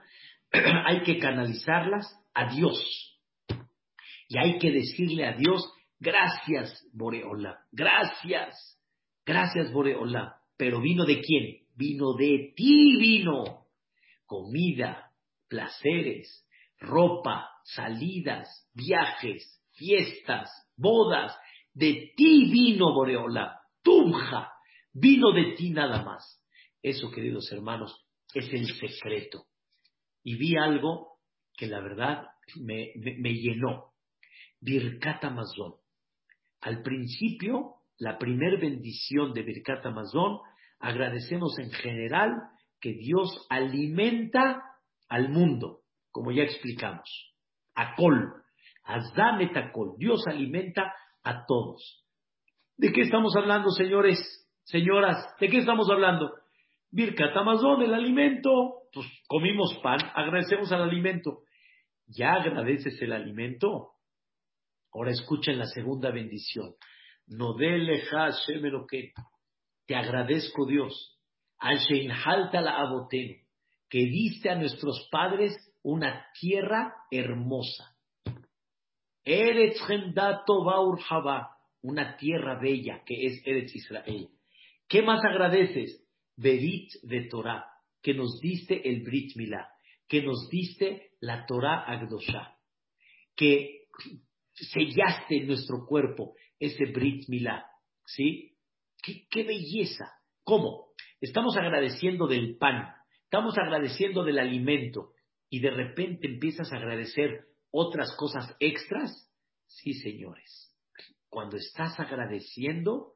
hay 0.52 1.02
que 1.04 1.18
canalizarlas 1.18 2.06
a 2.34 2.54
Dios. 2.54 3.18
Y 4.28 4.38
hay 4.38 4.60
que 4.60 4.72
decirle 4.72 5.26
a 5.26 5.34
Dios, 5.34 5.64
gracias 6.00 6.84
Boreola, 6.94 7.60
gracias, 7.72 8.80
gracias 9.26 9.72
Boreola. 9.72 10.36
Pero 10.58 10.82
vino 10.82 11.06
de 11.06 11.22
quién? 11.22 11.66
Vino 11.76 12.14
de 12.14 12.54
ti, 12.56 12.98
vino. 12.98 13.66
Comida, 14.26 15.12
placeres, 15.48 16.46
ropa, 16.80 17.50
salidas, 17.64 18.70
viajes, 18.74 19.62
fiestas, 19.74 20.50
bodas. 20.76 21.38
De 21.74 22.14
ti 22.16 22.50
vino 22.52 22.94
Boreola, 22.94 23.60
Tumja, 23.84 24.55
vino 24.96 25.32
de 25.34 25.56
ti 25.56 25.70
nada 25.70 26.04
más. 26.04 26.42
Eso, 26.82 27.12
queridos 27.12 27.52
hermanos, 27.52 28.08
es 28.34 28.52
el 28.52 28.66
secreto. 28.68 29.46
Y 30.24 30.36
vi 30.36 30.56
algo 30.58 31.20
que 31.56 31.68
la 31.68 31.82
verdad 31.82 32.26
me, 32.56 32.94
llenó. 33.34 33.94
Birkat 34.60 35.24
Amazon. 35.24 35.76
Al 36.62 36.82
principio, 36.82 37.76
la 38.00 38.18
primer 38.18 38.60
bendición 38.60 39.34
de 39.34 39.44
Birkat 39.44 39.86
Amazon, 39.86 40.40
agradecemos 40.80 41.60
en 41.60 41.72
general 41.72 42.32
que 42.80 42.94
Dios 42.94 43.46
alimenta 43.50 44.64
al 45.08 45.30
mundo, 45.30 45.82
como 46.12 46.32
ya 46.32 46.44
explicamos. 46.44 47.36
Akol. 47.76 48.34
Azdan 48.84 49.42
etakol. 49.42 49.96
Dios 49.98 50.26
alimenta 50.28 50.94
a 51.24 51.46
todos. 51.46 52.06
¿De 52.78 52.92
qué 52.92 53.02
estamos 53.02 53.36
hablando, 53.36 53.72
señores, 53.72 54.45
señoras? 54.66 55.34
¿De 55.40 55.50
qué 55.50 55.58
estamos 55.58 55.90
hablando? 55.90 56.32
Birkat 56.92 57.36
Amazon, 57.36 57.82
el 57.82 57.94
alimento. 57.94 58.84
Pues 58.94 59.08
comimos 59.28 59.78
pan, 59.82 60.00
agradecemos 60.14 60.72
al 60.72 60.84
alimento. 60.84 61.44
¿Ya 62.08 62.34
agradeces 62.34 63.02
el 63.02 63.12
alimento? 63.12 63.94
Ahora 64.94 65.12
escuchen 65.12 65.58
la 65.58 65.66
segunda 65.66 66.12
bendición. 66.12 66.76
No 67.28 67.54
deleja 67.56 68.30
que 68.90 69.12
te 69.86 69.96
agradezco 69.96 70.66
Dios. 70.66 71.20
Al 71.58 71.80
halta 72.26 72.62
la 72.62 72.78
aboten, 72.78 73.42
que 73.90 74.00
diste 74.00 74.50
a 74.50 74.56
nuestros 74.56 75.08
padres 75.12 75.54
una 75.84 76.28
tierra 76.40 76.94
hermosa. 77.12 77.96
Eretz 79.24 79.82
Baur 80.48 81.00
una 81.82 82.16
tierra 82.18 82.60
bella 82.60 83.02
que 83.06 83.26
es 83.26 83.42
Eretz 83.46 83.76
Israel. 83.76 84.30
¿Qué 84.88 85.02
más 85.02 85.24
agradeces? 85.24 86.04
Berit 86.38 86.92
de 87.04 87.28
Torah, 87.30 87.66
que 88.02 88.14
nos 88.14 88.40
diste 88.40 88.88
el 88.88 89.04
Brit 89.04 89.36
Milá, 89.36 89.70
que 90.08 90.22
nos 90.22 90.50
diste 90.50 91.12
la 91.22 91.46
Torah 91.46 91.84
Agdosha, 91.86 92.58
que 93.36 93.88
sellaste 94.54 95.38
en 95.38 95.48
nuestro 95.48 95.86
cuerpo 95.88 96.36
ese 96.60 96.86
Brit 96.86 97.28
Milá, 97.30 97.66
¿sí? 98.06 98.58
¿Qué, 99.02 99.28
qué 99.30 99.44
belleza. 99.44 100.12
¿Cómo? 100.44 100.90
Estamos 101.22 101.58
agradeciendo 101.58 102.28
del 102.28 102.58
pan, 102.58 102.94
estamos 103.24 103.58
agradeciendo 103.58 104.24
del 104.24 104.40
alimento 104.40 105.14
y 105.50 105.60
de 105.60 105.72
repente 105.72 106.28
empiezas 106.28 106.72
a 106.72 106.78
agradecer 106.78 107.48
otras 107.72 108.16
cosas 108.16 108.56
extras. 108.60 109.32
Sí, 109.66 109.94
señores. 109.94 110.76
Cuando 111.30 111.58
estás 111.58 112.00
agradeciendo, 112.00 113.15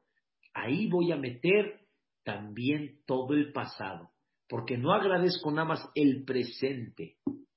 ahí 0.54 0.88
voy 0.88 1.12
a 1.12 1.16
meter 1.16 1.80
también 2.24 3.00
todo 3.06 3.34
el 3.34 3.52
pasado, 3.52 4.10
porque 4.48 4.76
no 4.76 4.92
agradezco 4.92 5.50
nada 5.50 5.68
más 5.68 5.90
el 5.94 6.24
presente, 6.24 7.16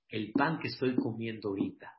el 0.09 0.31
pan 0.31 0.59
que 0.59 0.67
estoy 0.67 0.95
comiendo 0.95 1.49
ahorita. 1.49 1.91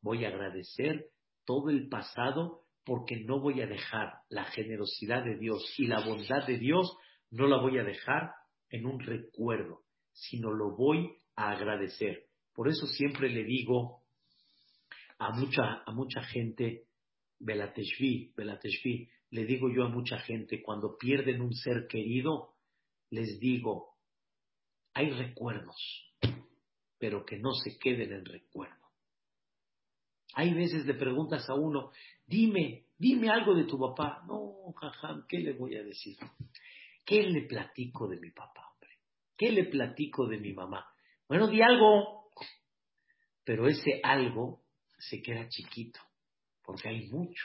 Voy 0.00 0.24
a 0.24 0.28
agradecer 0.28 1.06
todo 1.44 1.70
el 1.70 1.88
pasado 1.88 2.62
porque 2.84 3.24
no 3.24 3.40
voy 3.40 3.60
a 3.60 3.66
dejar 3.66 4.12
la 4.28 4.44
generosidad 4.44 5.24
de 5.24 5.36
Dios 5.36 5.62
y 5.78 5.86
la 5.86 6.04
bondad 6.04 6.46
de 6.46 6.58
Dios, 6.58 6.96
no 7.30 7.46
la 7.46 7.60
voy 7.60 7.78
a 7.78 7.84
dejar 7.84 8.32
en 8.70 8.86
un 8.86 9.00
recuerdo, 9.00 9.82
sino 10.12 10.50
lo 10.50 10.76
voy 10.76 11.16
a 11.36 11.52
agradecer. 11.52 12.24
Por 12.54 12.68
eso 12.68 12.86
siempre 12.86 13.28
le 13.28 13.44
digo 13.44 14.02
a 15.18 15.30
mucha, 15.30 15.82
a 15.86 15.92
mucha 15.92 16.22
gente, 16.22 16.84
Belateshvi, 17.38 18.32
Belateshvi, 18.36 19.08
le 19.32 19.46
digo 19.46 19.70
yo 19.70 19.84
a 19.84 19.88
mucha 19.88 20.18
gente, 20.18 20.62
cuando 20.62 20.98
pierden 20.98 21.40
un 21.40 21.54
ser 21.54 21.86
querido, 21.88 22.54
les 23.08 23.40
digo, 23.40 23.96
hay 24.92 25.08
recuerdos, 25.08 26.12
pero 26.98 27.24
que 27.24 27.38
no 27.38 27.54
se 27.54 27.78
queden 27.78 28.12
en 28.12 28.26
recuerdo. 28.26 28.76
Hay 30.34 30.52
veces 30.52 30.84
le 30.84 30.94
preguntas 30.94 31.48
a 31.48 31.54
uno, 31.54 31.92
dime, 32.26 32.88
dime 32.98 33.30
algo 33.30 33.54
de 33.54 33.64
tu 33.64 33.78
papá. 33.78 34.22
No, 34.26 34.70
jajam, 34.78 35.24
¿qué 35.26 35.38
le 35.38 35.54
voy 35.54 35.76
a 35.76 35.82
decir? 35.82 36.18
¿Qué 37.06 37.22
le 37.22 37.46
platico 37.46 38.08
de 38.08 38.20
mi 38.20 38.30
papá, 38.32 38.68
hombre? 38.74 38.98
¿Qué 39.36 39.50
le 39.50 39.64
platico 39.64 40.26
de 40.26 40.36
mi 40.36 40.52
mamá? 40.52 40.86
Bueno, 41.26 41.48
di 41.48 41.62
algo. 41.62 42.28
Pero 43.44 43.66
ese 43.66 43.98
algo 44.02 44.62
se 44.98 45.22
queda 45.22 45.48
chiquito, 45.48 46.00
porque 46.62 46.90
hay 46.90 47.08
mucho. 47.08 47.44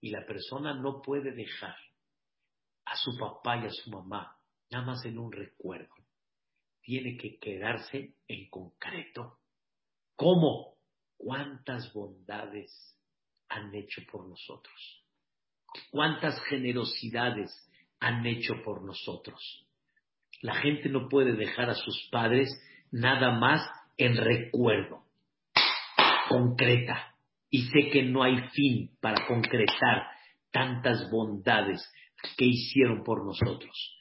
Y 0.00 0.10
la 0.10 0.24
persona 0.24 0.74
no 0.74 1.02
puede 1.02 1.32
dejar 1.32 1.76
a 2.84 2.96
su 2.96 3.16
papá 3.18 3.58
y 3.58 3.66
a 3.66 3.70
su 3.70 3.90
mamá 3.90 4.36
nada 4.70 4.84
más 4.86 5.04
en 5.04 5.18
un 5.18 5.32
recuerdo. 5.32 5.94
Tiene 6.82 7.16
que 7.16 7.38
quedarse 7.38 8.14
en 8.26 8.48
concreto. 8.48 9.38
¿Cómo? 10.16 10.80
cuántas 11.20 11.92
bondades 11.92 12.96
han 13.48 13.74
hecho 13.74 14.00
por 14.10 14.26
nosotros, 14.26 15.04
cuántas 15.90 16.40
generosidades 16.44 17.50
han 18.00 18.24
hecho 18.26 18.54
por 18.64 18.82
nosotros. 18.82 19.66
La 20.40 20.54
gente 20.54 20.88
no 20.88 21.08
puede 21.08 21.32
dejar 21.34 21.68
a 21.68 21.74
sus 21.74 22.08
padres 22.10 22.48
nada 22.90 23.38
más 23.38 23.68
en 23.98 24.16
recuerdo, 24.16 25.04
concreta. 26.28 27.09
Y 27.50 27.62
sé 27.62 27.90
que 27.92 28.02
no 28.04 28.22
hay 28.22 28.36
fin 28.52 28.96
para 29.00 29.26
concretar 29.26 30.06
tantas 30.52 31.10
bondades 31.10 31.80
que 32.36 32.44
hicieron 32.46 33.02
por 33.02 33.24
nosotros. 33.24 33.98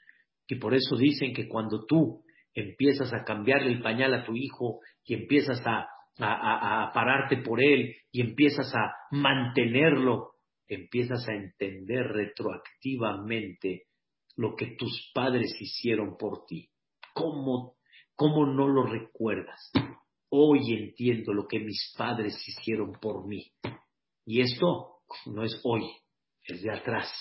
Y 0.48 0.56
por 0.56 0.74
eso 0.74 0.96
dicen 0.96 1.34
que 1.34 1.48
cuando 1.48 1.86
tú 1.86 2.24
empiezas 2.54 3.14
a 3.14 3.24
cambiarle 3.24 3.72
el 3.72 3.82
pañal 3.82 4.14
a 4.14 4.26
tu 4.26 4.36
hijo 4.36 4.80
y 5.04 5.14
empiezas 5.14 5.62
a, 5.66 5.88
a, 6.20 6.92
pararte 6.94 7.38
por 7.38 7.62
él 7.62 7.96
y 8.12 8.22
empiezas 8.22 8.74
a 8.76 8.94
mantenerlo, 9.12 10.32
empiezas 10.68 11.28
a 11.28 11.34
entender 11.34 12.08
retroactivamente 12.08 13.84
lo 14.36 14.56
que 14.56 14.76
tus 14.78 15.12
padres 15.14 15.56
hicieron 15.60 16.18
por 16.18 16.46
ti. 16.46 16.70
¿Cómo, 17.14 17.76
cómo 18.16 18.46
no 18.46 18.68
lo 18.68 18.84
recuerdas? 18.84 19.72
Hoy 20.30 20.74
entiendo 20.74 21.34
lo 21.34 21.48
que 21.48 21.60
mis 21.60 21.94
padres 21.98 22.36
hicieron 22.48 22.94
por 22.94 23.28
mí. 23.28 23.52
Y 24.26 24.42
esto 24.42 25.02
no 25.26 25.44
es 25.44 25.60
hoy, 25.64 25.84
es 26.44 26.62
de 26.62 26.72
atrás. 26.72 27.12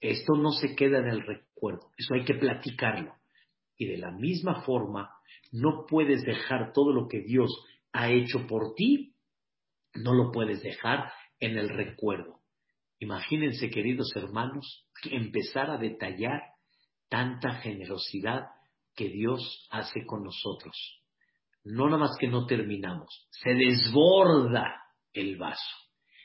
Esto 0.00 0.34
no 0.34 0.50
se 0.50 0.74
queda 0.74 0.98
en 0.98 1.08
el 1.08 1.22
recuerdo, 1.22 1.90
eso 1.96 2.14
hay 2.14 2.24
que 2.24 2.34
platicarlo. 2.34 3.14
Y 3.76 3.86
de 3.86 3.98
la 3.98 4.10
misma 4.10 4.62
forma, 4.62 5.10
no 5.52 5.86
puedes 5.86 6.22
dejar 6.22 6.72
todo 6.72 6.92
lo 6.92 7.08
que 7.08 7.20
Dios 7.20 7.50
ha 7.92 8.10
hecho 8.10 8.46
por 8.46 8.74
ti, 8.74 9.14
no 9.94 10.14
lo 10.14 10.30
puedes 10.30 10.62
dejar 10.62 11.12
en 11.38 11.58
el 11.58 11.68
recuerdo. 11.68 12.40
Imagínense, 12.98 13.70
queridos 13.70 14.12
hermanos, 14.14 14.86
empezar 15.04 15.70
a 15.70 15.78
detallar 15.78 16.42
tanta 17.08 17.54
generosidad 17.54 18.48
que 18.94 19.08
Dios 19.08 19.66
hace 19.70 20.04
con 20.06 20.22
nosotros. 20.22 20.99
No 21.64 21.86
nada 21.86 21.98
más 21.98 22.16
que 22.18 22.28
no 22.28 22.46
terminamos, 22.46 23.28
se 23.30 23.50
desborda 23.50 24.82
el 25.12 25.36
vaso. 25.36 25.76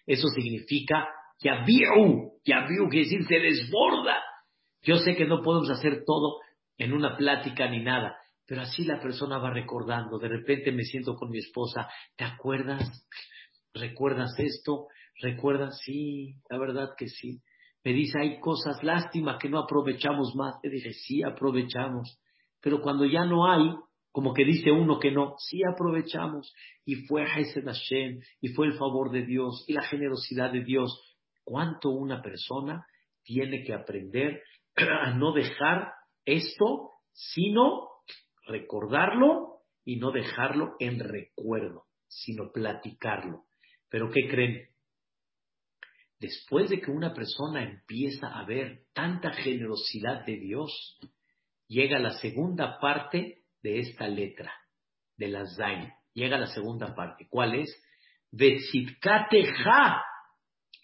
Eso 0.05 0.27
significa 0.29 1.07
ya 1.39 1.63
vio, 1.65 2.31
ya 2.45 2.65
vio, 2.67 2.89
que 2.89 2.99
decir 2.99 3.25
se 3.25 3.39
desborda. 3.39 4.23
Yo 4.81 4.97
sé 4.97 5.15
que 5.15 5.25
no 5.25 5.41
podemos 5.41 5.69
hacer 5.69 6.03
todo 6.05 6.39
en 6.77 6.93
una 6.93 7.17
plática 7.17 7.69
ni 7.69 7.83
nada, 7.83 8.15
pero 8.45 8.61
así 8.61 8.85
la 8.85 9.01
persona 9.01 9.37
va 9.37 9.51
recordando. 9.51 10.19
De 10.19 10.29
repente 10.29 10.71
me 10.71 10.83
siento 10.83 11.15
con 11.15 11.29
mi 11.29 11.39
esposa, 11.39 11.89
¿te 12.15 12.23
acuerdas? 12.23 13.07
¿Recuerdas 13.73 14.33
esto? 14.37 14.87
¿Recuerdas? 15.21 15.79
Sí, 15.83 16.35
la 16.49 16.57
verdad 16.57 16.91
que 16.97 17.07
sí. 17.07 17.41
Me 17.83 17.93
dice, 17.93 18.19
hay 18.19 18.39
cosas, 18.39 18.83
lástima 18.83 19.37
que 19.37 19.49
no 19.49 19.59
aprovechamos 19.59 20.33
más. 20.35 20.55
Le 20.63 20.69
dije, 20.69 20.93
sí, 20.93 21.21
aprovechamos. 21.23 22.19
Pero 22.61 22.81
cuando 22.81 23.05
ya 23.05 23.25
no 23.25 23.49
hay, 23.49 23.75
como 24.15 24.33
que 24.33 24.45
dice 24.45 24.71
uno 24.71 24.97
que 24.97 25.11
no, 25.11 25.35
sí 25.39 25.59
aprovechamos. 25.69 26.55
Y 26.85 27.05
fue 27.05 27.25
Hesed 27.25 27.65
Hashem, 27.65 28.21
y 28.39 28.47
fue 28.53 28.67
el 28.67 28.77
favor 28.77 29.11
de 29.11 29.25
Dios, 29.25 29.65
y 29.67 29.73
la 29.73 29.81
generosidad 29.81 30.53
de 30.53 30.63
Dios. 30.63 31.17
¿Cuánto 31.43 31.89
una 31.89 32.21
persona 32.21 32.87
tiene 33.25 33.65
que 33.65 33.73
aprender 33.73 34.41
a 34.77 35.11
no 35.15 35.33
dejar 35.33 35.91
esto, 36.23 36.91
sino 37.11 37.89
recordarlo 38.47 39.63
y 39.83 39.97
no 39.97 40.11
dejarlo 40.11 40.77
en 40.79 41.01
recuerdo, 41.01 41.83
sino 42.07 42.53
platicarlo? 42.53 43.43
Pero 43.89 44.09
¿qué 44.11 44.29
creen? 44.29 44.69
Después 46.21 46.69
de 46.69 46.79
que 46.79 46.89
una 46.89 47.13
persona 47.13 47.63
empieza 47.63 48.27
a 48.27 48.45
ver 48.45 48.85
tanta 48.93 49.33
generosidad 49.33 50.25
de 50.25 50.37
Dios, 50.37 51.01
llega 51.67 51.99
la 51.99 52.11
segunda 52.11 52.79
parte 52.79 53.41
de 53.65 53.79
esta 53.79 54.07
letra, 54.07 54.53
de 55.17 55.27
la 55.27 55.43
Zain. 55.47 55.91
Llega 56.13 56.37
la 56.37 56.45
segunda 56.45 56.93
parte. 56.93 57.27
¿Cuál 57.27 57.55
es? 57.55 57.83
Betzitkateja 58.31 60.03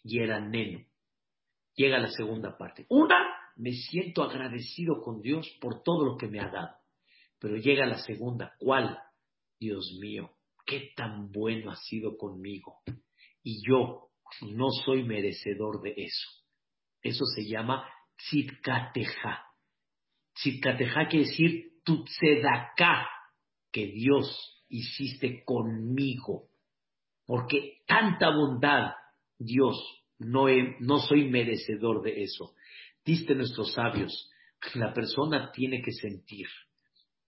Yeranenu. 0.04 0.84
Llega 1.76 2.00
la 2.00 2.10
segunda 2.10 2.58
parte. 2.58 2.88
Una, 2.90 3.18
me 3.56 3.72
siento 3.72 4.24
agradecido 4.24 5.00
con 5.00 5.22
Dios 5.22 5.48
por 5.62 5.84
todo 5.84 6.06
lo 6.06 6.18
que 6.18 6.28
me 6.28 6.40
ha 6.40 6.50
dado. 6.50 6.76
Pero 7.38 7.56
llega 7.58 7.86
la 7.86 8.00
segunda. 8.00 8.56
¿Cuál? 8.58 8.98
Dios 9.60 9.96
mío, 10.02 10.32
qué 10.66 10.92
tan 10.96 11.32
bueno 11.32 11.70
ha 11.70 11.76
sido 11.76 12.18
conmigo. 12.18 12.80
Y 13.44 13.62
yo 13.64 14.10
no 14.54 14.70
soy 14.84 15.04
merecedor 15.04 15.84
de 15.84 15.94
eso. 15.98 16.28
Eso 17.04 17.26
se 17.26 17.48
llama 17.48 17.88
tzitkateja. 18.18 19.46
Tzitkateja 20.34 21.08
quiere 21.08 21.28
decir 21.28 21.71
tu 21.84 22.04
tzedaká 22.04 23.08
que 23.72 23.88
Dios 23.88 24.66
hiciste 24.70 25.44
conmigo. 25.44 26.50
Porque 27.26 27.82
tanta 27.88 28.30
bondad, 28.30 28.94
Dios, 29.38 29.78
no, 30.20 30.46
no 30.80 31.00
soy 31.00 31.30
merecedor 31.30 32.02
de 32.02 32.24
eso. 32.24 32.54
Diste 33.04 33.36
nuestros 33.36 33.74
sabios, 33.74 34.30
la 34.76 34.94
persona 34.94 35.52
tiene 35.52 35.82
que 35.82 35.92
sentir 35.92 36.48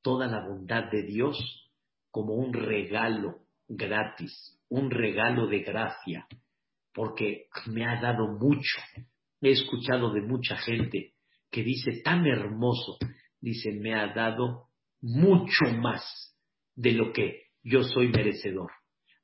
toda 0.02 0.28
la 0.28 0.46
bondad 0.46 0.92
de 0.92 1.04
Dios 1.04 1.38
como 2.12 2.36
un 2.36 2.54
regalo 2.54 3.48
gratis, 3.68 4.60
un 4.70 4.92
regalo 4.92 5.48
de 5.48 5.62
gracia, 5.62 6.28
porque 6.94 7.48
me 7.68 7.86
ha 7.86 8.00
dado 8.02 8.28
mucho. 8.40 8.80
He 9.42 9.52
escuchado 9.52 10.14
de 10.14 10.22
mucha 10.22 10.58
gente 10.58 11.14
que 11.50 11.64
dice 11.64 12.02
tan 12.04 12.26
hermoso, 12.28 12.98
dice, 13.44 13.74
me 13.74 13.94
ha 13.94 14.08
dado 14.14 14.70
mucho 15.02 15.66
más 15.82 16.02
de 16.76 16.94
lo 16.94 17.12
que 17.12 17.42
yo 17.62 17.84
soy 17.84 18.08
merecedor. 18.08 18.72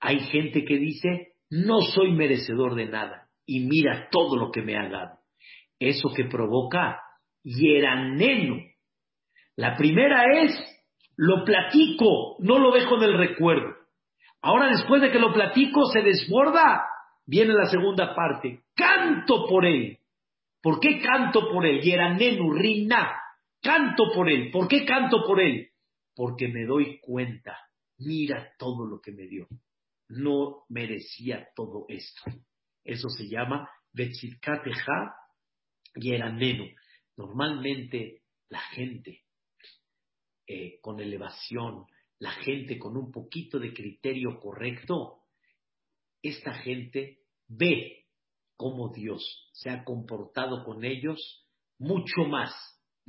Hay 0.02 0.20
gente 0.20 0.66
que 0.66 0.78
dice, 0.78 1.34
no 1.50 1.80
soy 1.82 2.12
merecedor 2.12 2.76
de 2.76 2.88
nada 2.88 3.30
y 3.46 3.62
mira 3.62 4.10
todo 4.12 4.36
lo 4.36 4.52
que 4.52 4.62
me 4.62 4.78
ha 4.78 4.90
dado. 4.90 5.20
Eso 5.80 6.10
que 6.16 6.26
provoca 6.26 7.00
hieraneno. 7.44 8.58
La 9.56 9.78
primera 9.78 10.26
es, 10.44 10.52
lo 11.16 11.46
platico, 11.46 12.36
no 12.40 12.60
lo 12.60 12.72
dejo 12.72 12.98
en 12.98 13.04
el 13.04 13.18
recuerdo. 13.18 13.74
Ahora 14.42 14.70
después 14.70 15.02
de 15.02 15.12
que 15.12 15.20
lo 15.20 15.34
platico 15.34 15.86
se 15.86 16.02
desborda, 16.02 16.84
viene 17.26 17.54
la 17.54 17.70
segunda 17.70 18.14
parte. 18.14 18.64
Canto 18.76 19.46
por 19.48 19.66
él. 19.66 19.98
¿Por 20.62 20.82
qué 20.82 21.00
canto 21.00 21.50
por 21.52 21.66
él? 21.66 21.82
Yeranenu, 21.82 22.52
Rina. 22.52 23.14
Canto 23.62 24.12
por 24.14 24.30
él. 24.30 24.52
¿Por 24.52 24.68
qué 24.68 24.86
canto 24.86 25.24
por 25.26 25.40
él? 25.42 25.70
Porque 26.16 26.48
me 26.48 26.66
doy 26.66 27.00
cuenta. 27.00 27.58
Mira 27.98 28.54
todo 28.58 28.86
lo 28.86 29.02
que 29.02 29.12
me 29.12 29.28
dio. 29.28 29.48
No 30.08 30.66
merecía 30.70 31.50
todo 31.56 31.86
esto. 31.90 32.22
Eso 32.84 33.10
se 33.10 33.28
llama 33.28 33.70
Betzitkateja 33.94 35.14
Yeranenu. 35.96 36.66
Normalmente 37.18 38.24
la 38.50 38.60
gente 38.60 39.24
eh, 40.48 40.80
con 40.82 41.00
elevación, 41.00 41.86
la 42.18 42.32
gente 42.32 42.80
con 42.80 42.98
un 42.98 43.12
poquito 43.12 43.60
de 43.60 43.74
criterio 43.74 44.40
correcto, 44.40 45.24
esta 46.22 46.54
gente 46.54 47.20
ve 47.48 48.08
cómo 48.56 48.92
Dios 48.92 49.50
se 49.54 49.70
ha 49.70 49.84
comportado 49.84 50.64
con 50.64 50.84
ellos 50.84 51.46
mucho 51.78 52.24
más 52.28 52.52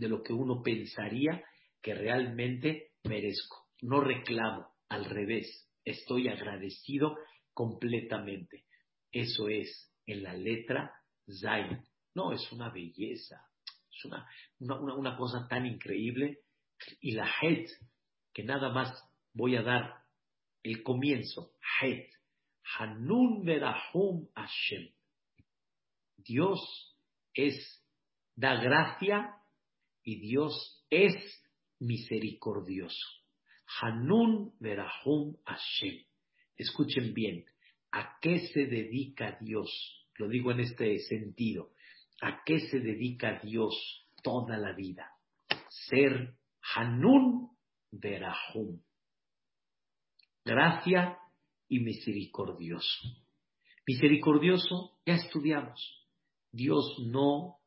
de 0.01 0.09
lo 0.09 0.23
que 0.23 0.33
uno 0.33 0.63
pensaría 0.63 1.45
que 1.83 1.95
realmente 1.95 2.93
merezco. 3.05 3.69
No 3.83 4.01
reclamo, 4.01 4.67
al 4.89 5.05
revés, 5.05 5.69
estoy 5.85 6.29
agradecido 6.29 7.17
completamente. 7.53 8.65
Eso 9.13 9.49
es 9.49 9.93
en 10.07 10.23
la 10.23 10.35
letra 10.35 10.93
Zain. 11.41 11.85
No, 12.15 12.33
es 12.33 12.51
una 12.51 12.71
belleza, 12.71 13.47
es 13.91 14.05
una, 14.07 14.27
una 14.59 15.17
cosa 15.17 15.47
tan 15.49 15.67
increíble. 15.67 16.41
Y 17.01 17.13
la 17.13 17.31
Het, 17.43 17.69
que 18.33 18.43
nada 18.43 18.71
más 18.71 18.91
voy 19.35 19.57
a 19.57 19.63
dar 19.63 20.03
el 20.63 20.83
comienzo, 20.83 21.53
Het, 21.81 22.09
Hanun 22.79 23.45
Verahum 23.45 24.29
Hashem. 24.35 24.93
Dios 26.17 26.97
es, 27.35 27.85
da 28.35 28.55
gracia 28.55 29.40
y 30.03 30.21
Dios 30.21 30.85
es 30.91 31.15
misericordioso. 31.79 33.07
Hanun 33.81 34.53
Verahum 34.59 35.37
Hashem. 35.45 36.05
Escuchen 36.57 37.15
bien, 37.15 37.45
¿a 37.93 38.19
qué 38.21 38.49
se 38.49 38.67
dedica 38.67 39.39
Dios? 39.41 39.71
Lo 40.17 40.29
digo 40.29 40.51
en 40.51 40.61
este 40.61 40.99
sentido. 40.99 41.73
¿A 42.21 42.43
qué 42.45 42.61
se 42.69 42.81
dedica 42.81 43.41
Dios 43.43 44.07
toda 44.23 44.59
la 44.59 44.75
vida? 44.75 45.11
Ser 45.89 46.35
Hanun 46.75 47.51
Verahum. 47.91 48.83
Gracia 50.45 51.19
y 51.69 51.81
misericordioso. 51.81 53.09
Misericordioso, 53.87 54.99
ya 55.07 55.15
estudiamos. 55.15 56.07
Dios 56.53 56.97
no 57.07 57.60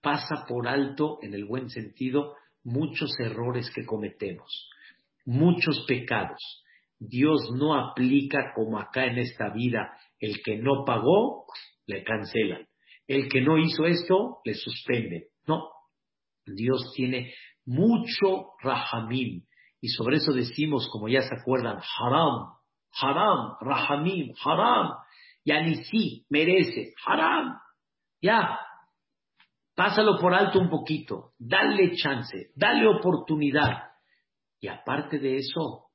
pasa 0.00 0.44
por 0.46 0.68
alto, 0.68 1.18
en 1.22 1.34
el 1.34 1.44
buen 1.44 1.68
sentido, 1.70 2.34
muchos 2.64 3.10
errores 3.18 3.70
que 3.74 3.84
cometemos, 3.84 4.68
muchos 5.24 5.84
pecados. 5.86 6.64
Dios 6.98 7.50
no 7.54 7.74
aplica 7.74 8.52
como 8.54 8.78
acá 8.78 9.06
en 9.06 9.18
esta 9.18 9.50
vida, 9.52 9.96
el 10.20 10.40
que 10.42 10.56
no 10.58 10.84
pagó, 10.84 11.46
le 11.86 12.04
cancelan. 12.04 12.66
El 13.08 13.28
que 13.28 13.40
no 13.40 13.58
hizo 13.58 13.84
esto, 13.86 14.38
le 14.44 14.54
suspende. 14.54 15.28
No, 15.46 15.68
Dios 16.46 16.92
tiene 16.94 17.34
mucho 17.66 18.52
rahamim. 18.62 19.42
Y 19.80 19.88
sobre 19.88 20.18
eso 20.18 20.32
decimos, 20.32 20.88
como 20.92 21.08
ya 21.08 21.22
se 21.22 21.34
acuerdan, 21.34 21.78
haram, 21.98 22.52
haram, 23.00 23.56
rahamim, 23.60 24.32
haram. 24.44 24.92
Ya 25.44 25.60
ni 25.60 25.74
sí, 25.84 26.24
merece, 26.30 26.94
haram. 27.04 27.58
Ya, 28.20 28.60
pásalo 29.74 30.18
por 30.18 30.34
alto 30.34 30.58
un 30.60 30.68
poquito, 30.68 31.32
dale 31.38 31.94
chance, 31.96 32.50
dale 32.54 32.86
oportunidad. 32.86 33.90
Y 34.60 34.68
aparte 34.68 35.18
de 35.18 35.36
eso, 35.36 35.86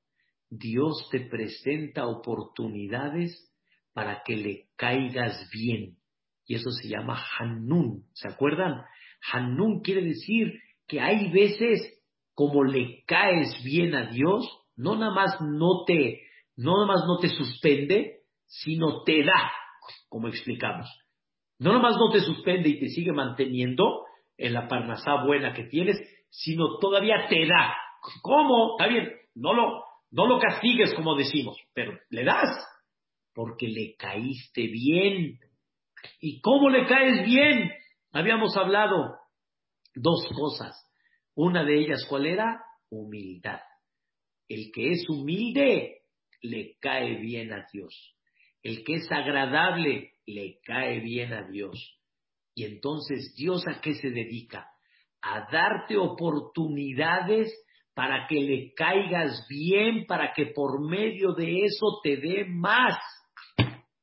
Dios 0.49 1.07
te 1.11 1.21
presenta 1.21 2.07
oportunidades 2.07 3.53
para 3.93 4.21
que 4.23 4.35
le 4.35 4.69
caigas 4.75 5.49
bien. 5.51 5.97
Y 6.45 6.55
eso 6.55 6.69
se 6.71 6.87
llama 6.87 7.21
Hanun. 7.39 8.05
¿Se 8.13 8.29
acuerdan? 8.29 8.83
Hanun 9.31 9.81
quiere 9.81 10.03
decir 10.03 10.53
que 10.87 11.01
hay 11.01 11.31
veces 11.31 11.97
como 12.33 12.63
le 12.63 13.03
caes 13.05 13.63
bien 13.63 13.95
a 13.95 14.11
Dios, 14.11 14.47
no 14.75 14.95
nada 14.95 15.11
más 15.11 15.41
no 15.41 15.83
te, 15.85 16.21
no 16.55 16.73
nada 16.75 16.85
más 16.85 17.07
no 17.07 17.17
te 17.17 17.29
suspende, 17.29 18.21
sino 18.45 19.03
te 19.03 19.23
da, 19.23 19.51
como 20.07 20.27
explicamos. 20.27 20.87
No 21.59 21.71
nada 21.71 21.81
más 21.81 21.97
no 21.97 22.11
te 22.11 22.19
suspende 22.19 22.69
y 22.69 22.79
te 22.79 22.89
sigue 22.89 23.11
manteniendo 23.11 24.05
en 24.37 24.53
la 24.53 24.67
parnasá 24.67 25.23
buena 25.23 25.53
que 25.53 25.63
tienes, 25.63 25.97
sino 26.29 26.77
todavía 26.79 27.27
te 27.27 27.47
da. 27.47 27.75
¿Cómo? 28.21 28.75
Está 28.77 28.87
bien, 28.87 29.11
no 29.35 29.53
lo, 29.53 29.83
no 30.11 30.27
lo 30.27 30.39
castigues 30.39 30.93
como 30.93 31.15
decimos, 31.15 31.57
pero 31.73 31.97
le 32.09 32.23
das 32.23 32.49
porque 33.33 33.67
le 33.67 33.95
caíste 33.95 34.67
bien. 34.67 35.39
¿Y 36.19 36.41
cómo 36.41 36.69
le 36.69 36.87
caes 36.87 37.25
bien? 37.25 37.71
Habíamos 38.11 38.55
hablado 38.55 39.15
dos 39.95 40.27
cosas. 40.35 40.75
Una 41.35 41.63
de 41.63 41.79
ellas, 41.79 42.05
¿cuál 42.09 42.25
era? 42.25 42.63
Humildad. 42.89 43.59
El 44.47 44.71
que 44.73 44.91
es 44.91 45.09
humilde 45.09 46.01
le 46.41 46.77
cae 46.79 47.19
bien 47.19 47.51
a 47.53 47.65
Dios. 47.71 48.15
El 48.63 48.83
que 48.83 48.95
es 48.95 49.11
agradable 49.11 50.13
le 50.27 50.59
cae 50.63 50.99
bien 50.99 51.33
a 51.33 51.47
Dios. 51.49 51.99
Y 52.53 52.65
entonces, 52.65 53.33
¿Dios 53.35 53.63
a 53.67 53.81
qué 53.81 53.95
se 53.95 54.11
dedica? 54.11 54.67
A 55.21 55.47
darte 55.51 55.97
oportunidades 55.97 57.51
para 57.95 58.27
que 58.27 58.39
le 58.41 58.73
caigas 58.75 59.47
bien, 59.49 60.05
para 60.05 60.33
que 60.33 60.47
por 60.47 60.87
medio 60.87 61.33
de 61.33 61.63
eso 61.63 61.99
te 62.03 62.17
dé 62.17 62.45
más. 62.45 62.95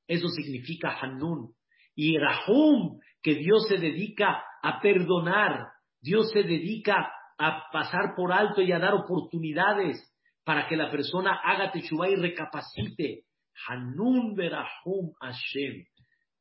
Eso 0.08 0.28
significa 0.28 0.98
Hanun. 1.00 1.52
Y 1.94 2.18
Rahum, 2.18 2.98
que 3.22 3.36
Dios 3.36 3.68
se 3.68 3.78
dedica 3.78 4.42
a 4.62 4.80
perdonar, 4.80 5.68
Dios 6.00 6.30
se 6.32 6.42
dedica 6.42 7.12
a 7.38 7.64
pasar 7.70 8.14
por 8.16 8.32
alto 8.32 8.62
y 8.62 8.72
a 8.72 8.78
dar 8.78 8.94
oportunidades 8.94 10.12
para 10.44 10.66
que 10.66 10.76
la 10.76 10.90
persona 10.90 11.40
haga 11.42 11.70
teshuva 11.70 12.08
y 12.08 12.16
recapacite. 12.16 13.24
Hanun 13.68 14.34
Berahum 14.34 15.12
Hashem. 15.20 15.84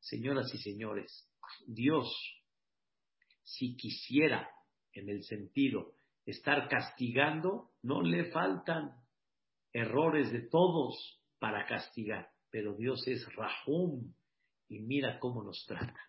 Señoras 0.04 0.54
y 0.54 0.58
señores, 0.58 1.30
Dios, 1.66 2.14
si 3.42 3.78
quisiera, 3.78 4.50
en 4.92 5.08
el 5.10 5.24
sentido, 5.24 5.94
estar 6.26 6.68
castigando, 6.68 7.72
no 7.82 8.02
le 8.02 8.30
faltan 8.32 8.92
errores 9.72 10.30
de 10.34 10.42
todos 10.42 11.22
para 11.40 11.66
castigar, 11.66 12.30
pero 12.50 12.76
Dios 12.76 13.08
es 13.08 13.26
Rahum 13.34 14.14
y 14.68 14.82
mira 14.82 15.20
cómo 15.20 15.42
nos 15.42 15.66
trata. 15.66 16.00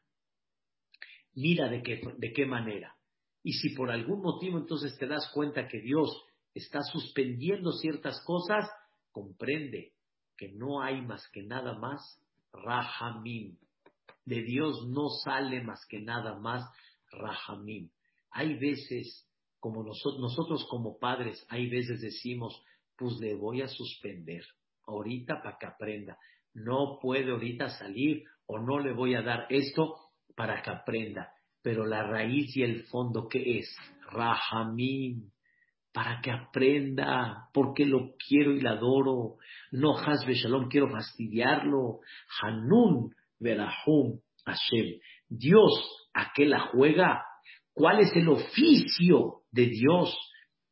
Mira 1.34 1.68
de 1.68 1.82
qué, 1.82 2.01
de 2.18 2.32
qué 2.32 2.47
manera. 2.47 2.97
Y 3.45 3.53
si 3.53 3.76
por 3.76 3.92
algún 3.92 4.22
motivo 4.22 4.59
entonces 4.59 4.99
te 4.99 5.07
das 5.07 5.30
cuenta 5.32 5.68
que 5.68 5.80
Dios 5.80 6.11
está 6.53 6.82
suspendiendo 6.82 7.70
ciertas 7.72 8.20
cosas, 8.24 8.68
comprende 9.12 9.92
que 10.36 10.51
no 10.53 10.82
hay 10.82 11.01
más 11.01 11.28
que 11.28 11.45
nada 11.45 11.78
más 11.78 12.20
Rahamim. 12.53 13.57
De 14.24 14.42
Dios 14.42 14.86
no 14.88 15.08
sale 15.24 15.62
más 15.62 15.84
que 15.88 16.00
nada 16.00 16.38
más 16.38 16.64
Rahamim. 17.10 17.90
Hay 18.30 18.58
veces, 18.58 19.28
como 19.60 19.82
nosotros, 19.82 20.20
nosotros 20.20 20.66
como 20.68 20.98
padres, 20.98 21.44
hay 21.48 21.68
veces 21.68 22.00
decimos, 22.00 22.62
pues 22.96 23.14
le 23.20 23.34
voy 23.34 23.62
a 23.62 23.68
suspender 23.68 24.44
ahorita 24.86 25.42
para 25.42 25.56
que 25.58 25.66
aprenda. 25.66 26.18
No 26.52 26.98
puede 27.00 27.30
ahorita 27.30 27.68
salir 27.70 28.24
o 28.46 28.58
no 28.58 28.78
le 28.78 28.92
voy 28.92 29.14
a 29.14 29.22
dar 29.22 29.46
esto 29.50 29.96
para 30.36 30.62
que 30.62 30.70
aprenda. 30.70 31.32
Pero 31.62 31.86
la 31.86 32.02
raíz 32.02 32.56
y 32.56 32.62
el 32.62 32.84
fondo, 32.84 33.28
¿qué 33.28 33.58
es? 33.58 33.76
Rahamim, 34.10 35.30
para 35.92 36.20
que 36.20 36.30
aprenda, 36.30 37.48
porque 37.52 37.86
lo 37.86 38.14
quiero 38.16 38.52
y 38.52 38.60
lo 38.60 38.70
adoro. 38.70 39.36
No 39.70 39.96
Hasbe 39.96 40.34
Shalom, 40.34 40.68
quiero 40.68 40.90
fastidiarlo. 40.90 42.00
Hanun 42.42 43.14
Verahum 43.45 44.20
Hashem. 44.47 44.99
Dios, 45.28 46.09
¿a 46.14 46.32
qué 46.34 46.47
la 46.47 46.61
juega? 46.68 47.24
¿Cuál 47.74 48.01
es 48.01 48.16
el 48.16 48.28
oficio 48.28 49.42
de 49.53 49.66
Dios? 49.66 50.16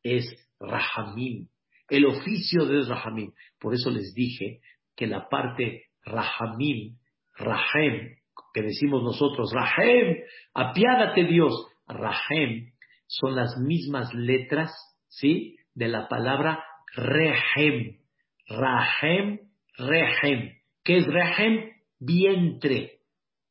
Es 0.01 0.25
Rahamim. 0.59 1.47
El 1.89 2.05
oficio 2.05 2.65
de 2.65 2.83
Rahamim. 2.87 3.31
Por 3.59 3.75
eso 3.75 3.91
les 3.91 4.13
dije 4.13 4.59
que 4.95 5.07
la 5.07 5.29
parte 5.29 5.83
Rahamim, 6.05 6.97
Rahem, 7.35 8.15
que 8.53 8.61
decimos 8.61 9.03
nosotros, 9.03 9.51
Rahem, 9.53 10.17
apiádate 10.53 11.25
Dios. 11.25 11.53
Rahem 11.87 12.71
son 13.07 13.35
las 13.35 13.57
mismas 13.57 14.13
letras, 14.13 14.71
¿sí? 15.07 15.57
De 15.75 15.87
la 15.87 16.07
palabra 16.07 16.63
Rehem. 16.95 17.97
Rahem, 18.47 19.39
Rehem. 19.77 20.53
¿Qué 20.83 20.97
es 20.97 21.07
Rehem? 21.07 21.72
Vientre, 22.05 22.99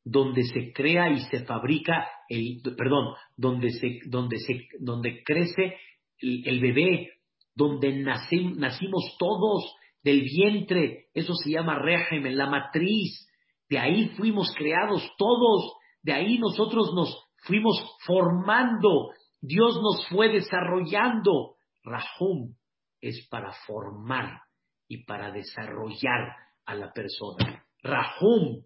donde 0.03 0.43
se 0.43 0.73
crea 0.73 1.09
y 1.09 1.21
se 1.21 1.45
fabrica 1.45 2.07
el, 2.29 2.61
perdón, 2.77 3.15
donde 3.37 3.71
se, 3.71 3.99
donde 4.07 4.37
se, 4.39 4.67
donde 4.79 5.23
crece 5.23 5.77
el, 6.19 6.59
bebé, 6.59 7.09
donde 7.55 7.93
nacimos 7.93 9.15
todos 9.17 9.75
del 10.03 10.21
vientre, 10.21 11.07
eso 11.13 11.33
se 11.35 11.51
llama 11.51 11.79
Rehem, 11.79 12.25
en 12.25 12.37
la 12.37 12.49
matriz, 12.49 13.27
de 13.69 13.79
ahí 13.79 14.09
fuimos 14.17 14.53
creados 14.55 15.09
todos, 15.17 15.73
de 16.01 16.13
ahí 16.13 16.37
nosotros 16.37 16.93
nos 16.93 17.25
fuimos 17.37 17.81
formando, 18.05 19.09
Dios 19.41 19.79
nos 19.81 20.07
fue 20.09 20.29
desarrollando. 20.29 21.55
Rahum 21.83 22.55
es 23.01 23.27
para 23.29 23.51
formar 23.65 24.41
y 24.87 25.03
para 25.05 25.31
desarrollar 25.31 26.35
a 26.65 26.75
la 26.75 26.93
persona. 26.93 27.62
Rahum 27.83 28.63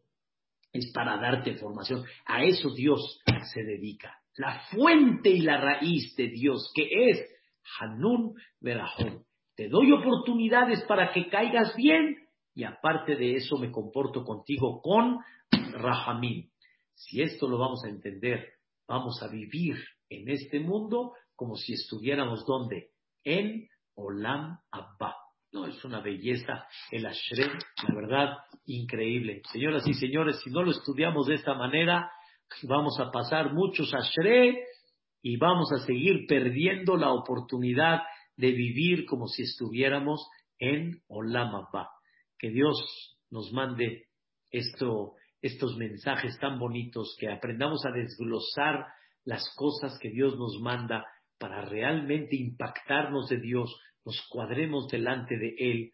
es 0.71 0.91
para 0.93 1.17
darte 1.17 1.55
formación. 1.55 2.05
A 2.25 2.43
eso 2.43 2.73
Dios 2.73 3.21
se 3.53 3.63
dedica. 3.63 4.15
La 4.35 4.61
fuente 4.71 5.29
y 5.29 5.41
la 5.41 5.59
raíz 5.59 6.15
de 6.15 6.27
Dios, 6.27 6.71
que 6.75 7.09
es 7.09 7.27
Hanun 7.79 8.35
Berahum. 8.61 9.23
Te 9.55 9.67
doy 9.67 9.91
oportunidades 9.91 10.83
para 10.83 11.11
que 11.11 11.27
caigas 11.29 11.75
bien 11.75 12.27
y 12.53 12.63
aparte 12.63 13.15
de 13.15 13.35
eso 13.35 13.57
me 13.57 13.71
comporto 13.71 14.23
contigo 14.23 14.81
con 14.81 15.19
Rahamim. 15.51 16.49
Si 16.93 17.21
esto 17.21 17.47
lo 17.47 17.57
vamos 17.57 17.83
a 17.83 17.89
entender, 17.89 18.53
vamos 18.87 19.21
a 19.23 19.27
vivir 19.27 19.75
en 20.09 20.29
este 20.29 20.59
mundo 20.59 21.13
como 21.35 21.55
si 21.55 21.73
estuviéramos 21.73 22.45
donde? 22.45 22.89
En 23.23 23.67
Olam 23.95 24.59
Abba. 24.71 25.26
No, 25.51 25.65
es 25.65 25.83
una 25.85 26.01
belleza 26.01 26.67
el 26.91 27.05
Ashrem, 27.05 27.57
la 27.87 27.95
verdad, 27.95 28.37
increíble. 28.65 29.41
Señoras 29.51 29.87
y 29.87 29.93
señores, 29.93 30.39
si 30.43 30.49
no 30.49 30.63
lo 30.63 30.71
estudiamos 30.71 31.27
de 31.27 31.35
esta 31.35 31.53
manera, 31.53 32.11
vamos 32.63 32.99
a 32.99 33.11
pasar 33.11 33.53
muchos 33.53 33.93
Ashre 33.93 34.65
y 35.21 35.37
vamos 35.37 35.71
a 35.71 35.85
seguir 35.85 36.27
perdiendo 36.27 36.97
la 36.97 37.11
oportunidad 37.11 38.01
de 38.35 38.51
vivir 38.51 39.05
como 39.05 39.27
si 39.27 39.43
estuviéramos 39.43 40.27
en 40.59 41.01
Olam 41.07 41.55
Abba 41.55 41.89
que 42.37 42.49
Dios 42.49 42.77
nos 43.29 43.51
mande 43.51 44.07
estos 44.51 45.77
mensajes 45.77 46.37
tan 46.39 46.59
bonitos, 46.59 47.15
que 47.19 47.29
aprendamos 47.29 47.85
a 47.85 47.91
desglosar 47.91 48.85
las 49.25 49.43
cosas 49.55 49.97
que 49.99 50.09
Dios 50.09 50.37
nos 50.37 50.59
manda 50.61 51.05
para 51.37 51.65
realmente 51.65 52.35
impactarnos 52.35 53.27
de 53.29 53.39
Dios, 53.39 53.75
nos 54.07 54.25
cuadremos 54.29 54.87
delante 54.87 55.37
de 55.37 55.53
Él. 55.57 55.91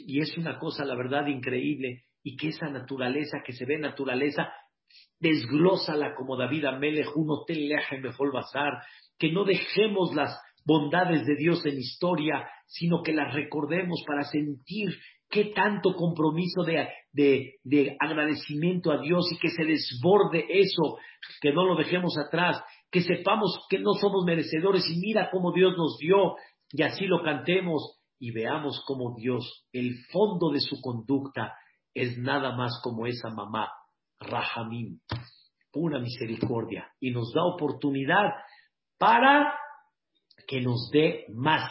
Y 0.00 0.20
es 0.20 0.36
una 0.36 0.58
cosa, 0.58 0.84
la 0.84 0.94
verdad, 0.94 1.26
increíble. 1.26 2.04
Y 2.22 2.36
que 2.36 2.48
esa 2.48 2.68
naturaleza, 2.68 3.38
que 3.44 3.54
se 3.54 3.64
ve 3.64 3.78
naturaleza, 3.78 4.52
desglósala 5.18 6.14
como 6.14 6.36
David 6.36 6.66
Amelech, 6.66 7.16
un 7.16 7.30
hotel 7.30 7.68
leja 7.68 7.96
mejor 7.96 8.32
bazar. 8.34 8.72
Que 9.18 9.32
no 9.32 9.44
dejemos 9.44 10.14
las 10.14 10.38
bondades 10.66 11.26
de 11.26 11.36
Dios 11.36 11.64
en 11.64 11.78
historia, 11.78 12.46
sino 12.66 13.02
que 13.02 13.14
las 13.14 13.32
recordemos 13.32 14.02
para 14.06 14.24
sentir 14.24 14.90
qué 15.30 15.46
tanto 15.46 15.94
compromiso 15.94 16.64
de, 16.64 16.86
de, 17.62 17.96
agradecimiento 17.98 18.92
a 18.92 19.00
Dios 19.00 19.24
y 19.32 19.38
que 19.38 19.48
se 19.48 19.64
desborde 19.64 20.44
eso, 20.48 20.98
que 21.40 21.52
no 21.52 21.64
lo 21.64 21.76
dejemos 21.76 22.16
atrás, 22.18 22.62
que 22.90 23.00
sepamos 23.00 23.66
que 23.68 23.78
no 23.78 23.94
somos 23.94 24.24
merecedores 24.24 24.84
y 24.88 24.98
mira 25.00 25.30
cómo 25.32 25.52
Dios 25.52 25.74
nos 25.76 25.96
dio 25.98 26.34
y 26.72 26.82
así 26.82 27.06
lo 27.06 27.22
cantemos 27.22 28.00
y 28.18 28.30
veamos 28.30 28.82
cómo 28.86 29.14
Dios, 29.16 29.66
el 29.72 29.96
fondo 30.10 30.50
de 30.50 30.60
su 30.60 30.80
conducta 30.80 31.54
es 31.92 32.18
nada 32.18 32.56
más 32.56 32.80
como 32.82 33.06
esa 33.06 33.30
mamá, 33.30 33.70
Rahamim, 34.18 35.00
pura 35.70 35.98
misericordia 35.98 36.88
y 37.00 37.10
nos 37.10 37.32
da 37.32 37.44
oportunidad 37.44 38.30
para 38.98 39.54
que 40.46 40.60
nos 40.60 40.90
dé 40.90 41.26
más 41.32 41.70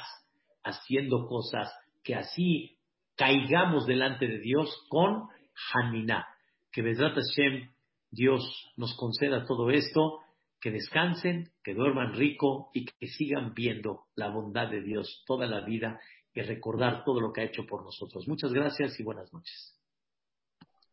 haciendo 0.63 1.27
cosas 1.27 1.71
que 2.03 2.15
así 2.15 2.77
caigamos 3.15 3.85
delante 3.85 4.27
de 4.27 4.39
Dios 4.39 4.85
con 4.89 5.27
Haniná. 5.73 6.27
Que 6.71 6.81
Bezrat 6.81 7.15
Hashem, 7.15 7.69
Dios 8.09 8.43
nos 8.77 8.95
conceda 8.97 9.45
todo 9.45 9.69
esto, 9.69 10.19
que 10.63 10.71
descansen, 10.71 11.49
que 11.61 11.73
duerman 11.73 12.13
rico 12.13 12.69
y 12.73 12.85
que 12.85 13.07
sigan 13.07 13.53
viendo 13.53 14.05
la 14.15 14.29
bondad 14.29 14.69
de 14.69 14.81
Dios 14.81 15.21
toda 15.27 15.45
la 15.45 15.59
vida 15.59 15.99
y 16.33 16.41
recordar 16.41 17.03
todo 17.03 17.19
lo 17.19 17.33
que 17.33 17.41
ha 17.41 17.43
hecho 17.43 17.65
por 17.67 17.83
nosotros. 17.83 18.25
Muchas 18.29 18.53
gracias 18.53 18.97
y 18.97 19.03
buenas 19.03 19.31
noches. 19.33 19.77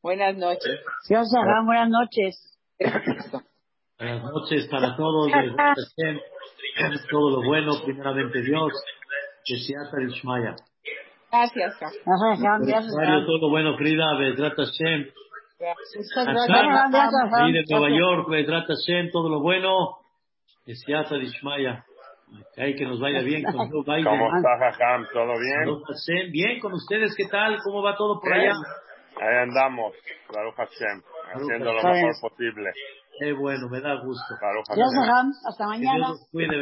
Buenas 0.03 0.37
noches. 0.37 0.81
Dios 1.09 1.29
buenas 1.65 1.89
noches. 1.89 2.59
Buenas 3.97 4.25
noches 4.25 4.67
para 4.69 4.97
todos. 4.97 5.31
todo 7.09 7.41
lo 7.41 7.47
bueno, 7.47 7.75
primeramente 7.85 8.43
Dios. 8.43 8.73
Gracias, 11.31 11.79
Gracias, 11.79 12.93
Todo 13.25 13.39
lo 13.39 13.51
bueno, 13.51 13.77
Frida, 13.77 14.05
Hashem. 14.57 15.13
Y 17.49 17.53
de 17.53 17.65
Nueva 17.69 17.91
York, 17.91 18.29
todo 19.13 19.29
lo 19.29 19.41
bueno. 19.41 19.99
Deseata 20.67 21.17
Ishmaya. 21.17 21.85
Hay 22.57 22.75
que 22.77 22.87
nos 22.87 23.01
vaya 23.01 23.21
bien 23.21 23.43
con 23.43 23.69
Joe 23.71 23.83
Biden. 23.85 24.05
¿Cómo 24.05 24.37
está, 24.37 24.59
Jajam? 24.59 25.07
¿Todo 25.13 25.35
bien? 25.39 26.33
Bien, 26.33 26.61
con 26.61 26.73
ustedes, 26.73 27.15
¿qué 27.17 27.27
tal? 27.27 27.59
¿Cómo 27.65 27.83
va 27.83 27.97
todo 27.97 28.21
por 28.21 28.33
allá? 28.33 28.53
Ahí 29.21 29.37
andamos, 29.43 29.93
Baruch 30.33 30.55
Hashem, 30.55 31.03
haciendo 31.35 31.73
lo 31.75 31.83
mejor 31.83 32.13
posible. 32.23 32.71
Qué 33.19 33.33
bueno, 33.33 33.69
me 33.69 33.81
da 33.81 33.97
gusto. 33.97 34.35
Gracias, 34.41 35.45
Hasta 35.47 35.67
mañana. 35.67 36.07
Cuide, 36.33 36.57